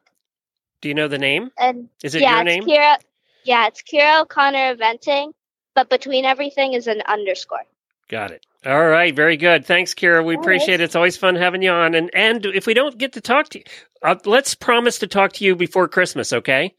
do 0.80 0.88
you 0.88 0.94
know 0.94 1.08
the 1.08 1.18
name? 1.18 1.50
And 1.58 1.90
Is 2.02 2.14
it 2.14 2.22
yeah, 2.22 2.40
your 2.40 2.48
it's 2.48 2.66
name? 2.66 2.66
Kira. 2.66 2.96
Yeah, 3.44 3.66
it's 3.66 3.82
Kira 3.82 4.22
O'Connor 4.22 4.76
Eventing, 4.76 5.32
but 5.74 5.90
between 5.90 6.24
everything 6.24 6.72
is 6.72 6.86
an 6.86 7.02
underscore. 7.06 7.66
Got 8.08 8.30
it. 8.30 8.46
All 8.64 8.86
right, 8.88 9.14
very 9.14 9.36
good. 9.36 9.66
Thanks, 9.66 9.92
Kira. 9.92 10.24
We 10.24 10.36
All 10.36 10.40
appreciate 10.40 10.80
it. 10.80 10.84
It's 10.84 10.96
always 10.96 11.18
fun 11.18 11.34
having 11.36 11.60
you 11.60 11.70
on. 11.70 11.94
And 11.94 12.10
and 12.14 12.46
if 12.46 12.66
we 12.66 12.72
don't 12.72 12.96
get 12.96 13.12
to 13.12 13.20
talk 13.20 13.50
to 13.50 13.58
you, 13.58 13.64
uh, 14.02 14.14
let's 14.24 14.54
promise 14.54 15.00
to 15.00 15.06
talk 15.06 15.34
to 15.34 15.44
you 15.44 15.54
before 15.54 15.86
Christmas. 15.88 16.32
Okay. 16.32 16.74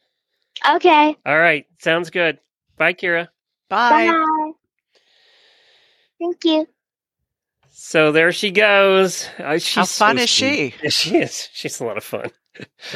Okay. 0.68 1.16
All 1.26 1.38
right. 1.38 1.68
Sounds 1.80 2.10
good. 2.10 2.40
Bye, 2.78 2.94
Kira. 2.94 3.28
Bye. 3.70 4.08
Bye. 4.08 4.52
Thank 6.20 6.44
you. 6.46 6.68
So 7.70 8.12
there 8.12 8.32
she 8.32 8.52
goes. 8.52 9.28
Uh, 9.40 9.54
she's 9.58 9.76
How 9.76 9.84
so 9.84 10.06
fun 10.06 10.18
is 10.20 10.30
she? 10.30 10.74
Yeah, 10.82 10.90
she 10.90 11.18
is. 11.18 11.50
She's 11.54 11.80
a 11.80 11.86
lot 11.86 11.98
of 11.98 12.04
fun. 12.04 12.30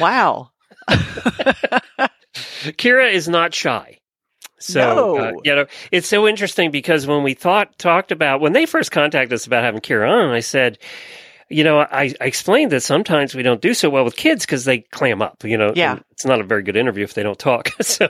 Wow. 0.00 0.50
Kira 2.76 3.12
is 3.12 3.28
not 3.28 3.54
shy. 3.54 3.98
So 4.60 4.80
No. 4.80 5.16
uh, 5.18 5.32
you 5.44 5.54
know, 5.54 5.66
it's 5.92 6.08
so 6.08 6.26
interesting 6.26 6.70
because 6.70 7.06
when 7.06 7.22
we 7.22 7.34
thought 7.34 7.78
talked 7.78 8.10
about 8.10 8.40
when 8.40 8.52
they 8.52 8.66
first 8.66 8.90
contacted 8.90 9.32
us 9.34 9.46
about 9.46 9.62
having 9.62 9.80
Kira 9.80 10.08
on, 10.10 10.30
I 10.30 10.40
said, 10.40 10.78
you 11.48 11.64
know, 11.64 11.78
I, 11.80 12.14
I 12.20 12.24
explained 12.24 12.72
that 12.72 12.80
sometimes 12.82 13.34
we 13.34 13.42
don't 13.42 13.60
do 13.60 13.74
so 13.74 13.88
well 13.90 14.04
with 14.04 14.16
kids 14.16 14.44
because 14.44 14.64
they 14.64 14.78
clam 14.80 15.22
up. 15.22 15.44
You 15.44 15.56
know, 15.58 15.72
Yeah. 15.74 15.98
it's 16.12 16.24
not 16.26 16.40
a 16.40 16.44
very 16.44 16.62
good 16.62 16.76
interview 16.76 17.04
if 17.04 17.14
they 17.14 17.22
don't 17.22 17.38
talk. 17.38 17.70
so, 17.80 18.08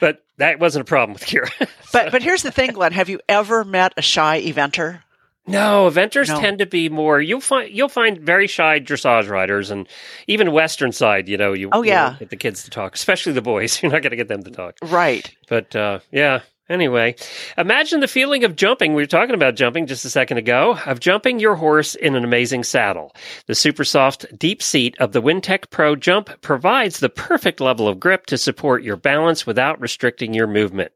but 0.00 0.22
that 0.38 0.58
wasn't 0.60 0.82
a 0.82 0.84
problem 0.84 1.14
with 1.14 1.24
Kira. 1.24 1.50
But 1.92 2.12
but 2.12 2.22
here's 2.22 2.42
the 2.42 2.50
thing, 2.50 2.72
Glenn. 2.72 2.92
Have 2.92 3.08
you 3.08 3.20
ever 3.28 3.64
met 3.64 3.94
a 3.96 4.02
shy 4.02 4.42
eventer? 4.42 5.00
No, 5.46 5.88
eventers 5.88 6.28
No. 6.28 6.40
tend 6.40 6.58
to 6.58 6.66
be 6.66 6.88
more. 6.88 7.20
You'll 7.20 7.40
find 7.40 7.70
you'll 7.72 7.88
find 7.88 8.18
very 8.18 8.48
shy 8.48 8.80
dressage 8.80 9.28
riders, 9.30 9.70
and 9.70 9.88
even 10.26 10.50
Western 10.52 10.90
side. 10.92 11.28
You 11.28 11.38
know, 11.38 11.52
you 11.54 11.70
Oh, 11.72 11.82
yeah. 11.82 12.08
won't 12.08 12.18
get 12.18 12.30
the 12.30 12.36
kids 12.36 12.64
to 12.64 12.70
talk, 12.70 12.96
especially 12.96 13.32
the 13.32 13.42
boys. 13.42 13.80
You're 13.82 13.92
not 13.92 14.02
going 14.02 14.10
to 14.10 14.16
get 14.16 14.28
them 14.28 14.42
to 14.42 14.50
talk. 14.50 14.74
Right. 14.82 15.32
But 15.48 15.74
uh, 15.76 16.00
yeah, 16.10 16.40
Anyway, 16.68 17.14
imagine 17.56 18.00
the 18.00 18.08
feeling 18.08 18.42
of 18.42 18.56
jumping. 18.56 18.94
We 18.94 19.02
were 19.02 19.06
talking 19.06 19.36
about 19.36 19.54
jumping 19.54 19.86
just 19.86 20.04
a 20.04 20.10
second 20.10 20.38
ago, 20.38 20.76
of 20.84 20.98
jumping 20.98 21.38
your 21.38 21.54
horse 21.54 21.94
in 21.94 22.16
an 22.16 22.24
amazing 22.24 22.64
saddle. 22.64 23.14
The 23.46 23.54
super 23.54 23.84
soft 23.84 24.26
deep 24.36 24.60
seat 24.60 24.96
of 24.98 25.12
the 25.12 25.22
Wintec 25.22 25.70
Pro 25.70 25.94
Jump 25.94 26.40
provides 26.40 26.98
the 26.98 27.08
perfect 27.08 27.60
level 27.60 27.86
of 27.86 28.00
grip 28.00 28.26
to 28.26 28.36
support 28.36 28.82
your 28.82 28.96
balance 28.96 29.46
without 29.46 29.80
restricting 29.80 30.34
your 30.34 30.48
movement. 30.48 30.90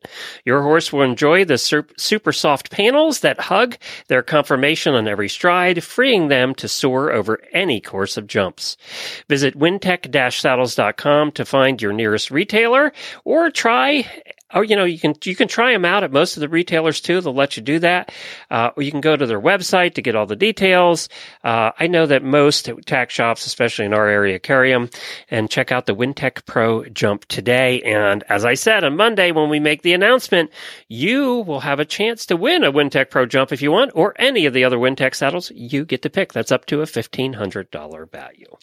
Your 0.44 0.62
horse 0.62 0.92
will 0.92 1.02
enjoy 1.02 1.44
the 1.44 1.58
super 1.58 2.32
soft 2.32 2.70
panels 2.72 3.20
that 3.20 3.38
hug 3.38 3.76
their 4.08 4.22
conformation 4.22 4.94
on 4.94 5.06
every 5.06 5.28
stride, 5.28 5.84
freeing 5.84 6.28
them 6.28 6.52
to 6.56 6.66
soar 6.66 7.12
over 7.12 7.38
any 7.52 7.80
course 7.80 8.16
of 8.16 8.26
jumps. 8.26 8.76
Visit 9.28 9.56
wintec-saddles.com 9.56 11.32
to 11.32 11.44
find 11.44 11.80
your 11.80 11.92
nearest 11.92 12.32
retailer 12.32 12.92
or 13.24 13.50
try 13.50 14.04
or 14.54 14.64
you 14.64 14.76
know 14.76 14.84
you 14.84 14.98
can 14.98 15.14
you 15.24 15.34
can 15.34 15.48
try 15.48 15.72
them 15.72 15.84
out 15.84 16.04
at 16.04 16.12
most 16.12 16.36
of 16.36 16.40
the 16.40 16.48
retailers 16.48 17.00
too. 17.00 17.20
They'll 17.20 17.34
let 17.34 17.56
you 17.56 17.62
do 17.62 17.78
that. 17.80 18.12
Uh, 18.50 18.70
or 18.76 18.82
you 18.82 18.90
can 18.90 19.00
go 19.00 19.16
to 19.16 19.26
their 19.26 19.40
website 19.40 19.94
to 19.94 20.02
get 20.02 20.16
all 20.16 20.26
the 20.26 20.36
details. 20.36 21.08
Uh, 21.44 21.70
i 21.78 21.86
know 21.86 22.06
that 22.06 22.22
most 22.22 22.68
tack 22.86 23.10
shops 23.10 23.46
especially 23.46 23.84
in 23.84 23.94
our 23.94 24.08
area 24.08 24.38
carry 24.38 24.70
them 24.70 24.90
and 25.30 25.50
check 25.50 25.72
out 25.72 25.86
the 25.86 25.94
wintec 25.94 26.44
pro 26.46 26.84
jump 26.86 27.24
today. 27.26 27.80
And 27.82 28.24
as 28.28 28.44
i 28.44 28.54
said 28.54 28.84
on 28.84 28.96
monday 28.96 29.32
when 29.32 29.48
we 29.48 29.60
make 29.60 29.82
the 29.82 29.92
announcement 29.92 30.50
you 30.88 31.40
will 31.40 31.60
have 31.60 31.80
a 31.80 31.84
chance 31.84 32.26
to 32.26 32.36
win 32.36 32.64
a 32.64 32.72
wintec 32.72 33.10
pro 33.10 33.26
jump 33.26 33.52
if 33.52 33.62
you 33.62 33.70
want 33.70 33.92
or 33.94 34.14
any 34.18 34.46
of 34.46 34.54
the 34.54 34.64
other 34.64 34.78
wintec 34.78 35.14
saddles. 35.14 35.50
You 35.54 35.84
get 35.84 36.02
to 36.02 36.10
pick. 36.10 36.32
That's 36.32 36.52
up 36.52 36.66
to 36.66 36.82
a 36.82 36.86
$1500 36.86 38.10
value 38.10 38.56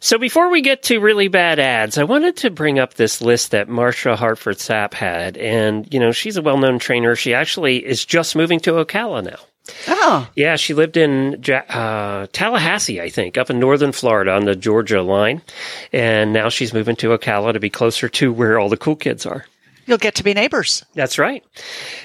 so 0.00 0.18
before 0.18 0.50
we 0.50 0.60
get 0.60 0.82
to 0.84 0.98
really 0.98 1.28
bad 1.28 1.58
ads, 1.58 1.98
I 1.98 2.04
wanted 2.04 2.36
to 2.38 2.50
bring 2.50 2.78
up 2.78 2.94
this 2.94 3.20
list 3.20 3.50
that 3.52 3.68
Marcia 3.68 4.16
Hartford 4.16 4.56
Sapp 4.56 4.94
had. 4.94 5.36
And, 5.36 5.92
you 5.92 6.00
know, 6.00 6.12
she's 6.12 6.36
a 6.36 6.42
well 6.42 6.58
known 6.58 6.78
trainer. 6.78 7.16
She 7.16 7.34
actually 7.34 7.84
is 7.84 8.04
just 8.04 8.36
moving 8.36 8.60
to 8.60 8.72
Ocala 8.72 9.24
now. 9.24 9.38
Oh. 9.88 10.28
Yeah, 10.36 10.56
she 10.56 10.74
lived 10.74 10.96
in 10.96 11.42
uh, 11.50 12.26
Tallahassee, 12.32 13.00
I 13.00 13.08
think, 13.08 13.38
up 13.38 13.48
in 13.48 13.58
northern 13.58 13.92
Florida 13.92 14.32
on 14.32 14.44
the 14.44 14.56
Georgia 14.56 15.02
line. 15.02 15.42
And 15.92 16.32
now 16.32 16.50
she's 16.50 16.74
moving 16.74 16.96
to 16.96 17.16
Ocala 17.16 17.54
to 17.54 17.60
be 17.60 17.70
closer 17.70 18.08
to 18.10 18.32
where 18.32 18.58
all 18.58 18.68
the 18.68 18.76
cool 18.76 18.96
kids 18.96 19.24
are. 19.24 19.46
You'll 19.86 19.98
get 19.98 20.14
to 20.16 20.24
be 20.24 20.32
neighbors. 20.34 20.84
That's 20.94 21.18
right. 21.18 21.44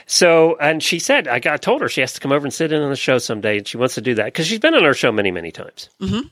So, 0.05 0.57
and 0.57 0.83
she 0.83 0.99
said, 0.99 1.27
I 1.27 1.39
got 1.39 1.61
told 1.61 1.81
her 1.81 1.87
she 1.87 2.01
has 2.01 2.13
to 2.13 2.19
come 2.19 2.31
over 2.31 2.45
and 2.45 2.53
sit 2.53 2.71
in 2.71 2.81
on 2.81 2.89
the 2.89 2.95
show 2.95 3.17
someday, 3.19 3.59
and 3.59 3.67
she 3.67 3.77
wants 3.77 3.95
to 3.95 4.01
do 4.01 4.15
that 4.15 4.25
because 4.25 4.47
she's 4.47 4.59
been 4.59 4.75
on 4.75 4.83
our 4.83 4.93
show 4.93 5.11
many, 5.11 5.31
many 5.31 5.51
times. 5.51 5.89
Mm-hmm. 6.01 6.27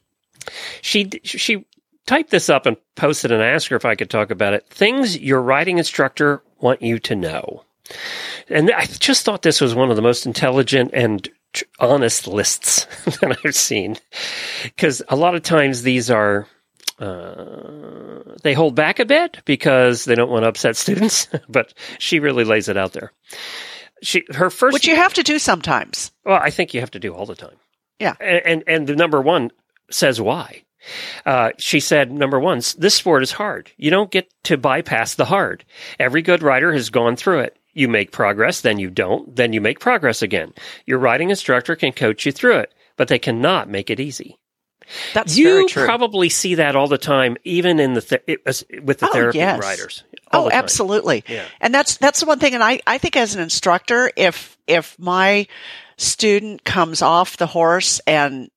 She 0.82 1.10
she 1.24 1.66
typed 2.08 2.32
this 2.32 2.50
up 2.50 2.66
and 2.66 2.78
posted 2.96 3.32
and 3.32 3.44
asked 3.44 3.68
her 3.68 3.76
if 3.76 3.86
I 3.86 3.96
could 3.96 4.10
talk 4.10 4.32
about 4.32 4.54
it. 4.54 4.66
Things 4.70 5.20
your 5.20 5.42
writing 5.42 5.78
instructor 5.78 6.42
want 6.60 6.82
you 6.82 6.98
to 7.00 7.16
know. 7.16 7.64
And 8.50 8.72
I 8.72 8.86
just 8.86 9.24
thought 9.24 9.42
this 9.44 9.62
was 9.62 9.76
one 9.76 9.90
of 9.90 9.96
the 9.96 10.02
most 10.02 10.26
intelligent 10.26 10.92
and 10.94 11.30
honest 11.80 12.28
lists 12.28 12.86
that 13.06 13.38
I've 13.44 13.56
seen. 13.56 13.98
Because 14.64 15.02
a 15.10 15.16
lot 15.16 15.36
of 15.36 15.44
times 15.44 15.84
these 15.84 16.10
are, 16.10 16.48
uh, 17.00 18.20
they 18.44 18.54
hold 18.54 18.76
back 18.76 19.00
a 19.00 19.06
bit 19.06 19.40
because 19.46 20.06
they 20.06 20.16
don't 20.16 20.30
want 20.30 20.44
to 20.44 20.50
upset 20.50 20.76
students, 20.76 21.28
but 21.50 21.74
she 22.00 22.20
really 22.20 22.44
lays 22.44 22.70
it 22.70 22.78
out 22.78 22.94
there. 22.94 23.12
She, 24.02 24.24
her 24.32 24.50
first. 24.50 24.74
Which 24.74 24.88
you 24.88 24.96
have 24.96 25.14
to 25.16 25.24
do 25.24 25.40
sometimes. 25.40 26.12
Well, 26.24 26.40
I 26.42 26.52
think 26.52 26.74
you 26.74 26.82
have 26.82 26.92
to 26.92 27.00
do 27.00 27.14
all 27.14 27.26
the 27.26 27.36
time. 27.36 27.56
Yeah. 28.00 28.14
And, 28.20 28.46
and, 28.46 28.64
and 28.68 28.88
the 28.88 28.96
number 28.96 29.22
one 29.22 29.52
says 29.90 30.20
why. 30.22 30.64
Uh, 31.26 31.52
she 31.58 31.80
said, 31.80 32.12
number 32.12 32.40
one, 32.40 32.62
this 32.78 32.96
sport 32.96 33.24
is 33.24 33.32
hard. 33.32 33.72
You 33.78 33.92
don't 33.92 34.12
get 34.12 34.32
to 34.44 34.58
bypass 34.58 35.16
the 35.16 35.26
hard. 35.26 35.66
Every 36.00 36.22
good 36.22 36.42
rider 36.42 36.72
has 36.72 36.90
gone 36.90 37.16
through 37.16 37.40
it. 37.40 37.58
You 37.74 37.88
make 37.88 38.12
progress, 38.12 38.62
then 38.62 38.80
you 38.80 38.90
don't, 38.90 39.36
then 39.36 39.54
you 39.54 39.62
make 39.62 39.80
progress 39.80 40.22
again. 40.22 40.54
Your 40.86 40.98
riding 40.98 41.30
instructor 41.30 41.76
can 41.76 41.92
coach 41.92 42.26
you 42.26 42.32
through 42.32 42.58
it, 42.58 42.74
but 42.96 43.08
they 43.08 43.20
cannot 43.20 43.70
make 43.70 43.90
it 43.90 44.00
easy. 44.00 44.40
That's 45.14 45.38
you 45.38 45.68
probably 45.70 46.30
see 46.30 46.56
that 46.56 46.76
all 46.76 46.88
the 46.88 46.98
time, 46.98 47.36
even 47.44 47.80
in 47.80 47.94
the 47.94 48.02
th- 48.02 48.40
with 48.84 49.00
the 49.00 49.10
oh, 49.10 49.12
therapy 49.12 49.40
yes. 49.40 49.62
riders. 49.62 50.04
Oh, 50.32 50.50
absolutely. 50.50 51.24
Yeah. 51.28 51.46
And 51.60 51.74
that's 51.74 51.98
that's 51.98 52.22
the 52.22 52.26
one 52.26 52.40
thing. 52.40 52.54
And 52.54 52.64
I 52.64 52.80
I 52.88 52.98
think 52.98 53.18
as 53.18 53.36
an 53.36 53.42
instructor, 53.42 54.10
if 54.16 54.58
if 54.66 54.98
my 54.98 55.48
student 55.98 56.64
comes 56.64 57.02
off 57.02 57.38
the 57.38 57.48
horse 57.48 58.00
and 58.08 58.50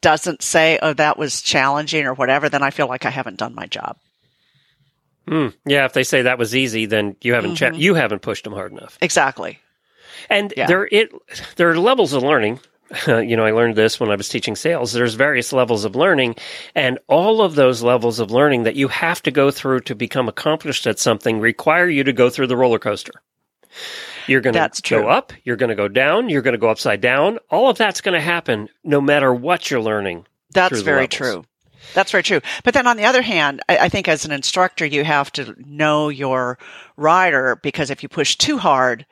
doesn't 0.00 0.42
say, 0.42 0.78
oh, 0.82 0.92
that 0.94 1.18
was 1.18 1.42
challenging 1.42 2.06
or 2.06 2.14
whatever, 2.14 2.48
then 2.48 2.62
I 2.62 2.70
feel 2.70 2.88
like 2.88 3.04
I 3.04 3.10
haven't 3.10 3.38
done 3.38 3.54
my 3.54 3.66
job. 3.66 3.96
Mm, 5.26 5.54
yeah, 5.64 5.84
if 5.84 5.92
they 5.92 6.02
say 6.02 6.22
that 6.22 6.38
was 6.38 6.56
easy, 6.56 6.86
then 6.86 7.16
you 7.20 7.34
haven't 7.34 7.52
mm-hmm. 7.52 7.74
cha- 7.74 7.78
you 7.78 7.94
haven't 7.94 8.22
pushed 8.22 8.44
them 8.44 8.52
hard 8.52 8.72
enough. 8.72 8.98
Exactly. 9.00 9.58
And 10.28 10.52
yeah. 10.56 10.66
there 10.66 10.88
it 10.90 11.12
there 11.56 11.70
are 11.70 11.78
levels 11.78 12.12
of 12.12 12.22
learning. 12.22 12.60
you 13.06 13.36
know, 13.36 13.44
I 13.44 13.52
learned 13.52 13.76
this 13.76 14.00
when 14.00 14.10
I 14.10 14.16
was 14.16 14.28
teaching 14.28 14.56
sales. 14.56 14.92
There's 14.92 15.14
various 15.14 15.52
levels 15.52 15.84
of 15.84 15.94
learning, 15.94 16.34
and 16.74 16.98
all 17.06 17.42
of 17.42 17.54
those 17.54 17.82
levels 17.82 18.18
of 18.18 18.32
learning 18.32 18.64
that 18.64 18.74
you 18.74 18.88
have 18.88 19.22
to 19.22 19.30
go 19.30 19.52
through 19.52 19.80
to 19.80 19.94
become 19.94 20.28
accomplished 20.28 20.86
at 20.88 20.98
something 20.98 21.38
require 21.38 21.88
you 21.88 22.02
to 22.02 22.12
go 22.12 22.28
through 22.28 22.48
the 22.48 22.56
roller 22.56 22.80
coaster. 22.80 23.22
You're 24.26 24.40
going 24.40 24.54
to 24.54 24.82
go 24.88 25.08
up, 25.08 25.32
you're 25.44 25.56
going 25.56 25.70
to 25.70 25.74
go 25.74 25.88
down, 25.88 26.28
you're 26.28 26.42
going 26.42 26.52
to 26.52 26.58
go 26.58 26.68
upside 26.68 27.00
down. 27.00 27.38
All 27.50 27.68
of 27.68 27.78
that's 27.78 28.00
going 28.00 28.14
to 28.14 28.20
happen 28.20 28.68
no 28.84 29.00
matter 29.00 29.32
what 29.32 29.70
you're 29.70 29.80
learning. 29.80 30.26
That's 30.52 30.80
very 30.80 31.08
true. 31.08 31.44
That's 31.94 32.10
very 32.10 32.22
true. 32.22 32.40
But 32.62 32.74
then 32.74 32.86
on 32.86 32.96
the 32.96 33.04
other 33.04 33.22
hand, 33.22 33.62
I, 33.68 33.78
I, 33.78 33.88
think 33.88 34.06
as 34.06 34.24
an 34.24 34.32
instructor, 34.32 34.84
you 34.84 35.02
have 35.02 35.32
to 35.32 35.54
know 35.58 36.08
your 36.08 36.58
rider 36.96 37.58
because 37.62 37.90
if 37.90 38.02
you 38.02 38.08
push 38.08 38.36
too 38.36 38.58
hard, 38.58 39.06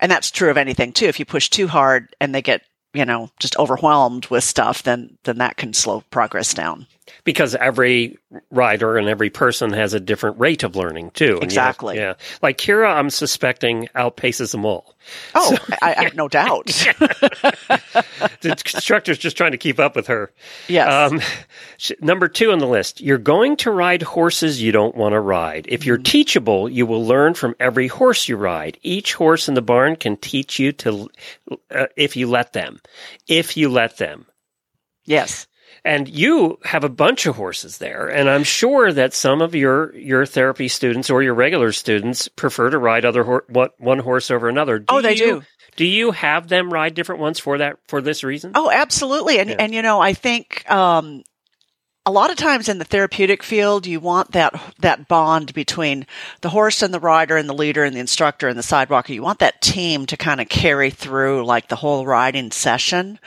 and 0.00 0.10
that's 0.10 0.30
true 0.30 0.50
of 0.50 0.56
anything 0.56 0.92
too, 0.92 1.06
if 1.06 1.18
you 1.18 1.26
push 1.26 1.48
too 1.48 1.68
hard 1.68 2.14
and 2.20 2.34
they 2.34 2.42
get, 2.42 2.62
you 2.94 3.04
know, 3.04 3.30
just 3.38 3.56
overwhelmed 3.58 4.26
with 4.28 4.42
stuff, 4.42 4.82
then, 4.82 5.18
then 5.24 5.38
that 5.38 5.56
can 5.56 5.74
slow 5.74 6.02
progress 6.10 6.54
down 6.54 6.86
because 7.24 7.54
every 7.54 8.18
rider 8.50 8.96
and 8.96 9.08
every 9.08 9.30
person 9.30 9.72
has 9.72 9.94
a 9.94 10.00
different 10.00 10.38
rate 10.38 10.62
of 10.62 10.76
learning 10.76 11.10
too. 11.10 11.38
Exactly. 11.42 11.96
yeah. 11.96 12.14
Like 12.42 12.58
Kira, 12.58 12.94
I'm 12.94 13.10
suspecting 13.10 13.88
outpaces 13.94 14.52
them 14.52 14.64
all. 14.64 14.96
Oh, 15.34 15.54
so, 15.54 15.74
I, 15.82 15.94
I, 15.98 16.04
have 16.04 16.14
no 16.14 16.28
doubt. 16.28 16.66
the 16.66 18.56
instructor's 18.74 19.18
just 19.18 19.36
trying 19.36 19.52
to 19.52 19.58
keep 19.58 19.78
up 19.78 19.94
with 19.96 20.06
her. 20.06 20.32
Yes. 20.66 21.12
Um, 21.12 21.20
number 22.00 22.26
two 22.26 22.52
on 22.52 22.58
the 22.58 22.66
list, 22.66 23.00
you're 23.00 23.18
going 23.18 23.56
to 23.58 23.70
ride 23.70 24.02
horses 24.02 24.62
you 24.62 24.72
don't 24.72 24.94
want 24.94 25.12
to 25.12 25.20
ride. 25.20 25.66
If 25.68 25.84
you're 25.84 25.98
mm. 25.98 26.04
teachable, 26.04 26.68
you 26.70 26.86
will 26.86 27.04
learn 27.04 27.34
from 27.34 27.54
every 27.60 27.88
horse 27.88 28.28
you 28.28 28.36
ride. 28.36 28.78
Each 28.82 29.14
horse 29.14 29.48
in 29.48 29.54
the 29.54 29.62
barn 29.62 29.96
can 29.96 30.16
teach 30.16 30.58
you 30.58 30.72
to, 30.72 31.08
uh, 31.70 31.86
if 31.96 32.16
you 32.16 32.28
let 32.28 32.54
them. 32.54 32.80
If 33.28 33.56
you 33.56 33.68
let 33.68 33.98
them. 33.98 34.26
Yes. 35.04 35.46
And 35.84 36.08
you 36.08 36.58
have 36.64 36.82
a 36.82 36.88
bunch 36.88 37.26
of 37.26 37.36
horses 37.36 37.76
there, 37.76 38.08
and 38.08 38.30
I'm 38.30 38.42
sure 38.42 38.90
that 38.90 39.12
some 39.12 39.42
of 39.42 39.54
your 39.54 39.94
your 39.94 40.24
therapy 40.24 40.68
students 40.68 41.10
or 41.10 41.22
your 41.22 41.34
regular 41.34 41.72
students 41.72 42.26
prefer 42.26 42.70
to 42.70 42.78
ride 42.78 43.04
other 43.04 43.22
ho- 43.22 43.70
one 43.76 43.98
horse 43.98 44.30
over 44.30 44.48
another. 44.48 44.78
Do 44.78 44.86
oh, 44.88 45.02
they 45.02 45.14
you, 45.14 45.18
do. 45.18 45.42
Do 45.76 45.84
you 45.84 46.12
have 46.12 46.48
them 46.48 46.72
ride 46.72 46.94
different 46.94 47.20
ones 47.20 47.38
for 47.38 47.58
that 47.58 47.76
for 47.86 48.00
this 48.00 48.24
reason? 48.24 48.52
Oh, 48.54 48.70
absolutely. 48.70 49.38
And 49.38 49.50
yeah. 49.50 49.56
and 49.58 49.74
you 49.74 49.82
know, 49.82 50.00
I 50.00 50.14
think 50.14 50.68
um, 50.70 51.22
a 52.06 52.10
lot 52.10 52.30
of 52.30 52.36
times 52.36 52.68
in 52.68 52.78
the 52.78 52.84
therapeutic 52.84 53.42
field, 53.42 53.86
you 53.86 53.98
want 53.98 54.32
that 54.32 54.54
that 54.80 55.08
bond 55.08 55.54
between 55.54 56.06
the 56.42 56.50
horse 56.50 56.82
and 56.82 56.92
the 56.92 57.00
rider 57.00 57.36
and 57.36 57.48
the 57.48 57.54
leader 57.54 57.82
and 57.82 57.96
the 57.96 58.00
instructor 58.00 58.46
and 58.48 58.58
the 58.58 58.62
sidewalker. 58.62 59.10
You 59.10 59.22
want 59.22 59.38
that 59.38 59.62
team 59.62 60.06
to 60.06 60.16
kind 60.16 60.40
of 60.40 60.48
carry 60.48 60.90
through 60.90 61.44
like 61.44 61.68
the 61.68 61.76
whole 61.76 62.06
riding 62.06 62.50
session, 62.50 63.18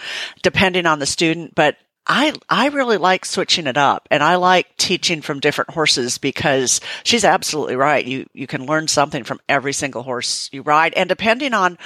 depending 0.43 0.85
on 0.85 0.99
the 0.99 1.05
student. 1.05 1.55
But 1.55 1.77
I, 2.07 2.33
I 2.49 2.69
really 2.69 2.97
like 2.97 3.25
switching 3.25 3.67
it 3.67 3.77
up 3.77 4.07
and 4.09 4.23
I 4.23 4.35
like 4.35 4.77
teaching 4.77 5.21
from 5.21 5.41
different 5.41 5.71
horses 5.71 6.17
because 6.17 6.79
she's 7.03 7.25
absolutely 7.25 7.75
right. 7.75 8.05
You, 8.05 8.27
you 8.33 8.47
can 8.47 8.65
learn 8.65 8.87
something 8.87 9.25
from 9.25 9.41
every 9.49 9.73
single 9.73 10.03
horse 10.03 10.49
you 10.53 10.61
ride. 10.61 10.93
And 10.93 11.09
depending 11.09 11.53
on 11.53 11.77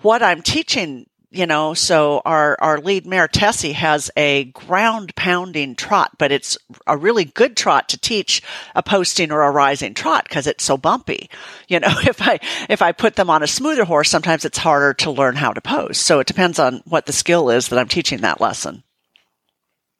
what 0.00 0.20
I'm 0.22 0.42
teaching, 0.42 1.06
you 1.30 1.46
know, 1.46 1.74
so 1.74 2.22
our, 2.24 2.56
our 2.60 2.80
lead 2.80 3.06
mare 3.06 3.28
Tessie 3.28 3.74
has 3.74 4.10
a 4.16 4.44
ground 4.46 5.14
pounding 5.14 5.76
trot, 5.76 6.10
but 6.18 6.32
it's 6.32 6.58
a 6.88 6.96
really 6.96 7.24
good 7.24 7.56
trot 7.56 7.90
to 7.90 7.98
teach 7.98 8.42
a 8.74 8.82
posting 8.82 9.30
or 9.30 9.42
a 9.42 9.50
rising 9.50 9.94
trot 9.94 10.24
because 10.24 10.48
it's 10.48 10.64
so 10.64 10.76
bumpy. 10.76 11.30
You 11.68 11.78
know, 11.78 11.94
if 12.04 12.20
I, 12.20 12.40
if 12.68 12.82
I 12.82 12.90
put 12.90 13.14
them 13.14 13.30
on 13.30 13.44
a 13.44 13.46
smoother 13.46 13.84
horse, 13.84 14.10
sometimes 14.10 14.44
it's 14.44 14.58
harder 14.58 14.94
to 14.94 15.12
learn 15.12 15.36
how 15.36 15.52
to 15.52 15.60
pose. 15.60 15.98
So 15.98 16.18
it 16.18 16.26
depends 16.26 16.58
on 16.58 16.82
what 16.84 17.06
the 17.06 17.12
skill 17.12 17.50
is 17.50 17.68
that 17.68 17.78
I'm 17.78 17.88
teaching 17.88 18.22
that 18.22 18.40
lesson. 18.40 18.82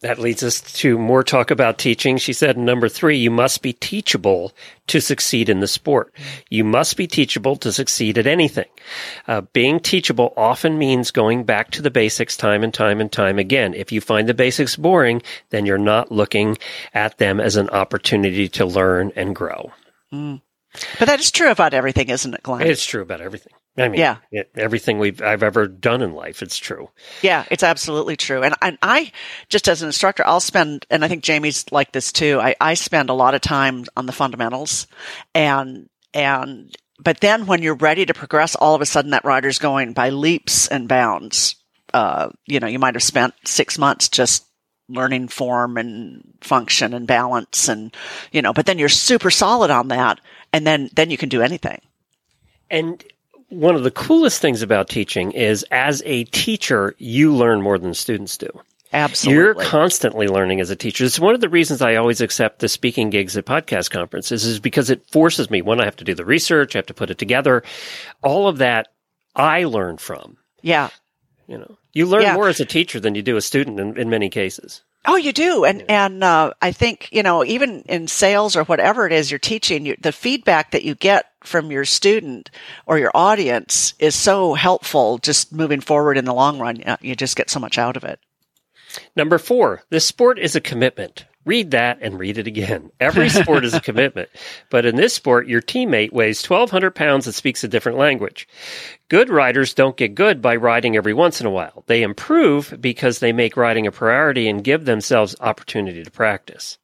That 0.00 0.20
leads 0.20 0.44
us 0.44 0.61
to 0.74 0.96
more 0.96 1.24
talk 1.24 1.50
about 1.50 1.76
teaching. 1.76 2.18
She 2.18 2.32
said, 2.32 2.56
number 2.56 2.88
three, 2.88 3.18
you 3.18 3.32
must 3.32 3.62
be 3.62 3.72
teachable 3.72 4.52
to 4.87 5.00
succeed 5.00 5.48
in 5.48 5.58
the 5.58 5.66
sport. 5.66 6.14
You 6.50 6.62
must 6.62 6.96
be 6.96 7.08
teachable 7.08 7.56
to 7.56 7.72
succeed 7.72 8.16
at 8.16 8.26
anything. 8.26 8.68
Uh, 9.26 9.40
being 9.52 9.80
teachable 9.80 10.32
often 10.37 10.78
means 10.78 11.11
going 11.11 11.42
back 11.42 11.72
to 11.72 11.82
the 11.82 11.90
basics 11.90 12.37
time 12.37 12.62
and 12.62 12.72
time 12.72 13.00
and 13.00 13.11
time 13.11 13.40
again. 13.40 13.74
If 13.74 13.90
you 13.90 14.00
find 14.00 14.28
the 14.28 14.34
basics 14.34 14.76
boring, 14.76 15.20
then 15.50 15.66
you're 15.66 15.78
not 15.78 16.12
looking 16.12 16.58
at 16.94 17.18
them 17.18 17.40
as 17.40 17.56
an 17.56 17.68
opportunity 17.70 18.48
to 18.50 18.66
learn 18.66 19.11
and 19.16 19.34
grow. 19.34 19.72
Mm. 20.12 20.42
But 21.00 21.06
that 21.06 21.18
is 21.18 21.32
true 21.32 21.50
about 21.50 21.74
everything, 21.74 22.08
isn't 22.08 22.34
it, 22.34 22.42
Glenn? 22.44 22.64
It's 22.64 22.84
true 22.84 23.02
about 23.02 23.20
everything. 23.20 23.52
I 23.79 23.89
mean, 23.89 24.01
Yeah. 24.01 24.16
it- 24.33 24.51
everything 24.57 24.99
we've 24.99 25.22
I've 25.22 25.43
ever 25.43 25.66
done 25.68 26.03
in 26.03 26.12
life, 26.14 26.43
it's 26.43 26.59
true. 26.59 26.91
Yeah, 27.22 27.45
it's 27.51 27.62
absolutely 27.62 28.16
true. 28.16 28.43
And, 28.43 28.55
and 28.61 28.79
I, 28.83 29.12
just 29.49 29.68
as 29.68 29.83
an 29.83 29.89
instructor, 29.89 30.26
I'll 30.26 30.41
spend, 30.41 30.87
and 30.91 31.05
I 31.05 31.09
think 31.09 31.22
Jamie's 31.22 31.64
like 31.70 31.93
this 31.93 32.12
too. 32.12 32.41
I, 32.41 32.55
I 32.61 32.74
spend 32.74 33.11
a 33.11 33.14
lot 33.14 33.35
of 33.35 33.41
time 33.41 33.85
on 33.97 34.07
the 34.07 34.12
fundamentals 34.12 34.87
and, 35.35 35.89
and, 36.14 36.74
but 37.01 37.20
then 37.20 37.47
when 37.47 37.62
you're 37.62 37.74
ready 37.76 38.05
to 38.07 38.12
progress, 38.14 38.57
all 38.57 38.74
of 38.74 38.81
a 38.81 38.87
sudden 38.87 39.12
that 39.12 39.24
rider's 39.24 39.61
going 39.61 39.93
by 39.93 40.11
leaps 40.11 40.66
and 40.66 40.89
bounds. 40.89 41.55
Uh, 41.95 42.31
you 42.47 42.59
know, 42.61 42.66
you 42.66 42.79
might 42.81 42.95
have 42.97 43.03
spent 43.05 43.35
six 43.45 43.79
months 43.79 44.09
just 44.09 44.45
learning 44.89 45.29
form 45.29 45.76
and 45.76 46.22
function 46.41 46.95
and 46.95 47.07
balance 47.07 47.68
and, 47.68 47.95
you 48.33 48.43
know, 48.43 48.53
but 48.53 48.66
then 48.66 48.79
you're 48.79 48.89
super 48.89 49.31
solid 49.31 49.70
on 49.70 49.89
that. 49.89 50.18
And 50.53 50.66
then, 50.66 50.91
then 50.95 51.11
you 51.11 51.16
can 51.18 51.29
do 51.29 51.41
anything. 51.43 51.81
And 52.70 53.05
one 53.49 53.74
of 53.74 53.82
the 53.84 53.90
coolest 53.90 54.40
things 54.40 54.62
about 54.62 54.88
teaching 54.88 55.32
is 55.32 55.64
as 55.70 56.03
a 56.07 56.24
teacher, 56.24 56.94
you 56.99 57.34
learn 57.34 57.62
more 57.62 57.78
than 57.78 57.94
students 57.94 58.36
do. 58.36 58.49
Absolutely. 58.92 59.34
You're 59.42 59.55
constantly 59.55 60.28
learning 60.28 60.61
as 60.61 60.70
a 60.70 60.76
teacher. 60.76 61.05
It's 61.05 61.20
one 61.20 61.34
of 61.34 61.42
the 61.42 61.49
reasons 61.51 61.82
I 61.82 61.96
always 61.96 62.20
accept 62.22 62.61
the 62.61 62.68
speaking 62.68 63.11
gigs 63.11 63.36
at 63.36 63.44
podcast 63.44 63.90
conferences 63.90 64.46
is 64.46 64.61
because 64.61 64.88
it 64.88 65.05
forces 65.11 65.51
me. 65.51 65.61
One, 65.61 65.78
I 65.80 65.84
have 65.84 65.96
to 65.96 66.05
do 66.05 66.14
the 66.14 66.24
research, 66.24 66.74
I 66.74 66.78
have 66.78 66.86
to 66.86 66.94
put 66.94 67.11
it 67.11 67.18
together. 67.18 67.62
All 68.22 68.49
of 68.49 68.59
that 68.59 68.88
I 69.36 69.64
learn 69.64 69.99
from. 69.99 70.36
yeah. 70.62 70.88
You 71.46 71.57
know, 71.57 71.78
you 71.94 72.05
learn 72.05 72.22
Yeah. 72.22 72.34
more 72.34 72.49
as 72.51 72.61
a 72.61 72.66
teacher 72.66 73.01
than 73.01 73.14
you 73.14 73.22
do 73.22 73.36
a 73.38 73.40
student 73.40 73.80
in, 73.80 73.96
in 73.96 74.11
many 74.11 74.28
cases. 74.28 74.82
Oh, 75.07 75.16
you 75.16 75.32
do, 75.32 75.64
and 75.64 75.82
and 75.88 76.22
uh, 76.22 76.53
I 76.61 76.72
think 76.72 77.09
you 77.11 77.22
know 77.22 77.42
even 77.42 77.82
in 77.88 78.07
sales 78.09 78.55
or 78.55 78.64
whatever 78.64 79.07
it 79.07 79.12
is 79.12 79.30
you're 79.30 79.38
teaching, 79.38 79.86
you, 79.86 79.96
the 79.99 80.12
feedback 80.12 80.72
that 80.72 80.82
you 80.82 80.94
get 80.94 81.24
from 81.45 81.70
your 81.70 81.84
student 81.84 82.51
or 82.86 82.99
your 82.99 83.11
audience 83.14 83.95
is 83.99 84.14
so 84.14 84.55
helpful. 84.55 85.18
Just 85.18 85.53
moving 85.53 85.80
forward 85.80 86.18
in 86.18 86.24
the 86.24 86.34
long 86.34 86.59
run, 86.59 86.82
you, 87.01 87.14
just 87.14 87.36
get 87.36 87.51
so 87.51 87.61
much 87.61 87.78
out 87.78 87.97
of 87.97 88.05
it. 88.05 88.20
Number 89.14 89.39
four, 89.39 89.82
this 89.91 90.05
sport 90.05 90.39
is 90.39 90.57
a 90.57 90.61
commitment. 90.61 91.26
Read 91.45 91.70
that 91.70 91.99
and 92.03 92.18
read 92.18 92.36
it 92.36 92.47
again. 92.47 92.91
Every 93.01 93.28
sport 93.30 93.64
is 93.64 93.72
a 93.72 93.80
commitment. 93.80 94.28
But 94.70 94.84
in 94.84 94.97
this 94.97 95.14
sport, 95.14 95.47
your 95.47 95.62
teammate 95.62 96.12
weighs 96.12 96.45
1,200 96.45 96.91
pounds 96.95 97.26
and 97.26 97.34
speaks 97.34 97.64
a 97.64 97.68
different 97.68 97.97
language. 97.97 98.47
Good 99.09 99.30
riders 99.30 99.72
don't 99.72 99.97
get 99.97 100.14
good 100.14 100.43
by 100.43 100.57
riding 100.57 100.97
every 100.97 101.14
once 101.14 101.41
in 101.41 101.47
a 101.47 101.51
while. 101.51 101.84
They 101.86 102.03
improve 102.03 102.76
because 102.80 103.18
they 103.18 103.32
make 103.32 103.57
riding 103.57 103.86
a 103.86 103.93
priority 103.93 104.49
and 104.49 104.62
give 104.62 104.84
themselves 104.84 105.36
opportunity 105.41 106.03
to 106.05 106.11
practice. 106.11 106.76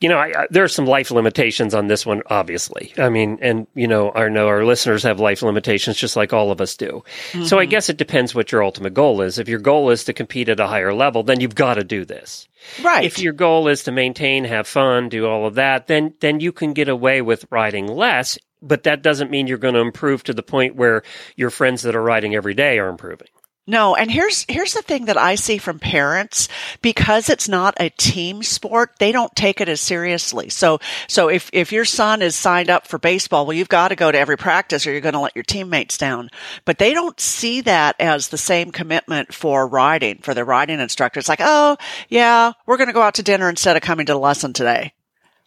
You 0.00 0.08
know, 0.08 0.18
I, 0.18 0.42
I, 0.42 0.46
there 0.50 0.64
are 0.64 0.68
some 0.68 0.86
life 0.86 1.10
limitations 1.10 1.74
on 1.74 1.86
this 1.86 2.04
one, 2.04 2.22
obviously. 2.26 2.92
I 2.98 3.08
mean, 3.08 3.38
and 3.40 3.66
you 3.74 3.88
know, 3.88 4.12
I 4.12 4.28
know 4.28 4.48
our 4.48 4.64
listeners 4.64 5.02
have 5.02 5.20
life 5.20 5.42
limitations 5.42 5.96
just 5.96 6.16
like 6.16 6.32
all 6.32 6.50
of 6.50 6.60
us 6.60 6.76
do. 6.76 7.04
So 7.44 7.58
I 7.58 7.64
mm-hmm. 7.64 7.70
guess 7.70 7.88
it 7.88 7.96
depends 7.96 8.34
what 8.34 8.52
your 8.52 8.62
ultimate 8.62 8.94
goal 8.94 9.20
is. 9.20 9.38
If 9.38 9.48
your 9.48 9.60
goal 9.60 9.90
is 9.90 10.04
to 10.04 10.12
compete 10.12 10.48
at 10.48 10.60
a 10.60 10.66
higher 10.66 10.92
level, 10.92 11.22
then 11.22 11.40
you've 11.40 11.54
got 11.54 11.74
to 11.74 11.84
do 11.84 12.04
this. 12.04 12.48
Right. 12.82 13.04
If 13.04 13.18
your 13.18 13.32
goal 13.32 13.68
is 13.68 13.84
to 13.84 13.92
maintain, 13.92 14.44
have 14.44 14.66
fun, 14.66 15.08
do 15.08 15.26
all 15.26 15.46
of 15.46 15.56
that, 15.56 15.86
then 15.86 16.14
then 16.20 16.40
you 16.40 16.52
can 16.52 16.72
get 16.72 16.88
away 16.88 17.22
with 17.22 17.44
riding 17.50 17.86
less, 17.86 18.38
but 18.62 18.84
that 18.84 19.02
doesn't 19.02 19.30
mean 19.30 19.46
you're 19.46 19.58
going 19.58 19.74
to 19.74 19.80
improve 19.80 20.24
to 20.24 20.32
the 20.32 20.42
point 20.42 20.76
where 20.76 21.02
your 21.36 21.50
friends 21.50 21.82
that 21.82 21.94
are 21.94 22.02
riding 22.02 22.34
every 22.34 22.54
day 22.54 22.78
are 22.78 22.88
improving. 22.88 23.28
No, 23.66 23.94
and 23.96 24.10
here's 24.10 24.44
here's 24.46 24.74
the 24.74 24.82
thing 24.82 25.06
that 25.06 25.16
I 25.16 25.36
see 25.36 25.56
from 25.56 25.78
parents 25.78 26.48
because 26.82 27.30
it's 27.30 27.48
not 27.48 27.74
a 27.80 27.88
team 27.88 28.42
sport, 28.42 28.90
they 28.98 29.10
don't 29.10 29.34
take 29.34 29.58
it 29.62 29.70
as 29.70 29.80
seriously. 29.80 30.50
So 30.50 30.80
so 31.08 31.28
if 31.30 31.48
if 31.54 31.72
your 31.72 31.86
son 31.86 32.20
is 32.20 32.36
signed 32.36 32.68
up 32.68 32.86
for 32.86 32.98
baseball, 32.98 33.46
well 33.46 33.56
you've 33.56 33.70
got 33.70 33.88
to 33.88 33.96
go 33.96 34.12
to 34.12 34.18
every 34.18 34.36
practice 34.36 34.86
or 34.86 34.92
you're 34.92 35.00
going 35.00 35.14
to 35.14 35.18
let 35.20 35.34
your 35.34 35.44
teammates 35.44 35.96
down. 35.96 36.28
But 36.66 36.76
they 36.76 36.92
don't 36.92 37.18
see 37.18 37.62
that 37.62 37.96
as 37.98 38.28
the 38.28 38.36
same 38.36 38.70
commitment 38.70 39.32
for 39.32 39.66
riding 39.66 40.18
for 40.18 40.34
their 40.34 40.44
riding 40.44 40.78
instructor. 40.78 41.18
It's 41.18 41.28
like, 41.30 41.40
"Oh, 41.42 41.78
yeah, 42.10 42.52
we're 42.66 42.76
going 42.76 42.88
to 42.88 42.92
go 42.92 43.00
out 43.02 43.14
to 43.14 43.22
dinner 43.22 43.48
instead 43.48 43.76
of 43.76 43.82
coming 43.82 44.04
to 44.06 44.12
the 44.12 44.18
lesson 44.18 44.52
today." 44.52 44.92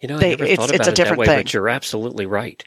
You 0.01 0.07
know, 0.07 0.17
They- 0.17 0.27
I 0.27 0.29
never 0.31 0.43
it's- 0.45 0.57
thought 0.57 0.69
it's 0.69 0.75
about 0.77 0.87
a 0.87 0.91
it 0.91 0.95
different 0.95 1.17
that 1.17 1.19
way, 1.19 1.25
thing. 1.27 1.39
but 1.43 1.53
you're 1.53 1.69
absolutely 1.69 2.25
right. 2.25 2.63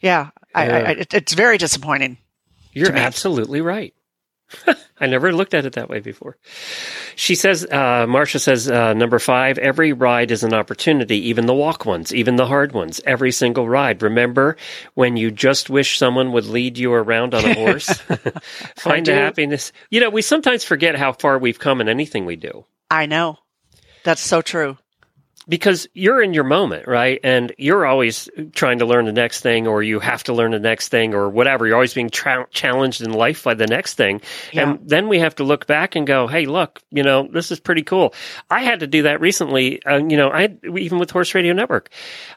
Yeah, 0.00 0.30
I, 0.52 0.66
Yeah. 0.66 0.76
I, 0.78 0.90
it, 0.92 1.14
it's 1.14 1.32
very 1.32 1.58
disappointing. 1.58 2.16
You're 2.72 2.96
absolutely 2.96 3.60
right. 3.60 3.94
I 5.00 5.06
never 5.06 5.32
looked 5.32 5.54
at 5.54 5.66
it 5.66 5.72
that 5.72 5.88
way 5.88 6.00
before. 6.00 6.36
She 7.16 7.34
says, 7.34 7.66
uh, 7.66 8.06
Marcia 8.08 8.38
says, 8.38 8.70
uh, 8.70 8.94
number 8.94 9.18
five, 9.18 9.58
every 9.58 9.92
ride 9.92 10.30
is 10.30 10.44
an 10.44 10.54
opportunity, 10.54 11.28
even 11.28 11.46
the 11.46 11.54
walk 11.54 11.84
ones, 11.84 12.14
even 12.14 12.36
the 12.36 12.46
hard 12.46 12.72
ones, 12.72 13.00
every 13.04 13.32
single 13.32 13.68
ride. 13.68 14.02
Remember 14.02 14.56
when 14.94 15.16
you 15.16 15.30
just 15.30 15.68
wish 15.68 15.98
someone 15.98 16.32
would 16.32 16.46
lead 16.46 16.78
you 16.78 16.92
around 16.92 17.34
on 17.34 17.44
a 17.44 17.54
horse? 17.54 17.88
Find 18.76 19.06
the 19.06 19.14
happiness. 19.14 19.72
You 19.90 20.00
know, 20.00 20.10
we 20.10 20.22
sometimes 20.22 20.64
forget 20.64 20.94
how 20.94 21.12
far 21.12 21.38
we've 21.38 21.58
come 21.58 21.80
in 21.80 21.88
anything 21.88 22.24
we 22.24 22.36
do. 22.36 22.64
I 22.90 23.06
know. 23.06 23.38
That's 24.04 24.20
so 24.20 24.42
true. 24.42 24.78
Because 25.48 25.88
you're 25.92 26.22
in 26.22 26.34
your 26.34 26.44
moment, 26.44 26.86
right? 26.86 27.18
And 27.24 27.52
you're 27.58 27.84
always 27.84 28.28
trying 28.52 28.78
to 28.78 28.86
learn 28.86 29.06
the 29.06 29.12
next 29.12 29.40
thing, 29.40 29.66
or 29.66 29.82
you 29.82 29.98
have 30.00 30.22
to 30.24 30.32
learn 30.32 30.52
the 30.52 30.58
next 30.58 30.88
thing, 30.88 31.14
or 31.14 31.28
whatever. 31.28 31.66
You're 31.66 31.76
always 31.76 31.94
being 31.94 32.10
tra- 32.10 32.46
challenged 32.50 33.02
in 33.02 33.12
life 33.12 33.44
by 33.44 33.54
the 33.54 33.66
next 33.66 33.94
thing. 33.94 34.20
Yeah. 34.52 34.70
And 34.70 34.88
then 34.88 35.08
we 35.08 35.18
have 35.18 35.34
to 35.36 35.44
look 35.44 35.66
back 35.66 35.96
and 35.96 36.06
go, 36.06 36.26
hey, 36.26 36.46
look, 36.46 36.80
you 36.90 37.02
know, 37.02 37.28
this 37.32 37.50
is 37.50 37.58
pretty 37.58 37.82
cool. 37.82 38.14
I 38.50 38.62
had 38.62 38.80
to 38.80 38.86
do 38.86 39.02
that 39.02 39.20
recently. 39.20 39.82
Uh, 39.84 39.96
you 39.96 40.16
know, 40.16 40.30
I 40.30 40.42
had, 40.42 40.60
even 40.76 40.98
with 40.98 41.10
Horse 41.10 41.34
Radio 41.34 41.52
Network, 41.52 41.90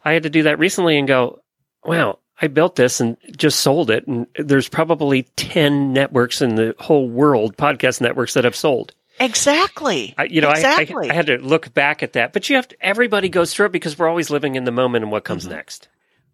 I 0.04 0.14
had 0.14 0.24
to 0.24 0.30
do 0.30 0.44
that 0.44 0.60
recently 0.60 0.98
and 0.98 1.08
go, 1.08 1.42
wow. 1.84 2.20
I 2.42 2.48
built 2.48 2.76
this 2.76 3.00
and 3.00 3.18
just 3.38 3.62
sold 3.62 3.90
it. 3.90 4.08
And 4.08 4.28
there's 4.38 4.68
probably 4.68 5.24
10 5.38 5.94
networks 5.94 6.42
in 6.42 6.56
the 6.56 6.76
whole 6.80 7.08
world, 7.08 7.56
podcast 7.56 8.02
networks 8.02 8.34
that 8.34 8.44
have 8.44 8.56
sold. 8.56 8.94
Exactly. 9.20 10.14
I, 10.18 10.26
you 10.26 10.42
know, 10.42 10.50
exactly. 10.52 11.10
I, 11.10 11.14
I, 11.14 11.16
had 11.16 11.28
to 11.28 11.38
look 11.38 11.74
back 11.74 12.04
at 12.04 12.14
that, 12.14 12.34
but 12.34 12.50
you 12.50 12.56
have 12.58 12.68
to, 12.70 12.76
everybody 12.82 13.30
goes 13.30 13.54
through 13.54 13.68
it 13.68 13.72
because 13.72 13.98
we're 13.98 14.10
always 14.10 14.30
living 14.30 14.56
in 14.56 14.64
the 14.66 14.72
moment 14.72 15.04
and 15.04 15.12
what 15.12 15.24
comes 15.24 15.44
Mm-hmm. 15.46 15.54
next. 15.56 15.88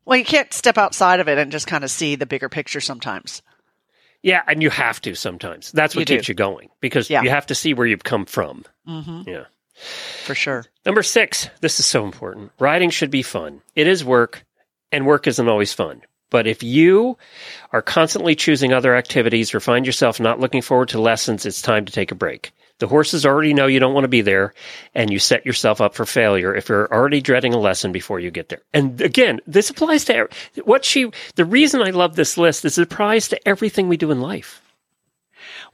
Well, 0.06 0.18
you 0.18 0.26
can't 0.26 0.52
step 0.52 0.78
outside 0.78 1.20
of 1.20 1.28
it 1.30 1.38
and 1.38 1.52
just 1.52 1.68
kind 1.68 1.84
of 1.84 1.92
see 1.92 2.16
the 2.16 2.26
bigger 2.26 2.50
picture 2.50 2.82
sometimes. 2.82 3.42
Yeah, 4.24 4.42
and 4.48 4.62
you 4.62 4.70
have 4.70 5.00
to 5.02 5.16
sometimes. 5.16 5.72
That's 5.72 5.96
what 5.96 6.02
You 6.02 6.06
do. 6.06 6.16
keeps 6.18 6.28
you 6.30 6.36
going 6.36 6.70
because 6.80 7.10
Yeah. 7.10 7.22
you 7.24 7.30
have 7.30 7.48
to 7.48 7.56
see 7.56 7.74
where 7.74 7.86
you've 7.88 8.04
come 8.04 8.26
from. 8.26 8.66
Mm-hmm. 8.88 9.30
Yeah. 9.30 9.46
For 10.26 10.36
sure. 10.36 10.66
Number 10.86 11.02
six, 11.04 11.50
this 11.62 11.80
is 11.80 11.86
so 11.86 12.04
important. 12.06 12.52
Riding 12.60 12.90
should 12.90 13.12
be 13.12 13.24
fun. 13.24 13.62
It 13.76 13.88
is 13.88 14.04
work, 14.06 14.44
and 14.92 15.06
work 15.06 15.28
isn't 15.28 15.48
always 15.48 15.74
fun. 15.74 16.02
But 16.30 16.48
if 16.48 16.64
you 16.64 17.18
are 17.74 17.82
constantly 17.82 18.36
choosing 18.36 18.74
other 18.74 18.96
activities 18.96 19.54
or 19.54 19.60
find 19.60 19.86
yourself 19.86 20.20
not 20.20 20.40
looking 20.40 20.62
forward 20.62 20.90
to 20.90 21.02
lessons, 21.02 21.46
it's 21.46 21.62
time 21.62 21.86
to 21.86 21.92
take 21.94 22.12
a 22.12 22.16
break. 22.16 22.52
The 22.82 22.88
horses 22.88 23.28
already 23.28 23.54
know 23.54 23.68
you 23.68 23.80
don't 23.80 23.94
want 23.94 24.06
to 24.06 24.10
be 24.10 24.22
there, 24.22 24.56
and 24.96 25.12
you 25.12 25.20
set 25.20 25.46
yourself 25.46 25.82
up 25.82 25.94
for 25.94 26.04
failure 26.04 26.56
if 26.56 26.68
you're 26.68 26.92
already 26.92 27.22
dreading 27.22 27.54
a 27.54 27.60
lesson 27.60 27.92
before 27.92 28.20
you 28.20 28.32
get 28.32 28.50
there. 28.50 28.64
And 28.74 29.00
again, 29.00 29.40
this 29.46 29.70
applies 29.70 30.04
to 30.06 30.28
what 30.64 30.84
she. 30.84 31.12
The 31.36 31.46
reason 31.46 31.84
I 31.84 31.92
love 31.92 32.16
this 32.16 32.40
list 32.40 32.66
is 32.66 32.80
it 32.80 32.92
applies 32.92 33.28
to 33.28 33.48
everything 33.48 33.88
we 33.88 33.98
do 33.98 34.10
in 34.10 34.20
life. 34.20 34.64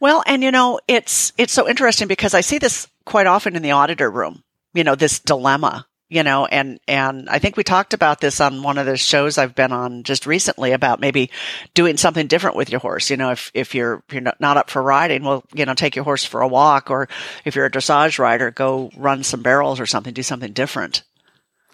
Well, 0.02 0.22
and 0.28 0.44
you 0.44 0.52
know, 0.52 0.82
it's 0.90 1.32
it's 1.38 1.54
so 1.54 1.66
interesting 1.66 2.10
because 2.10 2.34
I 2.34 2.42
see 2.42 2.58
this 2.58 2.90
quite 3.06 3.26
often 3.26 3.56
in 3.56 3.62
the 3.62 3.72
auditor 3.72 4.12
room. 4.12 4.44
You 4.74 4.84
know, 4.84 4.96
this 4.96 5.20
dilemma. 5.20 5.87
You 6.10 6.24
know, 6.24 6.46
and 6.46 6.80
and 6.88 7.28
I 7.30 7.40
think 7.40 7.58
we 7.58 7.64
talked 7.66 7.94
about 7.94 8.22
this 8.22 8.40
on 8.40 8.64
one 8.64 8.78
of 8.78 8.86
the 8.86 8.96
shows 8.96 9.38
I've 9.38 9.56
been 9.56 9.74
on 9.74 10.04
just 10.04 10.26
recently 10.26 10.72
about 10.72 11.02
maybe 11.02 11.30
doing 11.74 11.98
something 11.98 12.28
different 12.28 12.56
with 12.56 12.70
your 12.70 12.80
horse. 12.80 13.10
You 13.10 13.18
know, 13.18 13.32
if 13.32 13.52
if 13.54 13.76
you're 13.76 14.04
if 14.08 14.14
you're 14.14 14.22
not- 14.22 14.40
not 14.40 14.56
up 14.56 14.70
for 14.70 14.82
riding, 14.82 15.26
well, 15.26 15.44
you 15.54 15.66
know, 15.66 15.74
take 15.74 15.98
your 15.98 16.06
horse 16.06 16.24
for 16.24 16.40
a 16.40 16.48
walk, 16.48 16.90
or 16.90 17.10
if 17.44 17.56
you're 17.58 17.66
a 17.66 17.72
dressage 17.72 18.20
rider, 18.20 18.52
go 18.52 18.90
run 18.96 19.24
some 19.24 19.42
barrels 19.42 19.82
or 19.82 19.86
something, 19.86 20.14
do 20.14 20.24
something 20.24 20.54
different. 20.54 21.04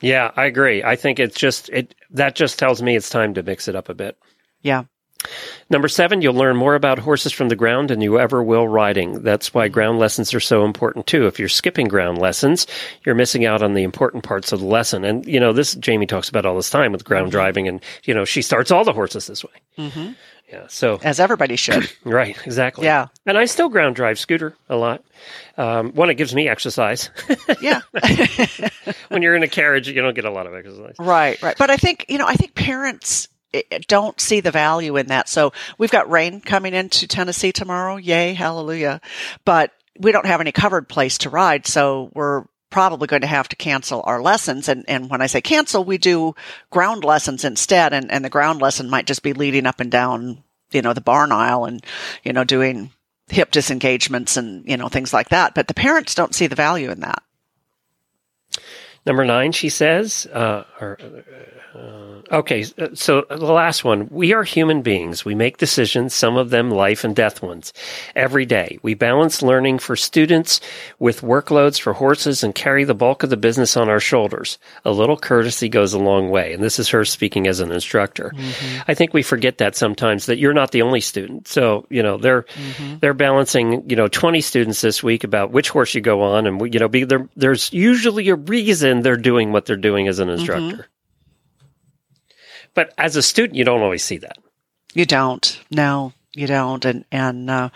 Yeah, 0.02 0.32
I 0.36 0.46
agree. 0.46 0.84
I 0.84 0.96
think 0.96 1.20
it's 1.20 1.38
just 1.38 1.70
it 1.70 1.94
that 2.10 2.34
just 2.34 2.58
tells 2.58 2.82
me 2.82 2.96
it's 2.96 3.12
time 3.12 3.36
to 3.36 3.44
mix 3.44 3.68
it 3.68 3.76
up 3.76 3.88
a 3.88 3.94
bit. 3.94 4.18
Yeah. 4.64 4.86
Number 5.70 5.88
seven, 5.88 6.22
you'll 6.22 6.34
learn 6.34 6.56
more 6.56 6.76
about 6.76 7.00
horses 7.00 7.32
from 7.32 7.50
the 7.50 7.56
ground 7.56 7.90
than 7.90 8.02
you 8.02 8.20
ever 8.20 8.44
will 8.44 8.68
riding. 8.68 9.24
That's 9.24 9.54
why 9.54 9.68
ground 9.68 10.00
lessons 10.00 10.34
are 10.34 10.40
so 10.40 10.66
important 10.66 11.08
too. 11.08 11.28
If 11.28 11.40
you're 11.40 11.50
skipping 11.50 11.88
ground 11.88 12.20
lessons, 12.20 12.68
you're 13.06 13.16
missing 13.16 13.46
out 13.46 13.64
on 13.64 13.74
the 13.74 13.84
important 13.84 14.24
parts 14.24 14.52
of 14.52 14.60
the 14.60 14.66
lesson. 14.66 15.04
And, 15.04 15.26
you 15.26 15.40
know, 15.40 15.54
this 15.54 15.76
Jamie 15.76 16.06
talks 16.06 16.30
about 16.30 16.46
all 16.46 16.56
this 16.56 16.70
time 16.70 16.92
with 16.92 17.04
ground 17.04 17.32
driving 17.32 17.68
and, 17.68 17.82
you 18.04 18.14
know, 18.14 18.26
she 18.26 18.42
starts 18.42 18.72
all 18.72 18.84
the 18.84 18.94
horses 18.94 19.28
this 19.28 19.44
way. 19.44 19.52
Mm-hmm. 19.78 20.12
Yeah. 20.52 20.68
So, 20.68 21.00
As 21.04 21.20
everybody 21.20 21.56
should. 21.56 21.92
right. 22.04 22.38
Exactly. 22.46 22.86
Yeah. 22.86 23.08
And 23.26 23.38
I 23.38 23.46
still 23.46 23.70
ground 23.70 23.96
drive 23.96 24.20
scooter 24.20 24.56
a 24.70 24.76
lot. 24.76 25.04
Um, 25.58 25.94
one, 25.94 26.12
it 26.12 26.16
gives 26.16 26.36
me 26.36 26.48
exercise. 26.48 27.10
yeah. 27.62 27.82
when 29.08 29.24
you're 29.24 29.36
in 29.36 29.42
a 29.42 29.48
carriage, 29.48 29.88
you 29.88 30.00
don't 30.02 30.14
get 30.14 30.26
a 30.26 30.32
lot 30.32 30.46
of 30.46 30.54
exercise. 30.54 30.96
Right, 31.00 31.42
right. 31.42 31.56
But 31.58 31.72
I 31.72 31.78
think, 31.78 32.06
you 32.10 32.20
know, 32.20 32.28
I 32.28 32.36
think 32.36 32.54
parents 32.54 33.28
don't 33.88 34.20
see 34.20 34.40
the 34.40 34.52
value 34.52 34.98
in 34.98 35.08
that. 35.08 35.30
So 35.30 35.54
we've 35.78 35.92
got 35.92 36.10
rain 36.10 36.42
coming 36.42 36.74
into 36.74 37.08
Tennessee 37.08 37.52
tomorrow. 37.52 37.98
Yay, 37.98 38.34
hallelujah. 38.34 39.02
But 39.46 39.72
we 40.00 40.12
don't 40.12 40.26
have 40.26 40.42
any 40.42 40.52
covered 40.52 40.88
place 40.88 41.18
to 41.20 41.30
ride. 41.30 41.68
So 41.68 42.10
we're 42.14 42.46
probably 42.70 43.08
going 43.08 43.22
to 43.22 43.28
have 43.28 43.48
to 43.50 43.56
cancel 43.56 44.02
our 44.06 44.22
lessons. 44.22 44.68
And, 44.68 44.84
and 44.88 45.10
when 45.10 45.22
I 45.22 45.28
say 45.28 45.42
cancel, 45.42 45.84
we 45.84 46.00
do 46.00 46.34
ground 46.72 47.04
lessons 47.04 47.46
instead. 47.46 47.94
And, 47.94 48.12
and 48.12 48.26
the 48.26 48.30
ground 48.30 48.62
lesson 48.62 48.90
might 48.90 49.06
just 49.06 49.22
be 49.22 49.34
leading 49.34 49.68
up 49.68 49.80
and 49.80 49.92
down, 49.92 50.44
you 50.72 50.82
know, 50.82 50.94
the 50.94 51.02
barn 51.02 51.32
aisle 51.32 51.66
and, 51.66 51.86
you 52.24 52.34
know, 52.34 52.44
doing 52.44 52.92
hip 53.30 53.52
disengagements 53.52 54.38
and, 54.38 54.68
you 54.68 54.76
know, 54.76 54.90
things 54.90 55.14
like 55.14 55.30
that. 55.30 55.54
But 55.54 55.68
the 55.68 55.74
parents 55.76 56.16
don't 56.16 56.36
see 56.36 56.48
the 56.48 56.56
value 56.56 56.90
in 56.90 57.02
that. 57.02 57.22
Number 59.06 59.26
nine, 59.26 59.52
she 59.52 59.70
says, 59.70 60.28
uh, 60.32 60.64
or, 60.80 60.98
uh, 61.02 62.22
okay, 62.32 62.64
so 62.94 63.26
the 63.30 63.38
last 63.38 63.84
one. 63.84 64.08
We 64.10 64.34
are 64.34 64.44
human 64.44 64.82
beings. 64.82 65.26
We 65.26 65.36
make 65.36 65.58
decisions, 65.58 66.14
some 66.14 66.38
of 66.38 66.52
them 66.52 66.70
life 66.70 67.04
and 67.04 67.16
death 67.16 67.42
ones, 67.42 67.74
every 68.16 68.46
day. 68.46 68.78
We 68.82 68.94
balance 68.94 69.42
learning 69.42 69.80
for 69.80 69.96
students 69.96 70.62
with 71.00 71.22
workloads 71.22 71.80
for 71.80 71.94
horses 71.94 72.44
and 72.44 72.54
carry 72.54 72.84
the 72.84 72.94
bulk 72.94 73.24
of 73.24 73.30
the 73.30 73.38
business 73.38 73.76
on 73.76 73.90
our 73.90 74.00
shoulders. 74.00 74.60
A 74.86 74.92
little 74.92 75.18
courtesy 75.18 75.68
goes 75.68 75.94
a 75.94 76.00
long 76.00 76.30
way. 76.30 76.54
And 76.54 76.64
this 76.64 76.80
is 76.80 76.90
her 76.90 77.06
speaking 77.06 77.48
as 77.48 77.60
an 77.60 77.72
instructor. 77.72 78.32
Mm-hmm. 78.36 78.82
I 78.88 78.94
think 78.94 79.14
we 79.14 79.24
forget 79.24 79.58
that 79.58 79.76
sometimes 79.76 80.28
that 80.28 80.38
you're 80.38 80.54
not 80.54 80.72
the 80.72 80.84
only 80.84 81.02
student. 81.02 81.48
So, 81.48 81.88
you 81.90 82.04
know, 82.04 82.18
they're, 82.18 82.44
mm-hmm. 82.44 83.00
they're 83.00 83.14
balancing, 83.14 83.90
you 83.90 83.96
know, 83.96 84.08
20 84.08 84.42
students 84.42 84.82
this 84.82 85.02
week 85.02 85.24
about 85.24 85.52
which 85.52 85.70
horse 85.70 85.96
you 85.96 86.02
go 86.02 86.22
on. 86.22 86.46
And, 86.46 86.74
you 86.74 86.80
know, 86.80 86.88
be, 86.88 87.04
there, 87.04 87.28
there's 87.36 87.74
usually 87.74 88.30
a 88.30 88.36
reason 88.36 88.93
they're 89.02 89.18
doing 89.18 89.52
what 89.52 89.66
they're 89.66 89.76
doing 89.76 90.08
as 90.08 90.20
an 90.20 90.28
mm-hmm. 90.28 90.38
instructor. 90.38 90.76
Mm-hmm. 90.76 90.82
But 92.74 92.94
as 92.98 93.16
a 93.16 93.22
student, 93.22 93.56
you 93.56 93.64
don't 93.64 93.82
always 93.82 94.04
see 94.04 94.18
that. 94.18 94.38
You 94.94 95.06
don't. 95.06 95.60
No, 95.72 96.14
you 96.34 96.48
don't. 96.48 96.84
And 96.86 97.06
and 97.12 97.50
uh, 97.50 97.70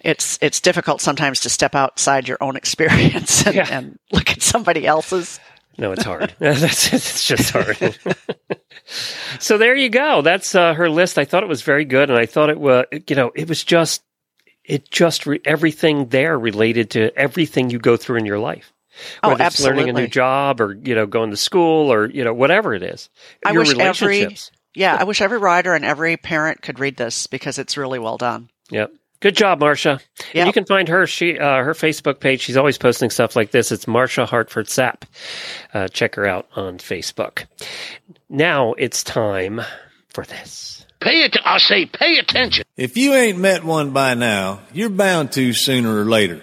it's 0.00 0.38
it's 0.40 0.60
difficult 0.60 1.00
sometimes 1.00 1.40
to 1.40 1.50
step 1.50 1.74
outside 1.74 2.28
your 2.28 2.38
own 2.40 2.56
experience 2.56 3.46
and, 3.46 3.56
yeah. 3.56 3.68
and 3.70 3.98
look 4.12 4.30
at 4.30 4.42
somebody 4.42 4.86
else's. 4.86 5.40
No, 5.78 5.92
it's 5.92 6.04
hard. 6.04 6.34
That's 6.38 6.92
it's 6.92 7.26
just 7.26 7.52
hard. 7.52 7.76
so 9.38 9.56
there 9.56 9.74
you 9.74 9.88
go. 9.88 10.20
That's 10.20 10.54
uh, 10.54 10.74
her 10.74 10.90
list. 10.90 11.18
I 11.18 11.24
thought 11.24 11.42
it 11.42 11.48
was 11.48 11.62
very 11.62 11.84
good, 11.84 12.10
and 12.10 12.18
I 12.18 12.26
thought 12.26 12.50
it 12.50 12.60
was 12.60 12.86
you 13.08 13.16
know 13.16 13.30
it 13.34 13.48
was 13.48 13.64
just 13.64 14.02
it 14.64 14.90
just 14.90 15.26
re- 15.26 15.40
everything 15.44 16.08
there 16.08 16.38
related 16.38 16.90
to 16.90 17.16
everything 17.16 17.70
you 17.70 17.78
go 17.78 17.96
through 17.96 18.18
in 18.18 18.26
your 18.26 18.38
life. 18.38 18.72
Oh, 19.22 19.30
Whether 19.30 19.44
it's 19.44 19.60
learning 19.60 19.88
a 19.88 19.92
new 19.92 20.06
job 20.06 20.60
or, 20.60 20.74
you 20.74 20.94
know, 20.94 21.06
going 21.06 21.30
to 21.30 21.36
school 21.36 21.92
or, 21.92 22.08
you 22.08 22.24
know, 22.24 22.34
whatever 22.34 22.74
it 22.74 22.82
is. 22.82 23.10
I 23.44 23.52
Your 23.52 23.62
wish 23.62 23.78
every, 23.78 24.36
yeah, 24.74 24.96
I 24.98 25.04
wish 25.04 25.20
every 25.20 25.38
rider 25.38 25.74
and 25.74 25.84
every 25.84 26.16
parent 26.16 26.62
could 26.62 26.78
read 26.78 26.96
this 26.96 27.26
because 27.26 27.58
it's 27.58 27.76
really 27.76 27.98
well 27.98 28.16
done. 28.16 28.50
Yep. 28.70 28.92
Good 29.20 29.36
job, 29.36 29.60
Marcia. 29.60 30.00
Yep. 30.32 30.46
you 30.46 30.52
can 30.52 30.64
find 30.64 30.88
her 30.88 31.06
she 31.06 31.38
uh, 31.38 31.62
her 31.62 31.74
Facebook 31.74 32.20
page. 32.20 32.40
She's 32.40 32.56
always 32.56 32.78
posting 32.78 33.10
stuff 33.10 33.36
like 33.36 33.50
this. 33.50 33.70
It's 33.70 33.86
Marcia 33.86 34.24
Hartford 34.24 34.66
Sapp. 34.66 35.02
Uh, 35.74 35.88
check 35.88 36.14
her 36.14 36.26
out 36.26 36.48
on 36.56 36.78
Facebook. 36.78 37.44
Now 38.30 38.72
it's 38.74 39.04
time 39.04 39.60
for 40.08 40.24
this. 40.24 40.86
Pay 41.00 41.22
it. 41.22 41.36
I 41.44 41.58
say, 41.58 41.86
pay 41.86 42.18
attention. 42.18 42.64
If 42.76 42.96
you 42.96 43.14
ain't 43.14 43.38
met 43.38 43.64
one 43.64 43.90
by 43.90 44.14
now, 44.14 44.60
you're 44.72 44.90
bound 44.90 45.32
to 45.32 45.52
sooner 45.52 46.00
or 46.00 46.04
later. 46.04 46.42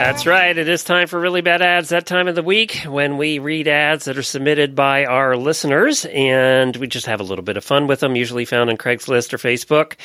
That's 0.00 0.24
right. 0.24 0.56
It 0.56 0.66
is 0.66 0.82
time 0.82 1.08
for 1.08 1.20
really 1.20 1.42
bad 1.42 1.60
ads 1.60 1.90
that 1.90 2.06
time 2.06 2.26
of 2.26 2.34
the 2.34 2.42
week 2.42 2.84
when 2.86 3.18
we 3.18 3.38
read 3.38 3.68
ads 3.68 4.06
that 4.06 4.16
are 4.16 4.22
submitted 4.22 4.74
by 4.74 5.04
our 5.04 5.36
listeners 5.36 6.06
and 6.06 6.74
we 6.76 6.86
just 6.86 7.04
have 7.04 7.20
a 7.20 7.22
little 7.22 7.44
bit 7.44 7.58
of 7.58 7.64
fun 7.64 7.86
with 7.86 8.00
them, 8.00 8.16
usually 8.16 8.46
found 8.46 8.70
on 8.70 8.78
Craigslist 8.78 9.34
or 9.34 9.36
Facebook. 9.36 9.96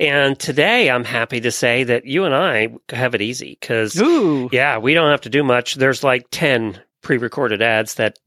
And 0.00 0.38
today 0.38 0.90
I'm 0.90 1.04
happy 1.04 1.38
to 1.42 1.50
say 1.50 1.84
that 1.84 2.06
you 2.06 2.24
and 2.24 2.34
I 2.34 2.68
have 2.88 3.14
it 3.14 3.20
easy 3.20 3.58
because, 3.60 3.94
yeah, 4.50 4.78
we 4.78 4.94
don't 4.94 5.10
have 5.10 5.20
to 5.20 5.30
do 5.30 5.44
much. 5.44 5.74
There's 5.74 6.02
like 6.02 6.28
10 6.30 6.80
pre-recorded 7.02 7.60
ads 7.60 7.94
that 7.94 8.18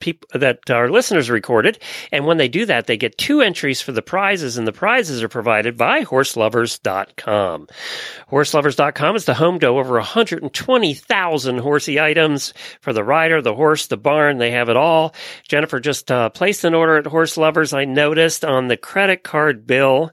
people 0.00 0.28
that 0.34 0.68
our 0.70 0.90
listeners 0.90 1.30
recorded, 1.30 1.78
and 2.12 2.26
when 2.26 2.36
they 2.36 2.48
do 2.48 2.66
that, 2.66 2.86
they 2.86 2.96
get 2.96 3.16
two 3.16 3.40
entries 3.40 3.80
for 3.80 3.92
the 3.92 4.02
prizes, 4.02 4.58
and 4.58 4.66
the 4.66 4.72
prizes 4.72 5.22
are 5.22 5.28
provided 5.28 5.76
by 5.76 6.04
HorseLovers.com. 6.04 7.68
HorseLovers.com 8.30 9.16
is 9.16 9.24
the 9.24 9.34
home 9.34 9.60
to 9.60 9.68
over 9.68 9.94
120,000 9.94 11.58
horsey 11.58 12.00
items 12.00 12.52
for 12.80 12.92
the 12.92 13.04
rider, 13.04 13.40
the 13.40 13.54
horse, 13.54 13.86
the 13.86 13.96
barn. 13.96 14.38
They 14.38 14.50
have 14.50 14.68
it 14.68 14.76
all. 14.76 15.14
Jennifer 15.48 15.80
just 15.80 16.10
uh, 16.10 16.28
placed 16.30 16.64
an 16.64 16.74
order 16.74 16.96
at 16.96 17.06
Horse 17.06 17.36
Lovers. 17.36 17.72
I 17.72 17.84
noticed 17.84 18.44
on 18.44 18.68
the 18.68 18.76
credit 18.76 19.22
card 19.22 19.66
bill, 19.66 20.10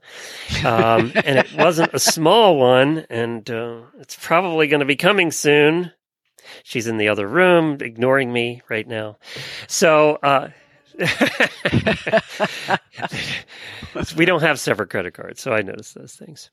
um, 0.64 1.11
and 1.16 1.39
it 1.39 1.55
wasn't 1.57 1.93
a 1.93 1.99
small 1.99 2.57
one, 2.57 3.05
and 3.09 3.49
uh, 3.49 3.82
it's 3.99 4.18
probably 4.20 4.68
going 4.68 4.82
to 4.82 4.86
be 4.86 4.95
coming 4.95 5.32
soon. 5.32 5.91
She's 6.64 6.88
in 6.88 6.97
the 6.97 7.09
other 7.09 7.28
room, 7.28 7.78
ignoring 7.82 8.32
me 8.32 8.61
right 8.70 8.88
now. 8.88 9.18
So, 9.68 10.16
uh, 10.24 10.49
we 14.16 14.26
don't 14.26 14.41
have 14.41 14.60
separate 14.60 14.89
credit 14.89 15.14
cards, 15.14 15.41
so 15.41 15.52
I 15.52 15.62
noticed 15.62 15.96
those 15.96 16.16
things. 16.16 16.50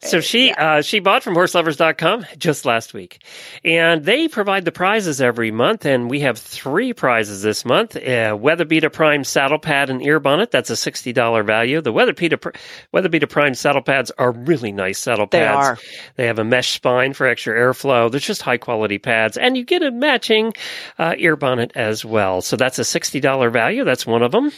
So 0.00 0.20
she 0.20 0.48
yeah. 0.48 0.76
uh, 0.76 0.82
she 0.82 1.00
bought 1.00 1.22
from 1.22 1.34
horselovers.com 1.34 2.26
just 2.38 2.64
last 2.64 2.94
week, 2.94 3.22
and 3.64 4.04
they 4.04 4.28
provide 4.28 4.64
the 4.64 4.72
prizes 4.72 5.20
every 5.20 5.50
month, 5.50 5.84
and 5.84 6.10
we 6.10 6.20
have 6.20 6.38
three 6.38 6.92
prizes 6.92 7.42
this 7.42 7.64
month: 7.64 7.96
uh, 7.96 8.36
WeatherBeeta 8.36 8.92
Prime 8.92 9.24
saddle 9.24 9.58
pad 9.58 9.90
and 9.90 10.02
ear 10.02 10.20
bonnet. 10.20 10.50
That's 10.50 10.70
a 10.70 10.76
sixty 10.76 11.12
dollar 11.12 11.42
value. 11.42 11.80
The 11.80 11.92
WeatherBeeta 11.92 12.56
Weather 12.92 13.08
Beta 13.08 13.26
Prime 13.26 13.54
saddle 13.54 13.82
pads 13.82 14.10
are 14.18 14.32
really 14.32 14.72
nice 14.72 14.98
saddle 14.98 15.26
pads. 15.26 15.32
They 15.32 15.46
are. 15.46 15.78
They 16.16 16.26
have 16.26 16.38
a 16.38 16.44
mesh 16.44 16.70
spine 16.70 17.12
for 17.12 17.26
extra 17.26 17.54
airflow. 17.54 18.10
They're 18.10 18.20
just 18.20 18.42
high 18.42 18.58
quality 18.58 18.98
pads, 18.98 19.36
and 19.36 19.56
you 19.56 19.64
get 19.64 19.82
a 19.82 19.90
matching 19.90 20.54
uh, 20.98 21.14
ear 21.18 21.36
bonnet 21.36 21.72
as 21.74 22.04
well. 22.04 22.40
So 22.40 22.56
that's 22.56 22.78
a 22.78 22.84
sixty 22.84 23.20
dollar 23.20 23.50
value. 23.82 23.90
That's 23.90 24.06
one 24.06 24.22
of 24.22 24.32
them. 24.32 24.52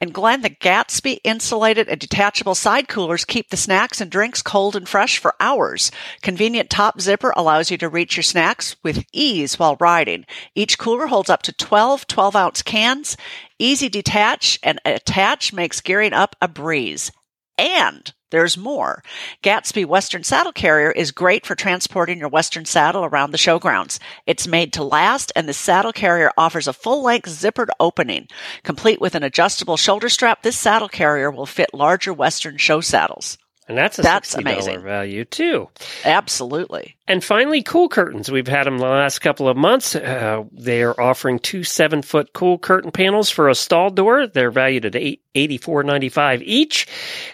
And 0.00 0.12
Glenn, 0.12 0.40
the 0.40 0.50
Gatsby 0.50 1.20
insulated 1.22 1.88
and 1.88 2.00
detachable 2.00 2.56
side 2.56 2.88
coolers 2.88 3.24
keep 3.24 3.50
the 3.50 3.56
snacks 3.56 4.00
and 4.00 4.10
drinks 4.10 4.42
cold 4.42 4.74
and 4.74 4.88
fresh 4.88 5.18
for 5.18 5.36
hours. 5.38 5.92
Convenient 6.22 6.70
top 6.70 7.00
zipper 7.00 7.32
allows 7.36 7.70
you 7.70 7.78
to 7.78 7.88
reach 7.88 8.16
your 8.16 8.24
snacks 8.24 8.74
with 8.82 9.04
ease 9.12 9.60
while 9.60 9.76
riding. 9.78 10.26
Each 10.56 10.76
cooler 10.76 11.06
holds 11.06 11.30
up 11.30 11.42
to 11.42 11.52
12 11.52 12.08
12 12.08 12.34
ounce 12.34 12.62
cans. 12.62 13.16
Easy 13.60 13.88
detach 13.88 14.58
and 14.64 14.80
attach 14.84 15.52
makes 15.52 15.80
gearing 15.80 16.14
up 16.14 16.34
a 16.40 16.48
breeze. 16.48 17.12
And 17.60 18.10
there's 18.30 18.56
more. 18.56 19.02
Gatsby 19.42 19.84
Western 19.84 20.24
Saddle 20.24 20.52
Carrier 20.52 20.90
is 20.90 21.10
great 21.10 21.44
for 21.44 21.54
transporting 21.54 22.18
your 22.18 22.30
Western 22.30 22.64
saddle 22.64 23.04
around 23.04 23.32
the 23.32 23.38
showgrounds. 23.38 23.98
It's 24.24 24.48
made 24.48 24.72
to 24.72 24.82
last 24.82 25.30
and 25.36 25.46
the 25.46 25.52
saddle 25.52 25.92
carrier 25.92 26.30
offers 26.38 26.66
a 26.66 26.72
full 26.72 27.02
length 27.02 27.28
zippered 27.28 27.68
opening. 27.78 28.28
Complete 28.62 28.98
with 28.98 29.14
an 29.14 29.24
adjustable 29.24 29.76
shoulder 29.76 30.08
strap, 30.08 30.42
this 30.42 30.56
saddle 30.56 30.88
carrier 30.88 31.30
will 31.30 31.44
fit 31.44 31.74
larger 31.74 32.14
Western 32.14 32.56
show 32.56 32.80
saddles. 32.80 33.36
And 33.68 33.76
that's 33.76 33.98
a 33.98 34.02
that's 34.02 34.34
$60 34.34 34.40
amazing. 34.40 34.82
value 34.82 35.26
too. 35.26 35.68
Absolutely. 36.06 36.96
And 37.10 37.24
finally, 37.24 37.64
cool 37.64 37.88
curtains. 37.88 38.30
We've 38.30 38.46
had 38.46 38.68
them 38.68 38.78
the 38.78 38.86
last 38.86 39.18
couple 39.18 39.48
of 39.48 39.56
months. 39.56 39.96
Uh, 39.96 40.44
they 40.52 40.84
are 40.84 40.94
offering 41.00 41.40
two 41.40 41.64
seven 41.64 42.02
foot 42.02 42.32
cool 42.32 42.56
curtain 42.56 42.92
panels 42.92 43.28
for 43.28 43.48
a 43.48 43.54
stall 43.56 43.90
door. 43.90 44.28
They're 44.28 44.52
valued 44.52 44.84
at 44.84 44.94
eight 44.94 45.24
eighty 45.34 45.58
four 45.58 45.82
ninety 45.82 46.08
five 46.08 46.40
each. 46.42 46.86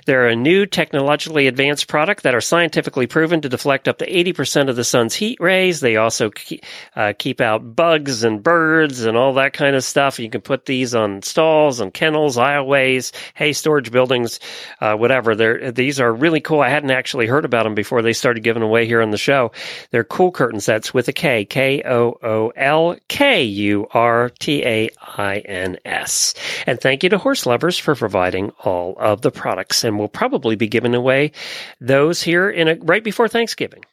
They're 0.06 0.28
a 0.28 0.36
new 0.36 0.64
technologically 0.64 1.46
advanced 1.46 1.88
product 1.88 2.22
that 2.22 2.34
are 2.34 2.40
scientifically 2.40 3.06
proven 3.06 3.40
to 3.42 3.48
deflect 3.48 3.88
up 3.88 3.98
to 3.98 4.10
80% 4.10 4.68
of 4.68 4.76
the 4.76 4.84
sun's 4.84 5.14
heat 5.14 5.38
rays. 5.40 5.80
They 5.80 5.96
also 5.96 6.30
keep, 6.30 6.64
uh, 6.94 7.12
keep 7.18 7.40
out 7.40 7.74
bugs 7.74 8.22
and 8.22 8.42
birds 8.42 9.04
and 9.04 9.16
all 9.16 9.34
that 9.34 9.52
kind 9.52 9.74
of 9.74 9.84
stuff. 9.84 10.18
You 10.18 10.30
can 10.30 10.42
put 10.42 10.66
these 10.66 10.94
on 10.94 11.22
stalls, 11.22 11.80
on 11.80 11.90
kennels, 11.90 12.36
aisleways, 12.36 13.12
hay 13.34 13.52
storage 13.52 13.90
buildings, 13.90 14.40
uh, 14.80 14.94
whatever. 14.94 15.34
They're, 15.34 15.72
these 15.72 16.00
are 16.00 16.12
really 16.12 16.40
cool. 16.40 16.60
I 16.60 16.68
hadn't 16.68 16.90
actually 16.90 17.26
heard 17.26 17.44
about 17.44 17.64
them 17.64 17.74
before 17.74 18.02
they 18.02 18.12
started 18.12 18.42
giving 18.42 18.62
away 18.62 18.86
here 18.86 19.02
on 19.02 19.10
the 19.10 19.18
show. 19.18 19.52
They're 19.90 20.04
cool 20.04 20.30
curtain 20.30 20.60
sets 20.60 20.92
with 20.92 21.08
a 21.08 21.12
K, 21.12 21.44
K 21.44 21.82
O 21.84 22.18
O 22.22 22.52
L 22.56 22.96
K 23.08 23.42
U 23.42 23.86
R 23.92 24.30
T 24.30 24.64
A 24.64 24.88
I 25.00 25.38
N 25.38 25.78
S. 25.84 26.34
And 26.66 26.80
thank 26.80 27.02
you 27.02 27.08
to 27.10 27.18
Horse 27.18 27.46
Lovers 27.46 27.78
for 27.78 27.94
providing 27.94 28.50
all 28.64 28.96
of 28.98 29.22
the 29.22 29.30
products. 29.30 29.84
And 29.84 29.98
we'll 29.98 30.08
probably 30.08 30.56
be 30.56 30.68
giving 30.68 30.94
away 30.94 31.32
those 31.80 32.22
here 32.22 32.48
in 32.48 32.68
a, 32.68 32.74
right 32.76 33.04
before 33.04 33.28
Thanksgiving. 33.28 33.84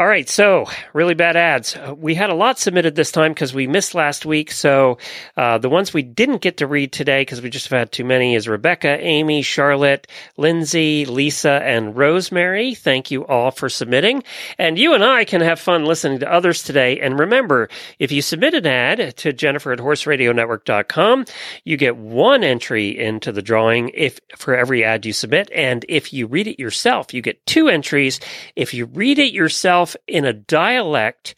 All 0.00 0.06
right, 0.06 0.26
so 0.26 0.64
really 0.94 1.12
bad 1.12 1.36
ads. 1.36 1.76
We 1.94 2.14
had 2.14 2.30
a 2.30 2.34
lot 2.34 2.58
submitted 2.58 2.94
this 2.94 3.12
time 3.12 3.32
because 3.32 3.52
we 3.52 3.66
missed 3.66 3.94
last 3.94 4.24
week. 4.24 4.50
So 4.50 4.96
uh, 5.36 5.58
the 5.58 5.68
ones 5.68 5.92
we 5.92 6.00
didn't 6.00 6.40
get 6.40 6.56
to 6.56 6.66
read 6.66 6.90
today 6.90 7.20
because 7.20 7.42
we 7.42 7.50
just 7.50 7.68
had 7.68 7.92
too 7.92 8.06
many 8.06 8.34
is 8.34 8.48
Rebecca, 8.48 8.98
Amy, 8.98 9.42
Charlotte, 9.42 10.06
Lindsay, 10.38 11.04
Lisa, 11.04 11.60
and 11.62 11.94
Rosemary. 11.94 12.74
Thank 12.74 13.10
you 13.10 13.26
all 13.26 13.50
for 13.50 13.68
submitting. 13.68 14.22
And 14.56 14.78
you 14.78 14.94
and 14.94 15.04
I 15.04 15.26
can 15.26 15.42
have 15.42 15.60
fun 15.60 15.84
listening 15.84 16.20
to 16.20 16.32
others 16.32 16.62
today. 16.62 16.98
And 16.98 17.18
remember, 17.18 17.68
if 17.98 18.10
you 18.10 18.22
submit 18.22 18.54
an 18.54 18.66
ad 18.66 19.18
to 19.18 19.34
Jennifer 19.34 19.70
at 19.70 19.80
horseradionetwork.com, 19.80 21.26
you 21.64 21.76
get 21.76 21.98
one 21.98 22.42
entry 22.42 22.98
into 22.98 23.32
the 23.32 23.42
drawing 23.42 23.90
if 23.92 24.18
for 24.38 24.56
every 24.56 24.82
ad 24.82 25.04
you 25.04 25.12
submit. 25.12 25.50
And 25.54 25.84
if 25.90 26.14
you 26.14 26.26
read 26.26 26.46
it 26.46 26.58
yourself, 26.58 27.12
you 27.12 27.20
get 27.20 27.44
two 27.44 27.68
entries. 27.68 28.18
If 28.56 28.72
you 28.72 28.86
read 28.86 29.18
it 29.18 29.34
yourself 29.34 29.89
in 30.06 30.24
a 30.24 30.32
dialect 30.32 31.34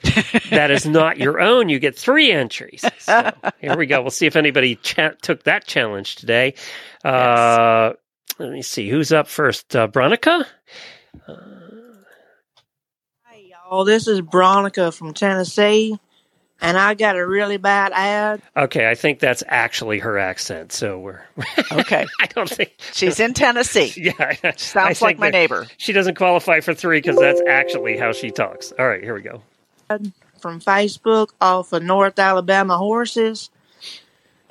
that 0.51 0.71
is 0.71 0.87
not 0.87 1.19
your 1.19 1.41
own, 1.41 1.69
you 1.69 1.79
get 1.79 1.99
three 1.99 2.31
entries. 2.33 2.85
So 2.99 3.31
here 3.61 3.77
we 3.77 3.87
go. 3.87 4.01
We'll 4.01 4.11
see 4.11 4.27
if 4.27 4.37
anybody 4.37 4.77
cha- 4.77 5.15
took 5.23 5.43
that 5.45 5.67
challenge 5.67 6.17
today. 6.17 6.55
Uh, 7.05 7.93
Let 8.39 8.51
me 8.53 8.63
see 8.63 8.89
who's 8.89 9.13
up 9.13 9.29
first. 9.29 9.75
Uh, 9.77 9.89
Bronica. 9.89 10.45
Oh, 13.71 13.85
this 13.85 14.07
is 14.07 14.21
Bronica 14.21 14.93
from 14.95 15.15
Tennessee, 15.15 15.99
and 16.63 16.79
I 16.79 16.95
got 16.95 17.17
a 17.17 17.27
really 17.27 17.57
bad 17.59 17.93
ad. 17.93 18.41
Okay, 18.57 18.89
I 18.89 18.95
think 18.95 19.19
that's 19.19 19.43
actually 19.47 19.99
her 19.99 20.17
accent. 20.17 20.73
So 20.73 20.99
we're 20.99 21.21
Okay. 21.73 22.07
I 22.21 22.27
don't 22.27 22.49
think 22.49 22.73
She's 22.93 23.21
in 23.21 23.35
Tennessee. 23.35 23.93
Yeah, 24.03 24.53
Sounds 24.57 25.03
like 25.03 25.19
my 25.19 25.29
neighbor. 25.31 25.67
She 25.77 25.93
doesn't 25.93 26.15
qualify 26.15 26.61
for 26.61 26.73
three 26.73 26.99
because 26.99 27.19
that's 27.19 27.43
actually 27.47 27.99
how 27.99 28.13
she 28.13 28.31
talks. 28.31 28.73
All 28.79 28.89
right, 28.89 29.03
here 29.03 29.15
we 29.15 29.23
go. 29.23 29.43
from 29.89 30.61
Facebook 30.61 31.29
off 31.41 31.73
of 31.73 31.83
North 31.83 32.19
Alabama 32.19 32.79
horses. 32.79 33.51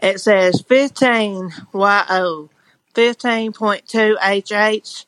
It 0.02 0.20
says 0.20 0.62
15 0.62 1.52
YO, 1.74 2.50
15.2 2.96 4.16
HH, 4.18 5.06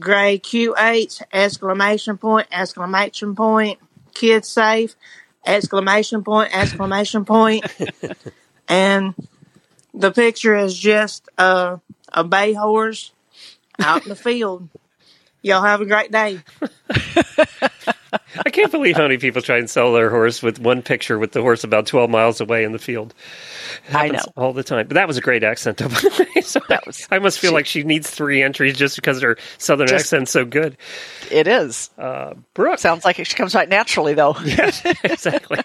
gray 0.00 0.38
QH, 0.38 1.22
exclamation 1.32 2.18
point, 2.18 2.48
exclamation 2.50 3.34
point, 3.34 3.78
kid 4.12 4.44
safe, 4.44 4.94
exclamation 5.46 6.24
point, 6.24 6.56
exclamation 6.56 7.24
point. 7.24 7.64
and 8.68 9.14
the 9.92 10.10
picture 10.10 10.56
is 10.56 10.76
just 10.76 11.28
a, 11.38 11.80
a 12.12 12.24
bay 12.24 12.52
horse 12.52 13.12
out 13.80 14.02
in 14.04 14.08
the 14.08 14.16
field. 14.16 14.68
Y'all 15.42 15.62
have 15.62 15.80
a 15.80 15.86
great 15.86 16.10
day. 16.10 16.40
I 18.44 18.50
can't 18.50 18.70
believe 18.70 18.96
how 18.96 19.02
many 19.02 19.18
people 19.18 19.42
try 19.42 19.58
and 19.58 19.68
sell 19.68 19.92
their 19.92 20.10
horse 20.10 20.42
with 20.42 20.58
one 20.58 20.82
picture 20.82 21.18
with 21.18 21.32
the 21.32 21.40
horse 21.42 21.64
about 21.64 21.86
12 21.86 22.10
miles 22.10 22.40
away 22.40 22.64
in 22.64 22.72
the 22.72 22.78
field. 22.78 23.14
I 23.92 24.08
know. 24.08 24.20
all 24.36 24.52
the 24.52 24.62
time. 24.62 24.86
But 24.88 24.94
that 24.94 25.06
was 25.08 25.16
a 25.16 25.20
great 25.20 25.42
accent. 25.42 25.78
so 26.42 26.60
That 26.68 26.86
was- 26.86 27.06
I 27.10 27.18
must 27.18 27.38
feel 27.38 27.52
like 27.52 27.66
she 27.66 27.82
needs 27.82 28.10
three 28.10 28.42
entries 28.42 28.76
just 28.76 28.96
because 28.96 29.20
her 29.22 29.36
southern 29.58 29.88
Just- 29.88 30.04
accent's 30.04 30.30
so 30.30 30.44
good. 30.44 30.76
It 31.30 31.46
is. 31.46 31.90
Uh, 31.98 32.34
Brooke. 32.54 32.78
Sounds 32.78 33.04
like 33.04 33.18
it 33.18 33.28
comes 33.34 33.54
right 33.54 33.68
naturally, 33.68 34.14
though. 34.14 34.36
yes, 34.44 34.82
exactly. 35.04 35.60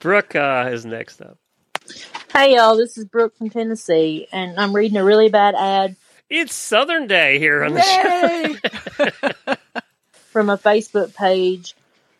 Brooke 0.00 0.34
uh, 0.34 0.68
is 0.72 0.84
next 0.84 1.20
up. 1.20 1.38
Hey 2.32 2.54
y'all, 2.56 2.76
this 2.76 2.96
is 2.96 3.04
Brooke 3.04 3.36
from 3.36 3.50
Tennessee, 3.50 4.26
and 4.32 4.58
I'm 4.58 4.74
reading 4.74 4.96
a 4.96 5.04
really 5.04 5.28
bad 5.28 5.54
ad 5.54 5.96
It's 6.30 6.54
Southern 6.54 7.06
Day 7.06 7.38
here 7.38 7.62
on 7.62 7.74
the 7.74 8.56
show. 9.46 9.54
From 10.34 10.50
a 10.50 10.58
Facebook 10.58 11.14
page 11.14 11.76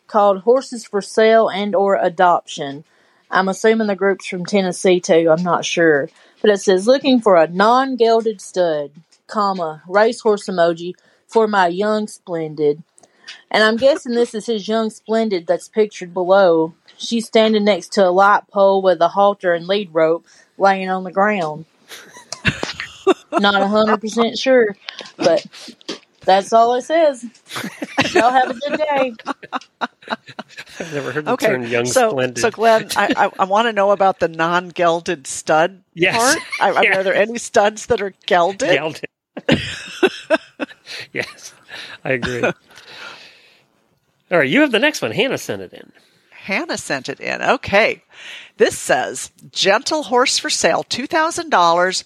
called 0.07 0.39
Horses 0.43 0.85
for 0.85 1.01
Sale 1.01 1.49
and 1.49 1.75
or 1.75 1.97
Adoption. 1.97 2.85
I'm 3.29 3.49
assuming 3.49 3.87
the 3.87 3.95
group's 3.97 4.25
from 4.25 4.45
Tennessee 4.45 5.01
too, 5.01 5.27
I'm 5.29 5.43
not 5.43 5.65
sure. 5.65 6.07
But 6.41 6.49
it 6.49 6.61
says 6.61 6.87
looking 6.87 7.19
for 7.19 7.35
a 7.35 7.49
non-gelded 7.49 8.39
stud, 8.39 8.91
comma, 9.27 9.83
racehorse 9.85 10.47
emoji 10.47 10.93
for 11.27 11.45
my 11.45 11.67
young 11.67 12.07
splendid. 12.07 12.81
And 13.51 13.61
I'm 13.65 13.75
guessing 13.75 14.13
this 14.13 14.33
is 14.33 14.45
his 14.45 14.65
young 14.65 14.91
splendid 14.91 15.45
that's 15.45 15.67
pictured 15.67 16.13
below. 16.13 16.73
She's 16.95 17.27
standing 17.27 17.65
next 17.65 17.91
to 17.93 18.07
a 18.07 18.11
light 18.11 18.47
pole 18.49 18.81
with 18.81 19.01
a 19.01 19.09
halter 19.09 19.53
and 19.53 19.67
lead 19.67 19.89
rope 19.91 20.25
laying 20.57 20.89
on 20.89 21.03
the 21.03 21.11
ground. 21.11 21.65
Not 23.33 23.61
a 23.61 23.67
hundred 23.67 23.99
percent 23.99 24.37
sure, 24.37 24.77
but 25.17 25.45
that's 26.25 26.53
all 26.53 26.75
it 26.75 26.83
says. 26.83 27.25
Y'all 28.13 28.31
have 28.31 28.49
a 28.49 28.53
good 28.53 28.77
day. 28.77 29.17
I've 30.79 30.93
never 30.93 31.11
heard 31.11 31.25
the 31.25 31.33
Okay, 31.33 31.47
term 31.47 31.63
young 31.65 31.85
so 31.85 32.09
splendid. 32.09 32.37
so 32.37 32.51
Glenn, 32.51 32.91
I, 32.95 33.09
I, 33.15 33.29
I 33.39 33.45
want 33.45 33.67
to 33.67 33.73
know 33.73 33.91
about 33.91 34.19
the 34.19 34.27
non-gelded 34.27 35.27
stud 35.27 35.81
Yes. 35.93 36.15
part. 36.15 36.43
I, 36.59 36.71
I 36.71 36.73
mean, 36.81 36.83
Yeah. 36.83 36.97
Are 36.99 37.03
there 37.03 37.15
any 37.15 37.37
studs 37.37 37.85
that 37.87 38.01
are 38.01 38.13
gelded? 38.25 38.69
Gelded. 38.73 39.05
yes, 41.13 41.53
I 42.03 42.11
agree. 42.11 42.41
All 44.31 44.37
right, 44.39 44.49
you 44.49 44.61
have 44.61 44.71
the 44.71 44.79
next 44.79 45.01
one. 45.01 45.11
Hannah 45.11 45.37
sent 45.37 45.61
it 45.61 45.73
in. 45.73 45.91
Hannah 46.31 46.77
sent 46.77 47.09
it 47.09 47.19
in. 47.19 47.41
Okay, 47.41 48.03
this 48.57 48.77
says 48.77 49.31
gentle 49.51 50.03
horse 50.03 50.37
for 50.37 50.49
sale, 50.49 50.83
two 50.83 51.07
thousand 51.07 51.49
dollars. 51.49 52.03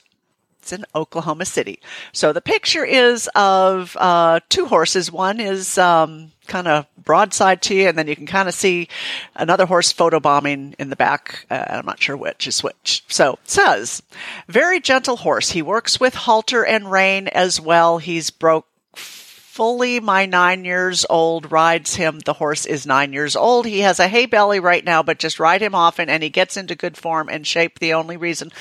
It's 0.69 0.73
in 0.77 0.85
Oklahoma 0.93 1.45
City. 1.45 1.79
So 2.11 2.31
the 2.31 2.41
picture 2.41 2.85
is 2.85 3.27
of 3.33 3.97
uh, 3.99 4.39
two 4.49 4.67
horses. 4.67 5.11
One 5.11 5.39
is 5.39 5.79
um, 5.79 6.31
kind 6.45 6.67
of 6.67 6.85
broadside 7.03 7.63
to 7.63 7.75
you, 7.75 7.87
and 7.87 7.97
then 7.97 8.07
you 8.07 8.15
can 8.15 8.27
kind 8.27 8.47
of 8.47 8.53
see 8.53 8.87
another 9.35 9.65
horse 9.65 9.91
photobombing 9.91 10.75
in 10.77 10.91
the 10.91 10.95
back. 10.95 11.47
Uh, 11.49 11.65
I'm 11.69 11.87
not 11.87 11.99
sure 11.99 12.15
which 12.15 12.45
is 12.45 12.61
which. 12.61 13.03
So 13.07 13.33
it 13.33 13.49
says, 13.49 14.03
very 14.47 14.79
gentle 14.79 15.17
horse. 15.17 15.49
He 15.49 15.63
works 15.63 15.99
with 15.99 16.13
halter 16.13 16.63
and 16.63 16.91
rein 16.91 17.29
as 17.29 17.59
well. 17.59 17.97
He's 17.97 18.29
broke 18.29 18.67
fully 19.59 19.99
my 19.99 20.25
nine 20.25 20.63
years 20.63 21.05
old 21.09 21.51
rides 21.51 21.93
him. 21.95 22.19
The 22.19 22.31
horse 22.31 22.65
is 22.65 22.87
nine 22.87 23.11
years 23.11 23.35
old. 23.35 23.65
He 23.65 23.79
has 23.81 23.99
a 23.99 24.07
hay 24.07 24.25
belly 24.25 24.61
right 24.61 24.85
now, 24.85 25.03
but 25.03 25.19
just 25.19 25.37
ride 25.37 25.61
him 25.61 25.75
often 25.75 26.07
and 26.07 26.23
he 26.23 26.29
gets 26.29 26.55
into 26.55 26.75
good 26.75 26.95
form 26.95 27.27
and 27.27 27.45
shape. 27.45 27.77
The 27.77 27.93
only 27.93 28.15
reason 28.15 28.53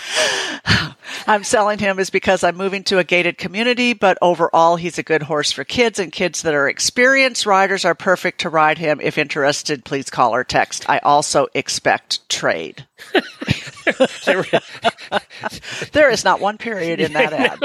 I'm 1.29 1.45
selling 1.45 1.79
him 1.79 2.01
is 2.01 2.11
because 2.11 2.43
I'm 2.43 2.57
moving 2.57 2.83
to 2.85 2.99
a 2.99 3.05
gated 3.05 3.39
community, 3.39 3.93
but 3.93 4.19
overall 4.21 4.75
he's 4.75 4.99
a 4.99 5.05
good 5.05 5.23
horse 5.23 5.53
for 5.53 5.63
kids 5.63 6.01
and 6.01 6.11
kids 6.11 6.43
that 6.43 6.55
are 6.55 6.69
experienced 6.69 7.47
riders 7.47 7.85
are 7.85 7.95
perfect 7.95 8.41
to 8.41 8.49
ride 8.49 8.79
him. 8.79 9.01
If 9.01 9.19
interested, 9.19 9.85
please 9.85 10.11
call 10.11 10.35
or 10.35 10.43
text. 10.43 10.91
I 10.91 10.99
also 10.99 11.47
expect 11.55 12.29
trade. 12.29 12.85
there 15.93 16.11
is 16.11 16.25
not 16.25 16.41
one 16.41 16.59
period 16.59 16.99
in 17.01 17.13
that 17.13 17.33
ad. 17.33 17.61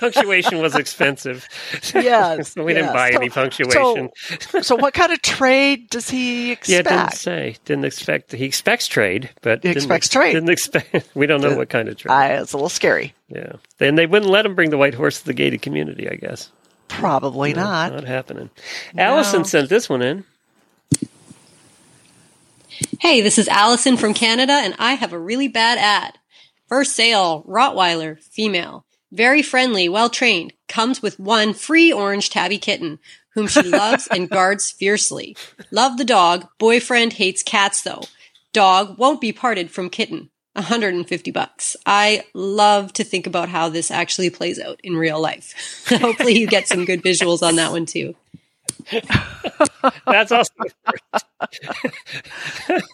Punctuation 0.00 0.60
was 0.60 0.74
expensive. 0.74 1.48
Yes, 1.94 2.56
we 2.64 2.74
didn't 2.74 2.92
buy 2.92 3.10
So- 3.12 3.18
any 3.18 3.28
punctuation. 3.30 4.10
So, 4.40 4.60
so 4.62 4.76
what 4.76 4.94
kind 4.94 5.12
of 5.12 5.20
trade 5.22 5.90
does 5.90 6.08
he 6.10 6.52
expect? 6.52 6.68
yeah, 6.68 6.78
expect? 6.80 7.10
didn't 7.10 7.18
say. 7.18 7.56
Didn't 7.64 7.84
expect. 7.84 8.32
He 8.32 8.44
expects 8.44 8.86
trade, 8.86 9.30
but 9.42 9.58
He 9.62 9.68
didn't 9.68 9.76
expects 9.78 10.08
trade. 10.08 10.32
Didn't 10.34 10.50
expect. 10.50 11.08
We 11.14 11.26
don't 11.26 11.40
know 11.40 11.56
what 11.56 11.68
kind 11.68 11.88
of 11.88 11.96
trade. 11.96 12.12
I, 12.12 12.28
it's 12.34 12.52
a 12.52 12.56
little 12.56 12.68
scary. 12.68 13.14
yeah, 13.28 13.52
and 13.80 13.96
they 13.98 14.06
wouldn't 14.06 14.30
let 14.30 14.46
him 14.46 14.54
bring 14.54 14.70
the 14.70 14.78
white 14.78 14.94
horse 14.94 15.20
to 15.20 15.24
the 15.26 15.34
gated 15.34 15.62
community. 15.62 16.08
I 16.08 16.14
guess 16.14 16.50
Probably 16.88 17.52
No, 17.52 17.62
not. 17.64 17.92
Not 17.92 18.04
happening. 18.04 18.50
Allison 18.96 19.44
sent 19.44 19.68
this 19.68 19.88
one 19.88 20.02
in. 20.02 20.24
Hey, 23.00 23.20
this 23.20 23.38
is 23.38 23.48
Allison 23.48 23.96
from 23.96 24.14
Canada, 24.14 24.52
and 24.52 24.74
I 24.78 24.94
have 24.94 25.12
a 25.12 25.18
really 25.18 25.48
bad 25.48 25.78
ad. 25.78 26.18
For 26.68 26.84
sale, 26.84 27.44
Rottweiler, 27.48 28.22
female. 28.22 28.84
Very 29.10 29.42
friendly, 29.42 29.88
well 29.88 30.10
trained. 30.10 30.52
Comes 30.68 31.00
with 31.00 31.18
one 31.18 31.54
free 31.54 31.92
orange 31.92 32.30
tabby 32.30 32.58
kitten, 32.58 32.98
whom 33.34 33.46
she 33.46 33.62
loves 33.68 34.06
and 34.08 34.28
guards 34.28 34.70
fiercely. 34.70 35.36
Love 35.70 35.96
the 35.96 36.04
dog. 36.04 36.48
Boyfriend 36.58 37.14
hates 37.14 37.42
cats 37.42 37.82
though. 37.82 38.02
Dog 38.52 38.98
won't 38.98 39.20
be 39.20 39.32
parted 39.32 39.70
from 39.70 39.90
kitten. 39.90 40.30
150 40.54 41.30
bucks. 41.30 41.76
I 41.86 42.24
love 42.34 42.92
to 42.94 43.04
think 43.04 43.26
about 43.26 43.48
how 43.48 43.68
this 43.68 43.90
actually 43.90 44.30
plays 44.30 44.58
out 44.58 44.80
in 44.82 44.96
real 44.96 45.20
life. 45.20 45.86
Hopefully 45.88 46.36
you 46.38 46.48
get 46.48 46.66
some 46.66 46.84
good 46.84 47.02
visuals 47.02 47.42
on 47.42 47.56
that 47.56 47.70
one 47.70 47.86
too. 47.86 48.16
That's 50.06 50.32
also. 50.32 50.52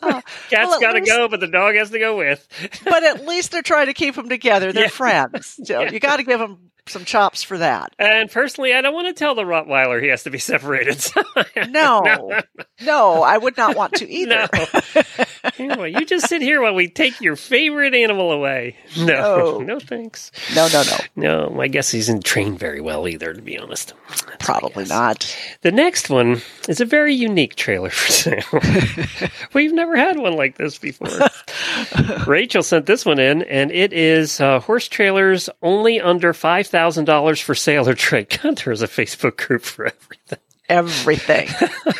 Oh, 0.03 0.21
Cat's 0.51 0.69
well, 0.69 0.81
got 0.81 0.93
to 0.93 1.01
go, 1.01 1.29
but 1.29 1.41
the 1.41 1.47
dog 1.49 1.75
has 1.77 1.91
to 1.91 1.99
go 1.99 2.17
with. 2.17 2.47
But 2.85 3.03
at 3.05 3.25
least 3.27 3.51
they're 3.53 3.63
trying 3.63 3.87
to 3.87 3.95
keep 3.95 4.15
them 4.15 4.29
together. 4.29 4.73
They're 4.73 4.85
Yeah. 4.85 4.89
friends. 4.91 5.59
So 5.65 5.81
Yeah. 5.83 5.91
You 5.91 5.99
got 5.99 6.17
to 6.19 6.23
give 6.25 6.39
them 6.39 6.71
some 6.87 7.05
chops 7.05 7.43
for 7.43 7.59
that. 7.59 7.95
And 7.99 8.31
personally, 8.31 8.75
I 8.75 8.81
don't 8.83 8.95
want 8.95 9.09
to 9.09 9.15
tell 9.15 9.35
the 9.35 9.43
Rottweiler 9.43 10.03
he 10.03 10.09
has 10.09 10.25
to 10.25 10.31
be 10.31 10.39
separated. 10.39 10.99
So- 11.01 11.23
No, 11.69 12.41
no, 12.83 13.23
I 13.23 13.37
would 13.39 13.57
not 13.57 13.77
want 13.77 13.95
to 13.95 14.09
either. 14.09 14.49
Anyway, 15.59 15.93
you 15.99 16.05
just 16.05 16.29
sit 16.29 16.43
here 16.43 16.61
while 16.61 16.75
we 16.75 16.89
take 16.89 17.21
your 17.21 17.37
favorite 17.37 17.95
animal 17.95 18.31
away. 18.33 18.77
No, 18.97 19.05
No. 19.05 19.59
no, 19.61 19.81
thanks. 19.81 20.31
No, 20.55 20.69
no, 20.73 20.83
no. 21.17 21.51
No, 21.51 21.61
I 21.61 21.69
guess 21.69 21.91
he 21.91 21.99
isn't 22.01 22.25
trained 22.25 22.59
very 22.59 22.81
well 22.81 23.09
either, 23.09 23.33
to 23.33 23.43
be 23.43 23.59
honest. 23.59 23.95
Probably 24.39 24.85
not. 24.85 25.35
The 25.63 25.73
next 25.73 26.11
one 26.11 26.43
is 26.69 26.81
a 26.81 26.85
very 26.85 27.15
unique 27.15 27.57
trailer 27.57 27.91
for 27.91 28.13
sale. 28.13 29.29
We've 29.53 29.73
never 29.73 29.97
had 29.97 30.19
one 30.19 30.35
like 30.37 30.57
this 30.57 30.79
before. 30.79 31.09
Rachel 32.27 32.63
sent 32.63 32.87
this 32.87 33.05
one 33.05 33.19
in, 33.19 33.43
and 33.43 33.71
it 33.73 33.93
is 33.93 34.41
uh, 34.41 34.61
horse 34.61 34.89
trailers 34.89 35.49
only 35.63 36.01
under 36.01 36.33
five 36.33 36.67
thousand 36.75 37.05
dollars 37.05 37.41
for 37.41 37.55
sale 37.55 37.89
or 37.89 37.95
trade. 37.95 38.37
God, 38.43 38.59
there's 38.59 38.83
a 38.83 38.89
Facebook 38.89 39.37
group 39.37 39.63
for 39.63 39.87
everything. 39.87 40.39
Everything. 40.69 41.49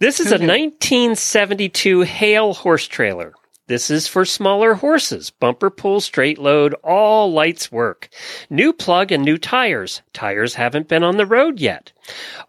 This 0.00 0.18
is 0.18 0.28
a 0.28 0.40
1972 0.40 2.00
Hale 2.00 2.54
horse 2.54 2.86
trailer. 2.86 3.34
This 3.66 3.90
is 3.90 4.08
for 4.08 4.24
smaller 4.24 4.72
horses. 4.72 5.28
Bumper 5.28 5.68
pull, 5.68 6.00
straight 6.00 6.38
load, 6.38 6.74
all 6.82 7.30
lights 7.30 7.70
work. 7.70 8.08
New 8.48 8.72
plug 8.72 9.12
and 9.12 9.22
new 9.22 9.36
tires. 9.36 10.00
Tires 10.14 10.54
haven't 10.54 10.88
been 10.88 11.04
on 11.04 11.18
the 11.18 11.26
road 11.26 11.60
yet. 11.60 11.92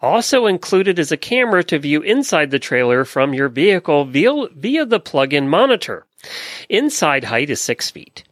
Also 0.01 0.45
included 0.45 0.97
is 0.97 1.11
a 1.11 1.17
camera 1.17 1.61
to 1.65 1.77
view 1.77 2.01
inside 2.01 2.51
the 2.51 2.57
trailer 2.57 3.03
from 3.03 3.33
your 3.33 3.49
vehicle 3.49 4.05
via, 4.05 4.47
via 4.55 4.85
the 4.85 5.01
plug-in 5.01 5.49
monitor. 5.49 6.05
Inside 6.69 7.23
height 7.23 7.49
is 7.49 7.59
six 7.61 7.89
feet. 7.89 8.23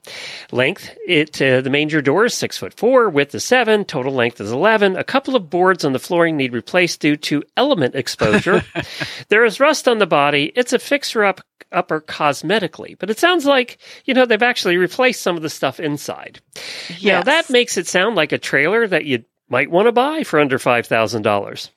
Length, 0.52 0.96
it 1.08 1.42
uh, 1.42 1.62
the 1.62 1.70
manger 1.70 2.02
door 2.02 2.26
is 2.26 2.34
six 2.34 2.58
foot 2.58 2.74
four. 2.74 3.10
Width 3.10 3.34
is 3.36 3.44
seven. 3.44 3.86
Total 3.86 4.14
length 4.14 4.40
is 4.42 4.52
eleven. 4.52 4.96
A 4.96 5.04
couple 5.04 5.36
of 5.36 5.50
boards 5.50 5.84
on 5.84 5.94
the 5.94 6.00
flooring 6.00 6.38
need 6.38 6.54
replaced 6.54 7.00
due 7.02 7.16
to 7.18 7.44
element 7.58 7.96
exposure. 7.96 8.64
there 9.30 9.46
is 9.46 9.60
rust 9.60 9.88
on 9.88 9.98
the 10.00 10.08
body. 10.08 10.52
It's 10.56 10.74
a 10.74 10.80
fixer 10.80 11.24
up 11.24 11.42
upper 11.72 12.02
cosmetically, 12.02 12.98
but 12.98 13.10
it 13.12 13.20
sounds 13.20 13.46
like 13.46 13.78
you 14.06 14.14
know 14.14 14.26
they've 14.26 14.42
actually 14.42 14.78
replaced 14.78 15.22
some 15.22 15.36
of 15.36 15.42
the 15.44 15.50
stuff 15.50 15.80
inside. 15.80 16.42
Now 16.90 16.96
Yes. 17.00 17.26
that 17.26 17.50
makes 17.50 17.78
it 17.78 17.88
sound 17.88 18.16
like 18.16 18.32
a 18.32 18.38
trailer 18.38 18.88
that 18.88 19.06
you 19.06 19.24
might 19.50 19.70
want 19.72 19.88
to 19.88 19.92
buy 19.92 20.24
for 20.24 20.40
under 20.40 20.58
five 20.60 20.88
thousand 20.88 21.24
dollars. 21.24 21.70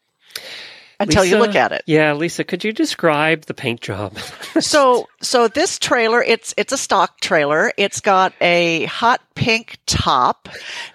Until 1.03 1.25
you 1.25 1.39
look 1.39 1.55
at 1.55 1.73
it. 1.73 1.83
Yeah, 1.87 2.13
Lisa, 2.15 2.45
could 2.45 2.65
you 2.65 2.73
describe 2.73 3.47
the 3.47 3.55
paint 3.55 3.81
job? 3.81 4.17
so 4.61 5.09
so 5.21 5.49
this 5.49 5.79
trailer 5.79 6.23
it's 6.23 6.55
it's 6.57 6.73
a 6.73 6.79
stock 6.79 7.21
trailer 7.21 7.73
it's 7.77 8.01
got 8.01 8.33
a 8.41 8.85
hot 8.87 9.21
pink 9.35 9.79
top 9.87 10.49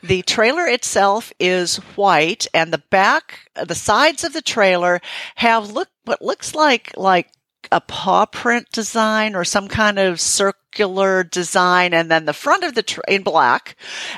the 0.03 0.21
trailer 0.23 0.67
itself 0.67 1.31
is 1.39 1.77
white 1.95 2.47
and 2.53 2.71
the 2.71 2.83
back 2.89 3.49
the 3.65 3.75
sides 3.75 4.23
of 4.23 4.33
the 4.33 4.41
trailer 4.41 4.99
have 5.35 5.71
look 5.71 5.89
what 6.05 6.21
looks 6.21 6.53
like 6.53 6.91
like 6.97 7.29
a 7.71 7.81
paw 7.81 8.25
print 8.25 8.67
design 8.71 9.35
or 9.35 9.43
some 9.43 9.67
kind 9.67 9.99
of 9.99 10.21
circular 10.21 11.23
design 11.23 11.93
and 11.93 12.09
then 12.09 12.25
the 12.25 12.33
front 12.33 12.63
of 12.63 12.75
the 12.75 12.83
tra- 12.83 13.03
in 13.07 13.23
black 13.23 13.75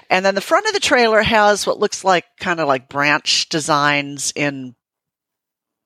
and 0.09 0.25
then 0.25 0.35
the 0.35 0.41
front 0.41 0.67
of 0.67 0.73
the 0.73 0.79
trailer 0.79 1.21
has 1.21 1.65
what 1.65 1.79
looks 1.79 2.03
like 2.03 2.25
kind 2.39 2.59
of 2.59 2.67
like 2.67 2.89
branch 2.89 3.49
designs 3.49 4.31
in 4.35 4.75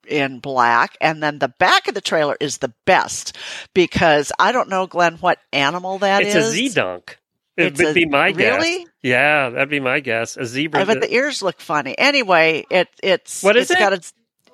in 0.08 0.40
black 0.40 0.98
and 1.02 1.22
then 1.24 1.40
the 1.40 1.48
back 1.48 1.88
of 1.88 1.94
the 1.96 2.02
trailer 2.02 2.36
is 2.40 2.58
the 2.60 2.74
best 2.86 3.38
because 3.74 4.32
I 4.40 4.52
don't 4.52 4.70
know 4.70 4.86
Glenn 4.88 5.18
what 5.18 5.40
animal 5.52 6.00
that 6.00 6.24
it's 6.24 6.36
is. 6.36 6.48
a 6.48 6.52
Z 6.52 6.70
dunk. 6.70 7.18
It 7.56 7.66
It's 7.68 7.84
would 7.84 7.94
be 7.94 8.06
my 8.06 8.32
guess. 8.32 8.56
really? 8.58 8.88
Yeah, 9.04 9.50
that'd 9.50 9.70
be 9.70 9.80
my 9.80 10.00
guess. 10.00 10.38
A 10.38 10.46
zebra. 10.46 10.82
I 10.82 10.86
bet 10.86 11.02
the 11.02 11.14
ears 11.14 11.42
look 11.44 11.62
funny. 11.62 11.96
Anyway, 11.98 12.66
it 12.70 12.88
it's 13.04 13.44
What 13.44 13.56
is 13.58 13.70
it's 13.70 13.80
it? 13.80 13.80
got 13.80 13.94
a 13.94 14.02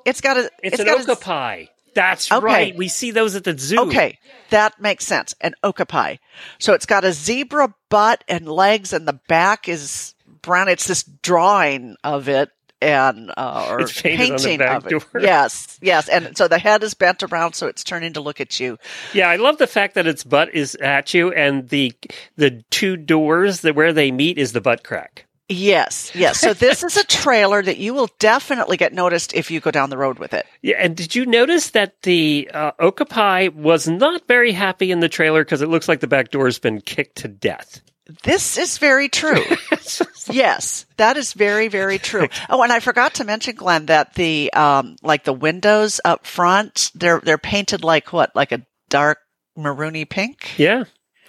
it's 0.05 0.21
got 0.21 0.37
a 0.37 0.51
it's, 0.61 0.79
an 0.79 0.89
okapi. 0.89 1.69
That's 1.95 2.31
Okay. 2.31 2.43
right. 2.43 2.75
We 2.75 2.87
see 2.87 3.11
those 3.11 3.35
at 3.35 3.43
the 3.43 3.57
zoo. 3.57 3.79
Okay, 3.79 4.17
that 4.49 4.79
makes 4.81 5.05
sense. 5.05 5.33
An 5.41 5.53
okapi. 5.63 6.19
So 6.59 6.73
it's 6.73 6.85
got 6.85 7.03
a 7.05 7.11
zebra 7.13 7.73
butt 7.89 8.23
and 8.27 8.47
legs, 8.47 8.93
and 8.93 9.07
the 9.07 9.19
back 9.27 9.67
is 9.69 10.13
brown. 10.41 10.67
It's 10.67 10.87
this 10.87 11.03
drawing 11.03 11.95
of 12.03 12.27
it 12.29 12.49
and 12.81 13.31
uh, 13.35 13.67
or 13.69 13.81
It's 13.81 14.01
painted 14.01 14.31
on 14.31 14.37
the 14.37 14.43
painting 14.43 14.59
back 14.59 14.77
of 14.77 14.85
it. 14.87 14.89
door. 14.89 15.21
Yes, 15.21 15.77
yes. 15.81 16.07
And 16.09 16.37
so 16.37 16.47
the 16.47 16.59
head 16.59 16.83
is 16.83 16.93
bent 16.93 17.23
around, 17.23 17.53
so 17.53 17.67
it's 17.67 17.83
turning 17.83 18.13
to 18.13 18.21
look 18.21 18.39
at 18.39 18.59
you. 18.59 18.77
Yeah, 19.13 19.29
I 19.29 19.35
love 19.35 19.57
the 19.57 19.67
fact 19.67 19.95
that 19.95 20.07
its 20.07 20.23
butt 20.23 20.53
is 20.53 20.75
at 20.75 21.13
you, 21.13 21.31
and 21.33 21.67
the 21.69 21.93
the 22.37 22.63
two 22.69 22.95
doors 22.97 23.61
that 23.61 23.75
where 23.75 23.93
they 23.93 24.11
meet 24.11 24.37
is 24.37 24.53
the 24.53 24.61
butt 24.61 24.83
crack. 24.83 25.25
Yes, 25.51 26.11
yes. 26.13 26.39
So 26.39 26.53
this 26.53 26.83
is 26.83 26.95
a 26.95 27.03
trailer 27.05 27.63
that 27.63 27.77
you 27.77 27.95
will 27.95 28.09
definitely 28.19 28.77
get 28.77 28.93
noticed 28.93 29.33
if 29.33 29.49
you 29.49 29.59
go 29.59 29.71
down 29.71 29.89
the 29.89 29.97
road 29.97 30.19
with 30.19 30.31
it. 30.31 30.45
Yeah, 30.61 30.75
and 30.77 30.95
did 30.95 31.15
you 31.15 31.25
notice 31.25 31.71
that 31.71 32.03
the 32.03 32.51
uh, 32.53 32.71
okapi 32.79 33.49
was 33.49 33.87
not 33.87 34.27
very 34.27 34.51
happy 34.51 34.91
in 34.91 34.99
the 34.99 35.09
trailer 35.09 35.43
because 35.43 35.63
it 35.63 35.69
looks 35.69 35.87
like 35.87 36.01
the 36.01 36.07
back 36.07 36.29
door's 36.29 36.59
been 36.59 36.81
kicked 36.81 37.15
to 37.17 37.27
death. 37.27 37.81
This 38.23 38.57
is 38.57 38.77
very 38.77 39.09
true. 39.09 39.43
yes, 40.29 40.85
that 40.97 41.17
is 41.17 41.33
very, 41.33 41.67
very 41.67 41.97
true. 41.99 42.27
Oh, 42.49 42.61
and 42.63 42.71
I 42.71 42.79
forgot 42.79 43.15
to 43.15 43.23
mention, 43.23 43.55
Glenn, 43.55 43.85
that 43.87 44.15
the 44.15 44.51
um, 44.53 44.95
like 45.01 45.23
the 45.23 45.33
windows 45.33 46.01
up 46.03 46.25
front, 46.25 46.91
they're 46.95 47.19
they're 47.21 47.37
painted 47.37 47.83
like 47.83 48.11
what, 48.11 48.35
like 48.35 48.51
a 48.51 48.65
dark 48.89 49.19
maroony 49.57 50.09
pink. 50.09 50.57
Yeah, 50.57 50.85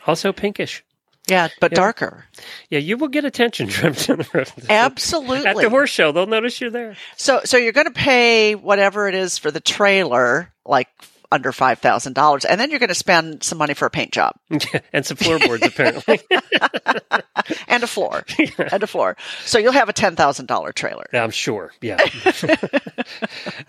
also 0.06 0.32
pinkish. 0.32 0.82
Yeah, 1.28 1.48
but 1.60 1.72
Yeah. 1.72 1.76
darker. 1.76 2.24
Yeah, 2.70 2.78
you 2.80 2.96
will 2.96 3.08
get 3.08 3.24
attention 3.24 3.66
the. 3.68 4.66
Absolutely. 4.68 5.46
At 5.46 5.56
the 5.56 5.70
horse 5.70 5.90
show, 5.90 6.12
they'll 6.12 6.26
notice 6.26 6.60
you're 6.60 6.70
there. 6.70 6.96
So, 7.16 7.42
so 7.44 7.56
you're 7.56 7.72
going 7.72 7.86
to 7.86 7.92
pay 7.92 8.54
whatever 8.54 9.06
it 9.06 9.14
is 9.14 9.38
for 9.38 9.50
the 9.50 9.60
trailer, 9.60 10.52
like 10.64 10.88
under 11.32 11.52
five 11.52 11.78
thousand 11.78 12.14
dollars, 12.14 12.44
and 12.44 12.60
then 12.60 12.70
you're 12.70 12.78
going 12.78 12.88
to 12.88 12.94
spend 12.94 13.42
some 13.42 13.58
money 13.58 13.74
for 13.74 13.86
a 13.86 13.90
paint 13.90 14.12
job 14.12 14.34
and 14.92 15.06
some 15.06 15.16
floorboards, 15.16 15.64
apparently. 15.64 16.20
and 17.68 17.82
a 17.82 17.86
floor 17.86 18.24
and 18.72 18.82
a 18.82 18.86
floor. 18.86 19.16
So 19.44 19.58
you'll 19.58 19.72
have 19.72 19.88
a 19.88 19.92
ten 19.92 20.16
thousand 20.16 20.46
dollar 20.46 20.72
trailer. 20.72 21.06
Yeah, 21.12 21.24
I'm 21.24 21.30
sure. 21.30 21.72
Yeah. 21.80 21.98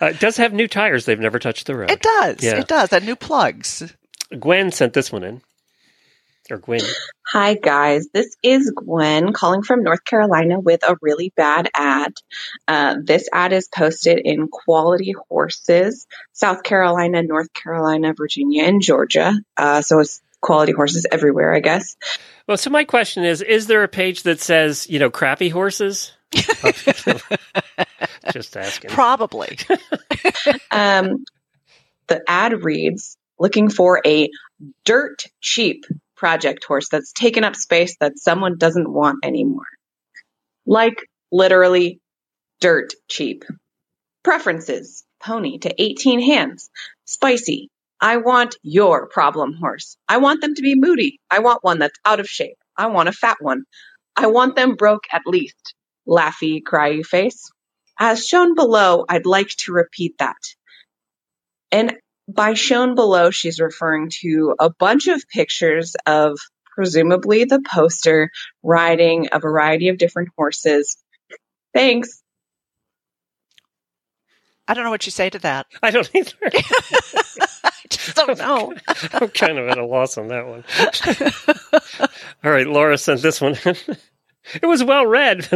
uh, 0.01 0.07
it 0.07 0.19
does 0.19 0.37
have 0.37 0.53
new 0.53 0.67
tires. 0.67 1.05
They've 1.05 1.19
never 1.19 1.39
touched 1.39 1.67
the 1.67 1.75
road. 1.75 1.91
It 1.91 2.01
does. 2.01 2.43
Yeah. 2.43 2.59
It 2.59 2.67
does. 2.67 2.91
And 2.93 3.05
new 3.05 3.15
plugs. 3.15 3.93
Gwen 4.39 4.71
sent 4.71 4.93
this 4.93 5.11
one 5.11 5.23
in. 5.23 5.41
Or 6.49 6.57
Gwen. 6.57 6.81
Hi, 7.27 7.53
guys. 7.53 8.07
This 8.13 8.35
is 8.43 8.71
Gwen 8.75 9.31
calling 9.31 9.63
from 9.63 9.83
North 9.83 10.03
Carolina 10.03 10.59
with 10.59 10.83
a 10.83 10.97
really 11.01 11.31
bad 11.35 11.69
ad. 11.73 12.13
Uh, 12.67 12.95
this 13.03 13.29
ad 13.31 13.53
is 13.53 13.69
posted 13.73 14.19
in 14.19 14.47
Quality 14.47 15.13
Horses, 15.29 16.07
South 16.33 16.63
Carolina, 16.63 17.21
North 17.23 17.53
Carolina, 17.53 18.13
Virginia, 18.17 18.63
and 18.63 18.81
Georgia. 18.81 19.33
Uh, 19.55 19.81
so 19.81 19.99
it's 19.99 20.21
quality 20.41 20.73
horses 20.73 21.05
everywhere, 21.11 21.53
I 21.53 21.59
guess. 21.59 21.95
Well, 22.47 22.57
so 22.57 22.69
my 22.69 22.83
question 22.83 23.23
is 23.23 23.41
Is 23.41 23.67
there 23.67 23.83
a 23.83 23.87
page 23.87 24.23
that 24.23 24.41
says, 24.41 24.89
you 24.89 24.99
know, 24.99 25.09
crappy 25.09 25.49
horses? 25.49 26.11
Just 28.31 28.57
asking. 28.57 28.89
Probably. 28.89 29.57
Um, 30.71 31.25
the 32.07 32.21
ad 32.27 32.63
reads 32.63 33.17
looking 33.37 33.69
for 33.69 34.01
a 34.05 34.29
dirt 34.85 35.25
cheap 35.39 35.85
project 36.21 36.63
horse 36.65 36.87
that's 36.87 37.13
taken 37.13 37.43
up 37.43 37.55
space 37.55 37.97
that 37.99 38.19
someone 38.19 38.55
doesn't 38.55 38.93
want 38.93 39.25
anymore. 39.25 39.65
Like 40.67 41.03
literally 41.31 41.99
dirt 42.59 42.93
cheap. 43.09 43.43
Preferences 44.23 45.03
pony 45.19 45.57
to 45.57 45.81
18 45.81 46.21
hands. 46.21 46.69
Spicy. 47.05 47.69
I 47.99 48.17
want 48.17 48.55
your 48.61 49.07
problem 49.07 49.55
horse. 49.55 49.97
I 50.07 50.17
want 50.17 50.41
them 50.41 50.53
to 50.53 50.61
be 50.61 50.75
moody. 50.75 51.19
I 51.31 51.39
want 51.39 51.63
one 51.63 51.79
that's 51.79 51.97
out 52.05 52.19
of 52.19 52.29
shape. 52.29 52.57
I 52.77 52.85
want 52.85 53.09
a 53.09 53.13
fat 53.13 53.37
one. 53.39 53.63
I 54.15 54.27
want 54.27 54.55
them 54.55 54.75
broke 54.75 55.05
at 55.11 55.23
least. 55.25 55.73
Laughy, 56.07 56.61
cryy 56.61 57.03
face. 57.03 57.49
As 57.99 58.27
shown 58.27 58.53
below, 58.53 59.05
I'd 59.09 59.25
like 59.25 59.49
to 59.61 59.71
repeat 59.71 60.19
that. 60.19 60.37
And 61.71 61.95
by 62.33 62.53
shown 62.53 62.95
below, 62.95 63.31
she's 63.31 63.59
referring 63.59 64.09
to 64.21 64.55
a 64.59 64.69
bunch 64.69 65.07
of 65.07 65.27
pictures 65.29 65.95
of 66.05 66.37
presumably 66.75 67.43
the 67.43 67.61
poster 67.61 68.31
riding 68.63 69.29
a 69.31 69.39
variety 69.39 69.89
of 69.89 69.97
different 69.97 70.29
horses. 70.37 70.97
Thanks. 71.73 72.21
I 74.67 74.73
don't 74.73 74.83
know 74.83 74.89
what 74.89 75.05
you 75.05 75.11
say 75.11 75.29
to 75.29 75.39
that. 75.39 75.67
I 75.83 75.91
don't 75.91 76.09
either. 76.15 76.31
I 76.43 77.71
just 77.89 78.15
don't 78.15 78.37
know. 78.37 78.73
I'm 79.13 79.29
kind 79.29 79.57
of 79.57 79.67
at 79.67 79.77
a 79.77 79.85
loss 79.85 80.17
on 80.17 80.29
that 80.29 80.47
one. 80.47 80.63
All 82.43 82.51
right, 82.51 82.67
Laura 82.67 82.97
sent 82.97 83.21
this 83.21 83.41
one 83.41 83.57
in. 83.65 83.75
It 84.55 84.65
was 84.65 84.83
well 84.83 85.05
read. 85.05 85.47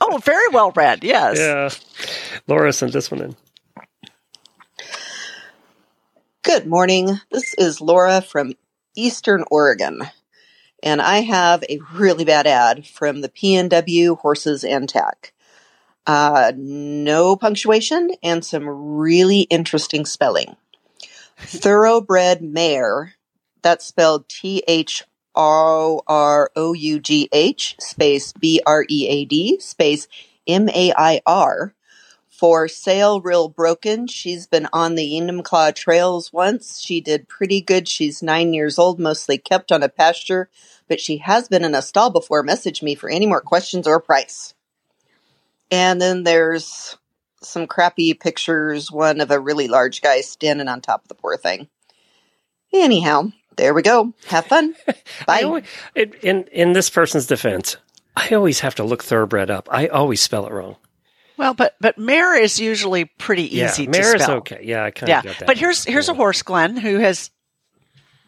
oh, 0.00 0.18
very 0.24 0.48
well 0.52 0.72
read. 0.74 1.04
Yes. 1.04 1.38
Yeah. 1.38 2.38
Laura 2.46 2.72
sent 2.72 2.94
this 2.94 3.10
one 3.10 3.20
in. 3.20 3.36
Good 6.54 6.66
morning. 6.66 7.18
This 7.30 7.54
is 7.54 7.80
Laura 7.80 8.20
from 8.20 8.52
Eastern 8.94 9.42
Oregon. 9.50 10.02
And 10.82 11.00
I 11.00 11.20
have 11.20 11.64
a 11.66 11.80
really 11.94 12.26
bad 12.26 12.46
ad 12.46 12.86
from 12.86 13.22
the 13.22 13.30
PNW 13.30 14.18
Horses 14.18 14.62
and 14.62 14.86
Tack. 14.86 15.32
Uh, 16.06 16.52
no 16.54 17.36
punctuation 17.36 18.10
and 18.22 18.44
some 18.44 18.68
really 18.68 19.40
interesting 19.48 20.04
spelling. 20.04 20.56
Thoroughbred 21.38 22.42
mare, 22.42 23.14
that's 23.62 23.86
spelled 23.86 24.28
T 24.28 24.62
H 24.68 25.04
O 25.34 26.02
R 26.06 26.50
O 26.54 26.74
U 26.74 27.00
G 27.00 27.30
H 27.32 27.76
space 27.80 28.34
B 28.34 28.60
R 28.66 28.84
E 28.90 29.08
A 29.08 29.24
D 29.24 29.58
space 29.58 30.06
M 30.46 30.68
A 30.68 30.92
I 30.94 31.22
R. 31.24 31.72
For 32.42 32.66
sale, 32.66 33.20
real 33.20 33.48
broken. 33.48 34.08
She's 34.08 34.48
been 34.48 34.66
on 34.72 34.96
the 34.96 35.12
Enumclaw 35.12 35.76
trails 35.76 36.32
once. 36.32 36.80
She 36.80 37.00
did 37.00 37.28
pretty 37.28 37.60
good. 37.60 37.86
She's 37.86 38.20
nine 38.20 38.52
years 38.52 38.80
old, 38.80 38.98
mostly 38.98 39.38
kept 39.38 39.70
on 39.70 39.84
a 39.84 39.88
pasture, 39.88 40.50
but 40.88 41.00
she 41.00 41.18
has 41.18 41.46
been 41.46 41.64
in 41.64 41.76
a 41.76 41.80
stall 41.80 42.10
before. 42.10 42.42
Message 42.42 42.82
me 42.82 42.96
for 42.96 43.08
any 43.08 43.26
more 43.26 43.40
questions 43.40 43.86
or 43.86 44.00
price. 44.00 44.54
And 45.70 46.02
then 46.02 46.24
there's 46.24 46.98
some 47.42 47.68
crappy 47.68 48.12
pictures, 48.12 48.90
one 48.90 49.20
of 49.20 49.30
a 49.30 49.38
really 49.38 49.68
large 49.68 50.02
guy 50.02 50.20
standing 50.22 50.66
on 50.66 50.80
top 50.80 51.02
of 51.02 51.08
the 51.08 51.14
poor 51.14 51.36
thing. 51.36 51.68
Anyhow, 52.72 53.30
there 53.56 53.72
we 53.72 53.82
go. 53.82 54.14
Have 54.26 54.46
fun. 54.46 54.74
Bye. 55.28 55.42
Always, 55.42 55.64
in, 55.94 56.12
in 56.22 56.44
in 56.50 56.72
this 56.72 56.90
person's 56.90 57.28
defense, 57.28 57.76
I 58.16 58.30
always 58.30 58.58
have 58.58 58.74
to 58.74 58.82
look 58.82 59.04
thoroughbred 59.04 59.48
up. 59.48 59.68
I 59.70 59.86
always 59.86 60.20
spell 60.20 60.44
it 60.44 60.52
wrong. 60.52 60.74
Well, 61.36 61.54
but 61.54 61.76
but 61.80 61.98
mare 61.98 62.34
is 62.36 62.60
usually 62.60 63.04
pretty 63.06 63.44
Yeah, 63.44 63.66
easy 63.66 63.86
to 63.86 63.90
mare 63.90 64.16
is 64.16 64.28
okay. 64.28 64.60
Yeah, 64.62 64.84
I 64.84 64.90
kind 64.90 65.08
yeah, 65.08 65.18
of 65.20 65.24
got 65.24 65.38
that. 65.40 65.46
but 65.46 65.58
here's 65.58 65.84
here's 65.84 66.08
a 66.08 66.14
horse, 66.14 66.42
Glenn, 66.42 66.76
who 66.76 66.98
has, 66.98 67.30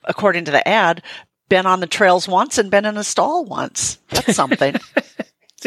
according 0.04 0.46
to 0.46 0.50
the 0.50 0.66
ad, 0.66 1.02
been 1.48 1.66
on 1.66 1.80
the 1.80 1.86
trails 1.86 2.26
once 2.26 2.58
and 2.58 2.70
been 2.70 2.84
in 2.84 2.96
a 2.96 3.04
stall 3.04 3.44
once. 3.44 3.98
That's 4.10 4.34
something. 4.34 4.74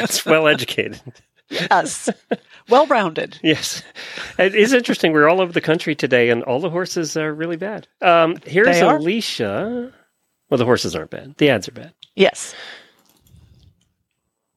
it's 0.00 0.26
well 0.26 0.48
educated. 0.48 1.00
yes, 1.50 2.08
well 2.68 2.86
rounded. 2.86 3.38
Yes, 3.42 3.82
it 4.38 4.54
is 4.54 4.72
interesting. 4.72 5.12
We're 5.12 5.28
all 5.28 5.40
over 5.40 5.52
the 5.52 5.60
country 5.60 5.94
today, 5.94 6.30
and 6.30 6.42
all 6.42 6.60
the 6.60 6.70
horses 6.70 7.16
are 7.16 7.32
really 7.32 7.56
bad. 7.56 7.86
Um, 8.00 8.36
here's. 8.46 8.80
Alicia. 8.80 9.92
Well, 10.50 10.58
the 10.58 10.64
horses 10.66 10.94
aren't 10.94 11.10
bad. 11.10 11.34
The 11.38 11.48
ads 11.50 11.68
are 11.68 11.72
bad. 11.72 11.94
Yes. 12.14 12.54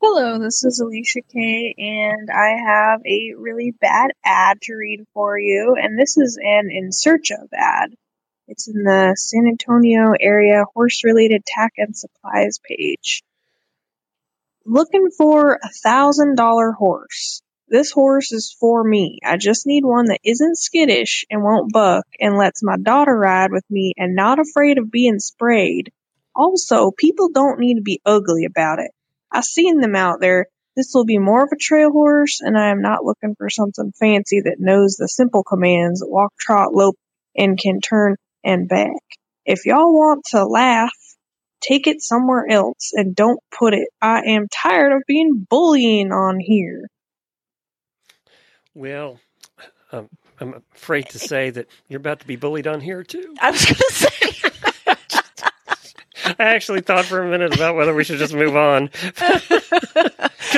Hello, 0.08 0.38
this 0.38 0.64
is 0.64 0.80
Alicia 0.80 1.22
Kay, 1.34 1.74
and 1.80 2.30
I 2.30 2.49
have 2.64 3.01
a 3.08 3.34
really 3.39 3.72
bad 3.72 4.12
ad 4.24 4.62
to 4.62 4.76
read 4.76 5.03
for 5.16 5.38
you. 5.39 5.76
And 5.82 5.99
this 5.99 6.16
is 6.16 6.38
an 6.39 6.70
in 6.70 6.91
search 6.91 7.32
of 7.32 7.49
ad. 7.51 7.89
It's 8.47 8.68
in 8.68 8.84
the 8.84 9.16
San 9.18 9.47
Antonio 9.47 10.14
area 10.18 10.64
horse 10.76 11.03
related 11.03 11.43
tack 11.43 11.74
and 11.78 11.97
supplies 11.97 12.60
page. 12.64 13.24
Looking 14.64 15.10
for 15.10 15.56
a 15.56 15.70
thousand 15.84 16.36
dollar 16.36 16.72
horse. 16.72 17.41
This 17.68 17.89
horse 17.89 18.32
is 18.32 18.56
for 18.60 18.84
me. 18.84 19.18
I 19.26 19.38
just 19.38 19.66
need 19.66 19.84
one 19.84 20.06
that 20.06 20.22
isn't 20.24 20.60
skittish 20.60 21.26
and 21.32 21.43
won't 21.43 21.74
buck 21.74 22.06
and 22.20 22.38
lets 22.38 22.62
my 22.62 22.78
daughter 22.78 23.18
ride 23.18 23.51
with 23.51 23.66
me 23.72 23.93
and 23.97 24.16
not 24.16 24.38
afraid 24.38 24.78
of 24.78 24.91
being 24.91 25.18
sprayed. 25.18 25.91
Also, 26.36 26.91
people 26.91 27.30
don't 27.34 27.60
need 27.60 27.78
to 27.78 27.82
be 27.82 28.01
ugly 28.06 28.45
about 28.45 28.78
it. 28.78 28.91
I've 29.32 29.43
seen 29.43 29.80
them 29.80 29.95
out 29.95 30.19
there. 30.19 30.47
This 30.76 30.91
will 30.93 31.05
be 31.05 31.17
more 31.17 31.43
of 31.43 31.49
a 31.53 31.57
trail 31.57 31.91
horse, 31.91 32.41
and 32.41 32.57
I 32.57 32.69
am 32.69 32.82
not 32.82 33.05
looking 33.05 33.36
for 33.38 33.49
something 33.49 33.93
fancy 33.97 34.41
that 34.41 34.59
knows 34.59 34.95
the 34.95 35.07
simple 35.07 35.43
commands 35.43 36.03
walk, 36.05 36.34
trot, 36.38 36.73
lope, 36.73 36.97
and 37.36 37.57
can 37.57 37.80
turn 37.80 38.17
and 38.43 38.67
back. 38.67 39.01
If 39.45 39.65
y'all 39.65 39.93
want 39.93 40.26
to 40.32 40.45
laugh, 40.45 40.91
take 41.61 41.88
it 41.88 42.01
somewhere 42.01 42.45
else 42.49 42.91
and 42.93 43.15
don't 43.15 43.39
put 43.57 43.73
it. 43.73 43.88
I 44.01 44.21
am 44.28 44.47
tired 44.51 44.91
of 44.91 45.03
being 45.07 45.45
bullying 45.49 46.11
on 46.11 46.39
here. 46.39 46.88
Well, 48.73 49.19
um, 49.91 50.09
I'm 50.39 50.61
afraid 50.76 51.09
to 51.09 51.19
say 51.19 51.49
that 51.51 51.67
you're 51.88 51.99
about 51.99 52.19
to 52.19 52.28
be 52.28 52.36
bullied 52.36 52.67
on 52.67 52.82
here 52.82 53.03
too. 53.03 53.36
I 53.39 53.51
was 53.51 53.63
going 53.63 53.76
to 53.88 53.93
say. 53.93 54.24
I 56.39 56.43
actually 56.55 56.82
thought 56.82 57.05
for 57.05 57.21
a 57.21 57.30
minute 57.30 57.55
about 57.55 57.76
whether 57.76 57.93
we 57.93 58.03
should 58.03 58.19
just 58.19 58.34
move 58.34 58.55
on 58.55 58.86
because 59.03 59.41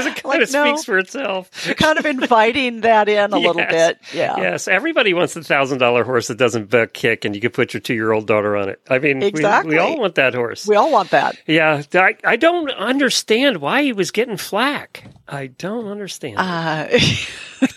it 0.06 0.16
kind 0.16 0.26
Like, 0.26 0.42
of 0.42 0.52
no. 0.54 0.66
speaks 0.66 0.84
for 0.86 0.98
itself. 0.98 1.50
You're 1.66 1.76
kind 1.76 1.98
of 2.00 2.06
inviting 2.06 2.82
that 2.82 3.10
in 3.10 3.34
a 3.34 3.38
little 3.38 3.56
bit. 3.56 4.00
Yeah. 4.14 4.38
Yes, 4.38 4.68
everybody 4.68 5.14
wants 5.14 5.34
the 5.34 5.44
thousand 5.44 5.80
dollar 5.80 6.04
horse 6.04 6.28
that 6.28 6.38
doesn't 6.38 6.70
buck 6.70 6.94
kick, 6.94 7.26
and 7.26 7.36
you 7.36 7.42
can 7.42 7.52
put 7.52 7.74
your 7.74 7.82
two 7.82 7.94
year 7.94 8.12
old 8.12 8.28
daughter 8.28 8.56
on 8.56 8.70
it. 8.70 8.82
I 8.90 9.00
mean, 9.00 9.22
Exactly. 9.24 9.76
we, 9.76 9.78
all 9.80 9.98
want 10.00 10.16
that 10.16 10.34
horse. 10.34 10.66
We 10.68 10.76
all 10.76 10.92
want 10.92 11.10
that. 11.12 11.38
Yeah, 11.48 11.82
I, 11.94 12.16
I 12.24 12.36
don't 12.36 12.70
understand 12.72 13.58
why 13.58 13.84
he 13.84 13.94
was 13.94 14.12
getting 14.12 14.38
flack. 14.38 15.04
I 15.28 15.48
don't 15.48 15.88
understand. 15.88 16.38
Uh, 16.38 16.88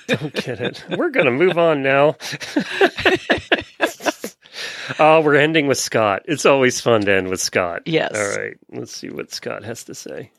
don't 0.06 0.32
get 0.34 0.60
it. 0.60 0.84
We're 0.96 1.10
going 1.10 1.26
to 1.26 1.32
move 1.32 1.58
on 1.58 1.82
now. 1.82 2.16
oh, 4.98 5.20
we're 5.20 5.36
ending 5.36 5.66
with 5.66 5.78
Scott. 5.78 6.22
It's 6.26 6.46
always 6.46 6.80
fun 6.80 7.02
to 7.02 7.12
end 7.12 7.28
with 7.28 7.40
Scott. 7.40 7.82
Yes. 7.86 8.12
All 8.14 8.42
right. 8.42 8.56
Let's 8.72 8.96
see 8.96 9.10
what 9.10 9.32
Scott 9.32 9.64
has 9.64 9.84
to 9.84 9.94
say. 9.94 10.30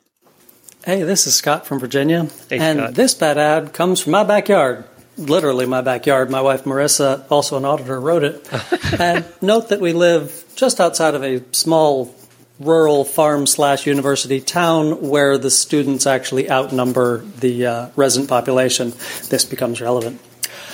Hey, 0.84 1.02
this 1.04 1.26
is 1.26 1.34
Scott 1.34 1.66
from 1.66 1.78
Virginia. 1.78 2.28
Hey, 2.50 2.58
and 2.58 2.78
Scott. 2.78 2.94
this 2.94 3.14
bad 3.14 3.38
ad 3.38 3.72
comes 3.72 4.00
from 4.00 4.12
my 4.12 4.24
backyard. 4.24 4.84
Literally 5.16 5.66
my 5.66 5.80
backyard. 5.80 6.30
My 6.30 6.40
wife 6.40 6.64
Marissa, 6.64 7.24
also 7.30 7.56
an 7.56 7.64
auditor, 7.64 8.00
wrote 8.00 8.24
it. 8.24 8.48
and 9.00 9.24
note 9.40 9.68
that 9.68 9.80
we 9.80 9.92
live 9.92 10.44
just 10.56 10.80
outside 10.80 11.14
of 11.14 11.22
a 11.22 11.42
small 11.52 12.14
rural 12.58 13.04
farm 13.04 13.46
slash 13.46 13.86
university 13.86 14.40
town 14.40 15.08
where 15.08 15.38
the 15.38 15.50
students 15.50 16.06
actually 16.06 16.50
outnumber 16.50 17.18
the 17.40 17.66
uh, 17.66 17.88
resident 17.96 18.28
population. 18.28 18.90
This 19.28 19.44
becomes 19.44 19.80
relevant. 19.80 20.20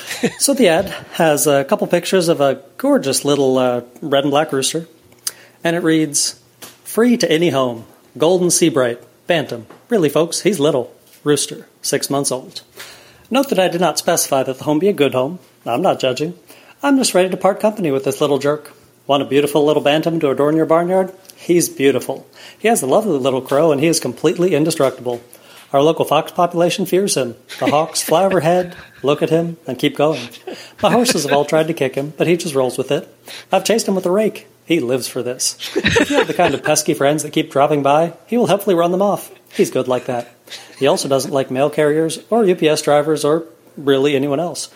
so 0.38 0.54
the 0.54 0.68
ad 0.68 0.86
has 1.12 1.46
a 1.46 1.64
couple 1.64 1.86
pictures 1.86 2.28
of 2.28 2.40
a 2.40 2.62
gorgeous 2.76 3.24
little 3.24 3.58
uh, 3.58 3.82
red 4.00 4.24
and 4.24 4.30
black 4.30 4.52
rooster, 4.52 4.88
and 5.62 5.76
it 5.76 5.82
reads, 5.82 6.40
"Free 6.84 7.16
to 7.16 7.30
any 7.30 7.50
home, 7.50 7.84
golden 8.16 8.50
Sebright, 8.50 9.00
bantam. 9.26 9.66
Really, 9.88 10.08
folks, 10.08 10.40
he's 10.40 10.58
little. 10.58 10.94
Rooster, 11.24 11.68
six 11.82 12.10
months 12.10 12.32
old." 12.32 12.62
Note 13.30 13.50
that 13.50 13.58
I 13.58 13.68
did 13.68 13.80
not 13.80 13.98
specify 13.98 14.42
that 14.42 14.58
the 14.58 14.64
home 14.64 14.78
be 14.78 14.88
a 14.88 14.92
good 14.94 15.12
home. 15.12 15.38
I'm 15.66 15.82
not 15.82 16.00
judging. 16.00 16.38
I'm 16.82 16.96
just 16.96 17.12
ready 17.12 17.28
to 17.28 17.36
part 17.36 17.60
company 17.60 17.90
with 17.90 18.04
this 18.04 18.20
little 18.20 18.38
jerk. 18.38 18.72
Want 19.06 19.22
a 19.22 19.26
beautiful 19.26 19.64
little 19.64 19.82
bantam 19.82 20.20
to 20.20 20.30
adorn 20.30 20.56
your 20.56 20.66
barnyard? 20.66 21.12
He's 21.36 21.68
beautiful. 21.68 22.26
He 22.58 22.68
has 22.68 22.82
a 22.82 22.86
lovely 22.86 23.18
little 23.18 23.42
crow, 23.42 23.70
and 23.72 23.80
he 23.80 23.86
is 23.86 24.00
completely 24.00 24.54
indestructible. 24.54 25.22
Our 25.72 25.82
local 25.82 26.06
fox 26.06 26.32
population 26.32 26.86
fears 26.86 27.16
him. 27.16 27.36
The 27.58 27.66
hawks 27.66 28.02
fly 28.02 28.24
overhead, 28.24 28.74
look 29.02 29.22
at 29.22 29.30
him, 29.30 29.58
and 29.66 29.78
keep 29.78 29.96
going. 29.96 30.28
My 30.82 30.90
horses 30.90 31.24
have 31.24 31.32
all 31.32 31.44
tried 31.44 31.66
to 31.66 31.74
kick 31.74 31.94
him, 31.94 32.14
but 32.16 32.26
he 32.26 32.36
just 32.38 32.54
rolls 32.54 32.78
with 32.78 32.90
it. 32.90 33.06
I've 33.52 33.64
chased 33.64 33.86
him 33.86 33.94
with 33.94 34.06
a 34.06 34.10
rake. 34.10 34.46
He 34.64 34.80
lives 34.80 35.08
for 35.08 35.22
this. 35.22 35.56
If 35.76 36.10
you 36.10 36.16
have 36.16 36.26
the 36.26 36.34
kind 36.34 36.54
of 36.54 36.62
pesky 36.62 36.94
friends 36.94 37.22
that 37.22 37.32
keep 37.32 37.50
dropping 37.50 37.82
by, 37.82 38.14
he 38.26 38.36
will 38.36 38.46
helpfully 38.46 38.74
run 38.74 38.92
them 38.92 39.02
off. 39.02 39.30
He's 39.52 39.70
good 39.70 39.88
like 39.88 40.06
that. 40.06 40.34
He 40.78 40.86
also 40.86 41.08
doesn't 41.08 41.32
like 41.32 41.50
mail 41.50 41.70
carriers 41.70 42.18
or 42.30 42.48
UPS 42.48 42.82
drivers 42.82 43.24
or 43.24 43.46
really 43.76 44.16
anyone 44.16 44.40
else. 44.40 44.70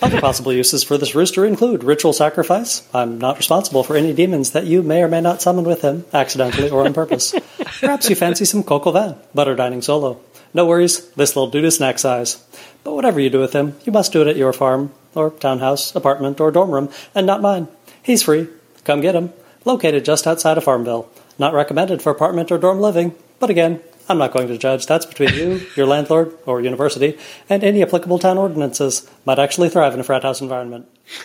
Other 0.00 0.20
possible 0.20 0.52
uses 0.52 0.84
for 0.84 0.96
this 0.96 1.14
rooster 1.14 1.44
include 1.44 1.84
ritual 1.84 2.12
sacrifice. 2.12 2.86
I'm 2.94 3.18
not 3.18 3.36
responsible 3.36 3.82
for 3.82 3.96
any 3.96 4.12
demons 4.12 4.52
that 4.52 4.64
you 4.64 4.82
may 4.82 5.02
or 5.02 5.08
may 5.08 5.20
not 5.20 5.42
summon 5.42 5.64
with 5.64 5.82
him, 5.82 6.04
accidentally 6.12 6.70
or 6.70 6.86
on 6.86 6.94
purpose. 6.94 7.34
Perhaps 7.80 8.08
you 8.08 8.16
fancy 8.16 8.44
some 8.44 8.62
coq 8.62 8.84
vin, 8.92 9.16
butter 9.34 9.56
dining 9.56 9.82
solo. 9.82 10.20
No 10.54 10.64
worries, 10.66 11.10
this 11.10 11.34
little 11.34 11.50
dude 11.50 11.64
is 11.64 11.76
snack 11.76 11.98
size. 11.98 12.42
But 12.84 12.94
whatever 12.94 13.18
you 13.18 13.28
do 13.28 13.40
with 13.40 13.52
him, 13.52 13.76
you 13.84 13.92
must 13.92 14.12
do 14.12 14.22
it 14.22 14.28
at 14.28 14.36
your 14.36 14.52
farm, 14.52 14.92
or 15.14 15.30
townhouse, 15.30 15.94
apartment, 15.96 16.40
or 16.40 16.52
dorm 16.52 16.70
room, 16.70 16.90
and 17.12 17.26
not 17.26 17.42
mine. 17.42 17.66
He's 18.02 18.22
free. 18.22 18.46
Come 18.84 19.00
get 19.00 19.16
him. 19.16 19.32
Located 19.64 20.04
just 20.04 20.28
outside 20.28 20.56
of 20.56 20.64
Farmville. 20.64 21.10
Not 21.38 21.54
recommended 21.54 22.02
for 22.02 22.10
apartment 22.10 22.52
or 22.52 22.58
dorm 22.58 22.80
living, 22.80 23.14
but 23.40 23.50
again, 23.50 23.80
I'm 24.08 24.18
not 24.18 24.32
going 24.32 24.46
to 24.48 24.58
judge. 24.58 24.86
That's 24.86 25.06
between 25.06 25.34
you, 25.34 25.66
your 25.76 25.86
landlord, 25.86 26.32
or 26.46 26.60
university, 26.60 27.18
and 27.48 27.64
any 27.64 27.82
applicable 27.82 28.20
town 28.20 28.38
ordinances. 28.38 29.10
Might 29.24 29.40
actually 29.40 29.70
thrive 29.70 29.94
in 29.94 30.00
a 30.00 30.04
frat 30.04 30.22
house 30.22 30.40
environment. 30.40 30.86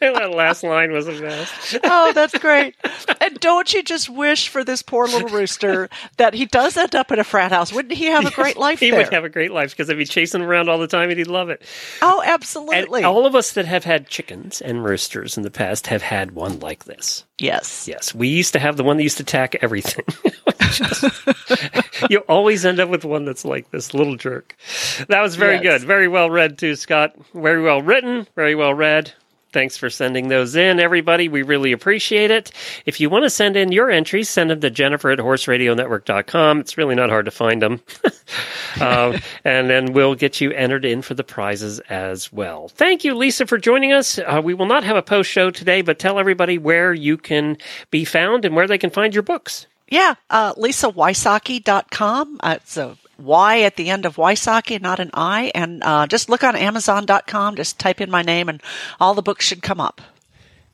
that 0.00 0.30
last 0.30 0.62
line 0.62 0.92
was 0.92 1.06
the 1.06 1.18
best. 1.20 1.78
oh, 1.84 2.12
that's 2.12 2.38
great. 2.38 2.74
And 3.28 3.38
don't 3.40 3.72
you 3.74 3.82
just 3.82 4.08
wish 4.08 4.48
for 4.48 4.64
this 4.64 4.80
poor 4.80 5.06
little 5.06 5.28
rooster 5.28 5.90
that 6.16 6.32
he 6.32 6.46
does 6.46 6.76
end 6.78 6.94
up 6.94 7.12
in 7.12 7.18
a 7.18 7.24
frat 7.24 7.52
house? 7.52 7.72
Wouldn't 7.72 7.92
he 7.94 8.06
have 8.06 8.24
a 8.24 8.30
great 8.30 8.56
life 8.56 8.80
he 8.80 8.90
there? 8.90 9.00
would 9.00 9.12
have 9.12 9.24
a 9.24 9.28
great 9.28 9.50
life 9.52 9.70
because 9.72 9.90
if 9.90 9.98
he'd 9.98 10.06
chase 10.08 10.34
him 10.34 10.40
around 10.42 10.68
all 10.70 10.78
the 10.78 10.86
time, 10.86 11.10
he'd 11.10 11.26
love 11.26 11.50
it. 11.50 11.62
oh, 12.00 12.20
And 12.22 12.30
absolutely. 12.30 13.04
all 13.04 13.26
of 13.26 13.34
us 13.34 13.52
that 13.52 13.66
have 13.66 13.84
had 13.84 14.08
chickens 14.08 14.60
and 14.62 14.82
roosters 14.82 15.36
in 15.36 15.42
the 15.42 15.50
past 15.50 15.88
have 15.88 16.00
had 16.02 16.30
one 16.30 16.58
like 16.60 16.84
this. 16.84 17.24
yes. 17.38 17.86
Yes, 17.86 18.14
we 18.14 18.28
used 18.28 18.52
to 18.54 18.58
have 18.58 18.76
the 18.78 18.84
one 18.84 18.96
that 18.96 19.02
used 19.02 19.18
to 19.18 19.22
attack 19.24 19.56
everything. 19.62 20.04
You 22.10 22.18
always 22.28 22.64
end 22.64 22.78
up 22.78 22.88
with 22.88 23.04
one 23.04 23.24
that's 23.24 23.44
like 23.44 23.70
this 23.72 23.92
little 23.92 24.14
jerk. 24.16 24.56
That 25.08 25.20
was 25.20 25.34
very 25.34 25.54
Yes. 25.56 25.62
good. 25.80 25.82
Very 25.86 26.06
well 26.08 26.30
read, 26.30 26.56
too, 26.56 26.76
Scott. 26.76 27.14
Very 27.34 27.60
well 27.60 27.82
written. 27.82 28.26
Very 28.36 28.54
well 28.54 28.72
read. 28.72 29.12
Thanks 29.52 29.76
for 29.78 29.88
sending 29.88 30.28
those 30.28 30.56
in, 30.56 30.78
everybody. 30.78 31.28
We 31.28 31.42
really 31.42 31.72
appreciate 31.72 32.30
it. 32.30 32.52
If 32.84 33.00
you 33.00 33.08
want 33.08 33.24
to 33.24 33.30
send 33.30 33.56
in 33.56 33.72
your 33.72 33.90
entries, 33.90 34.28
send 34.28 34.50
them 34.50 34.60
to 34.60 34.70
Jennifer 34.70 35.10
at 35.10 35.18
horseradionetwork.com. 35.18 36.60
It's 36.60 36.76
really 36.76 36.94
not 36.94 37.08
hard 37.08 37.24
to 37.24 37.30
find 37.30 37.62
them. 37.62 37.80
um, 38.80 39.16
and 39.44 39.70
then 39.70 39.94
we'll 39.94 40.14
get 40.14 40.40
you 40.40 40.52
entered 40.52 40.84
in 40.84 41.00
for 41.00 41.14
the 41.14 41.24
prizes 41.24 41.80
as 41.88 42.30
well. 42.32 42.68
Thank 42.68 43.04
you, 43.04 43.14
Lisa, 43.14 43.46
for 43.46 43.56
joining 43.56 43.92
us. 43.92 44.18
Uh, 44.18 44.42
we 44.44 44.52
will 44.52 44.66
not 44.66 44.84
have 44.84 44.96
a 44.96 45.02
post 45.02 45.30
show 45.30 45.50
today, 45.50 45.80
but 45.80 45.98
tell 45.98 46.18
everybody 46.18 46.58
where 46.58 46.92
you 46.92 47.16
can 47.16 47.56
be 47.90 48.04
found 48.04 48.44
and 48.44 48.54
where 48.54 48.66
they 48.66 48.78
can 48.78 48.90
find 48.90 49.14
your 49.14 49.22
books. 49.22 49.66
Yeah, 49.88 50.14
uh, 50.28 50.52
LisaWysocki.com. 50.54 52.40
Uh, 52.42 52.54
it's 52.60 52.76
a 52.76 52.98
Y 53.18 53.62
at 53.62 53.76
the 53.76 53.90
end 53.90 54.06
of 54.06 54.16
Wysocki, 54.16 54.80
not 54.80 55.00
an 55.00 55.10
I. 55.12 55.50
And 55.54 55.82
uh, 55.82 56.06
just 56.06 56.28
look 56.28 56.44
on 56.44 56.56
Amazon.com. 56.56 57.56
Just 57.56 57.78
type 57.78 58.00
in 58.00 58.10
my 58.10 58.22
name, 58.22 58.48
and 58.48 58.62
all 59.00 59.14
the 59.14 59.22
books 59.22 59.44
should 59.44 59.62
come 59.62 59.80
up. 59.80 60.00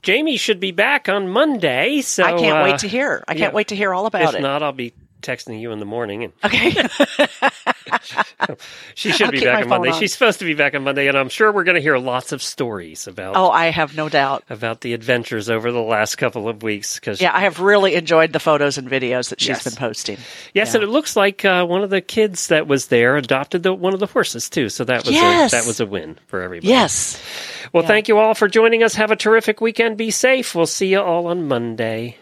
Jamie 0.03 0.37
should 0.37 0.61
be 0.61 0.71
back 0.71 1.09
on 1.09 1.29
Monday, 1.29 2.03
so 2.03 2.25
I 2.25 2.39
can't 2.39 2.59
uh, 2.59 2.65
wait 2.65 2.79
to 2.81 2.89
hear. 2.89 3.25
I 3.27 3.33
can't 3.33 3.53
yeah. 3.53 3.57
wait 3.57 3.69
to 3.69 3.77
hear 3.77 3.95
all 3.95 4.05
about 4.05 4.23
if 4.23 4.29
it. 4.31 4.37
If 4.37 4.43
not, 4.43 4.63
I'll 4.63 4.73
be 4.73 4.93
texting 5.23 5.59
you 5.59 5.73
in 5.73 5.79
the 5.79 5.87
morning. 5.87 6.25
And 6.25 6.33
Okay. 6.45 6.75
she 8.95 9.13
should 9.13 9.27
I'll 9.27 9.33
be 9.33 9.41
back 9.45 9.63
on 9.65 9.69
Monday. 9.69 9.91
on. 9.91 9.99
She's 10.01 10.13
supposed 10.13 10.39
to 10.39 10.45
be 10.45 10.55
back 10.55 10.75
on 10.75 10.83
Monday, 10.85 11.07
and 11.09 11.17
I'm 11.17 11.29
sure 11.29 11.53
we're 11.53 11.65
going 11.65 11.77
to 11.77 11.81
hear 11.81 11.99
lots 11.99 12.33
of 12.33 12.43
stories 12.43 13.07
about 13.07 13.37
oh, 13.37 13.51
I 13.51 13.67
have 13.67 13.97
no 13.97 14.09
doubt. 14.09 14.45
about 14.51 14.81
the 14.81 14.93
adventures 14.95 15.51
over 15.51 15.73
the 15.73 15.81
last 15.83 16.17
couple 16.17 16.49
of 16.49 16.63
weeks. 16.63 16.97
Because 16.97 17.21
Yeah, 17.21 17.35
I 17.35 17.41
have 17.41 17.61
really 17.61 17.95
enjoyed 17.95 18.33
the 18.33 18.41
photos 18.41 18.79
and 18.79 18.89
videos 18.89 19.31
that 19.31 19.41
she's 19.41 19.49
Yes. 19.49 19.65
been 19.65 19.75
posting. 19.77 20.19
Yes, 20.55 20.75
and 20.75 20.83
it 20.83 20.89
looks 20.89 21.17
like 21.17 21.45
uh, 21.45 21.65
one 21.67 21.83
of 21.83 21.91
the 21.91 22.01
kids 22.01 22.49
that 22.49 22.67
was 22.67 22.87
there 22.87 23.17
adopted 23.17 23.63
the, 23.63 23.73
one 23.75 23.95
of 23.95 24.01
the 24.01 24.07
horses 24.07 24.49
too. 24.51 24.69
So 24.69 24.85
that 24.85 25.05
was 25.05 25.15
Yes. 25.15 25.53
a, 25.53 25.57
that 25.57 25.67
was 25.67 25.81
a 25.81 25.87
win 25.87 26.19
for 26.27 26.41
everybody. 26.43 26.69
Yes. 26.69 27.21
Well, 27.73 27.87
thank 27.87 28.09
you 28.09 28.19
all 28.19 28.35
for 28.35 28.49
joining 28.49 28.83
us. 28.83 28.95
Have 28.95 29.11
a 29.11 29.17
terrific 29.17 29.61
weekend. 29.61 29.97
Be 29.99 30.11
safe. 30.11 30.55
We'll 30.55 30.67
see 30.67 30.89
you 30.89 31.01
all 31.01 31.27
on 31.27 31.49
Monday. 31.49 32.19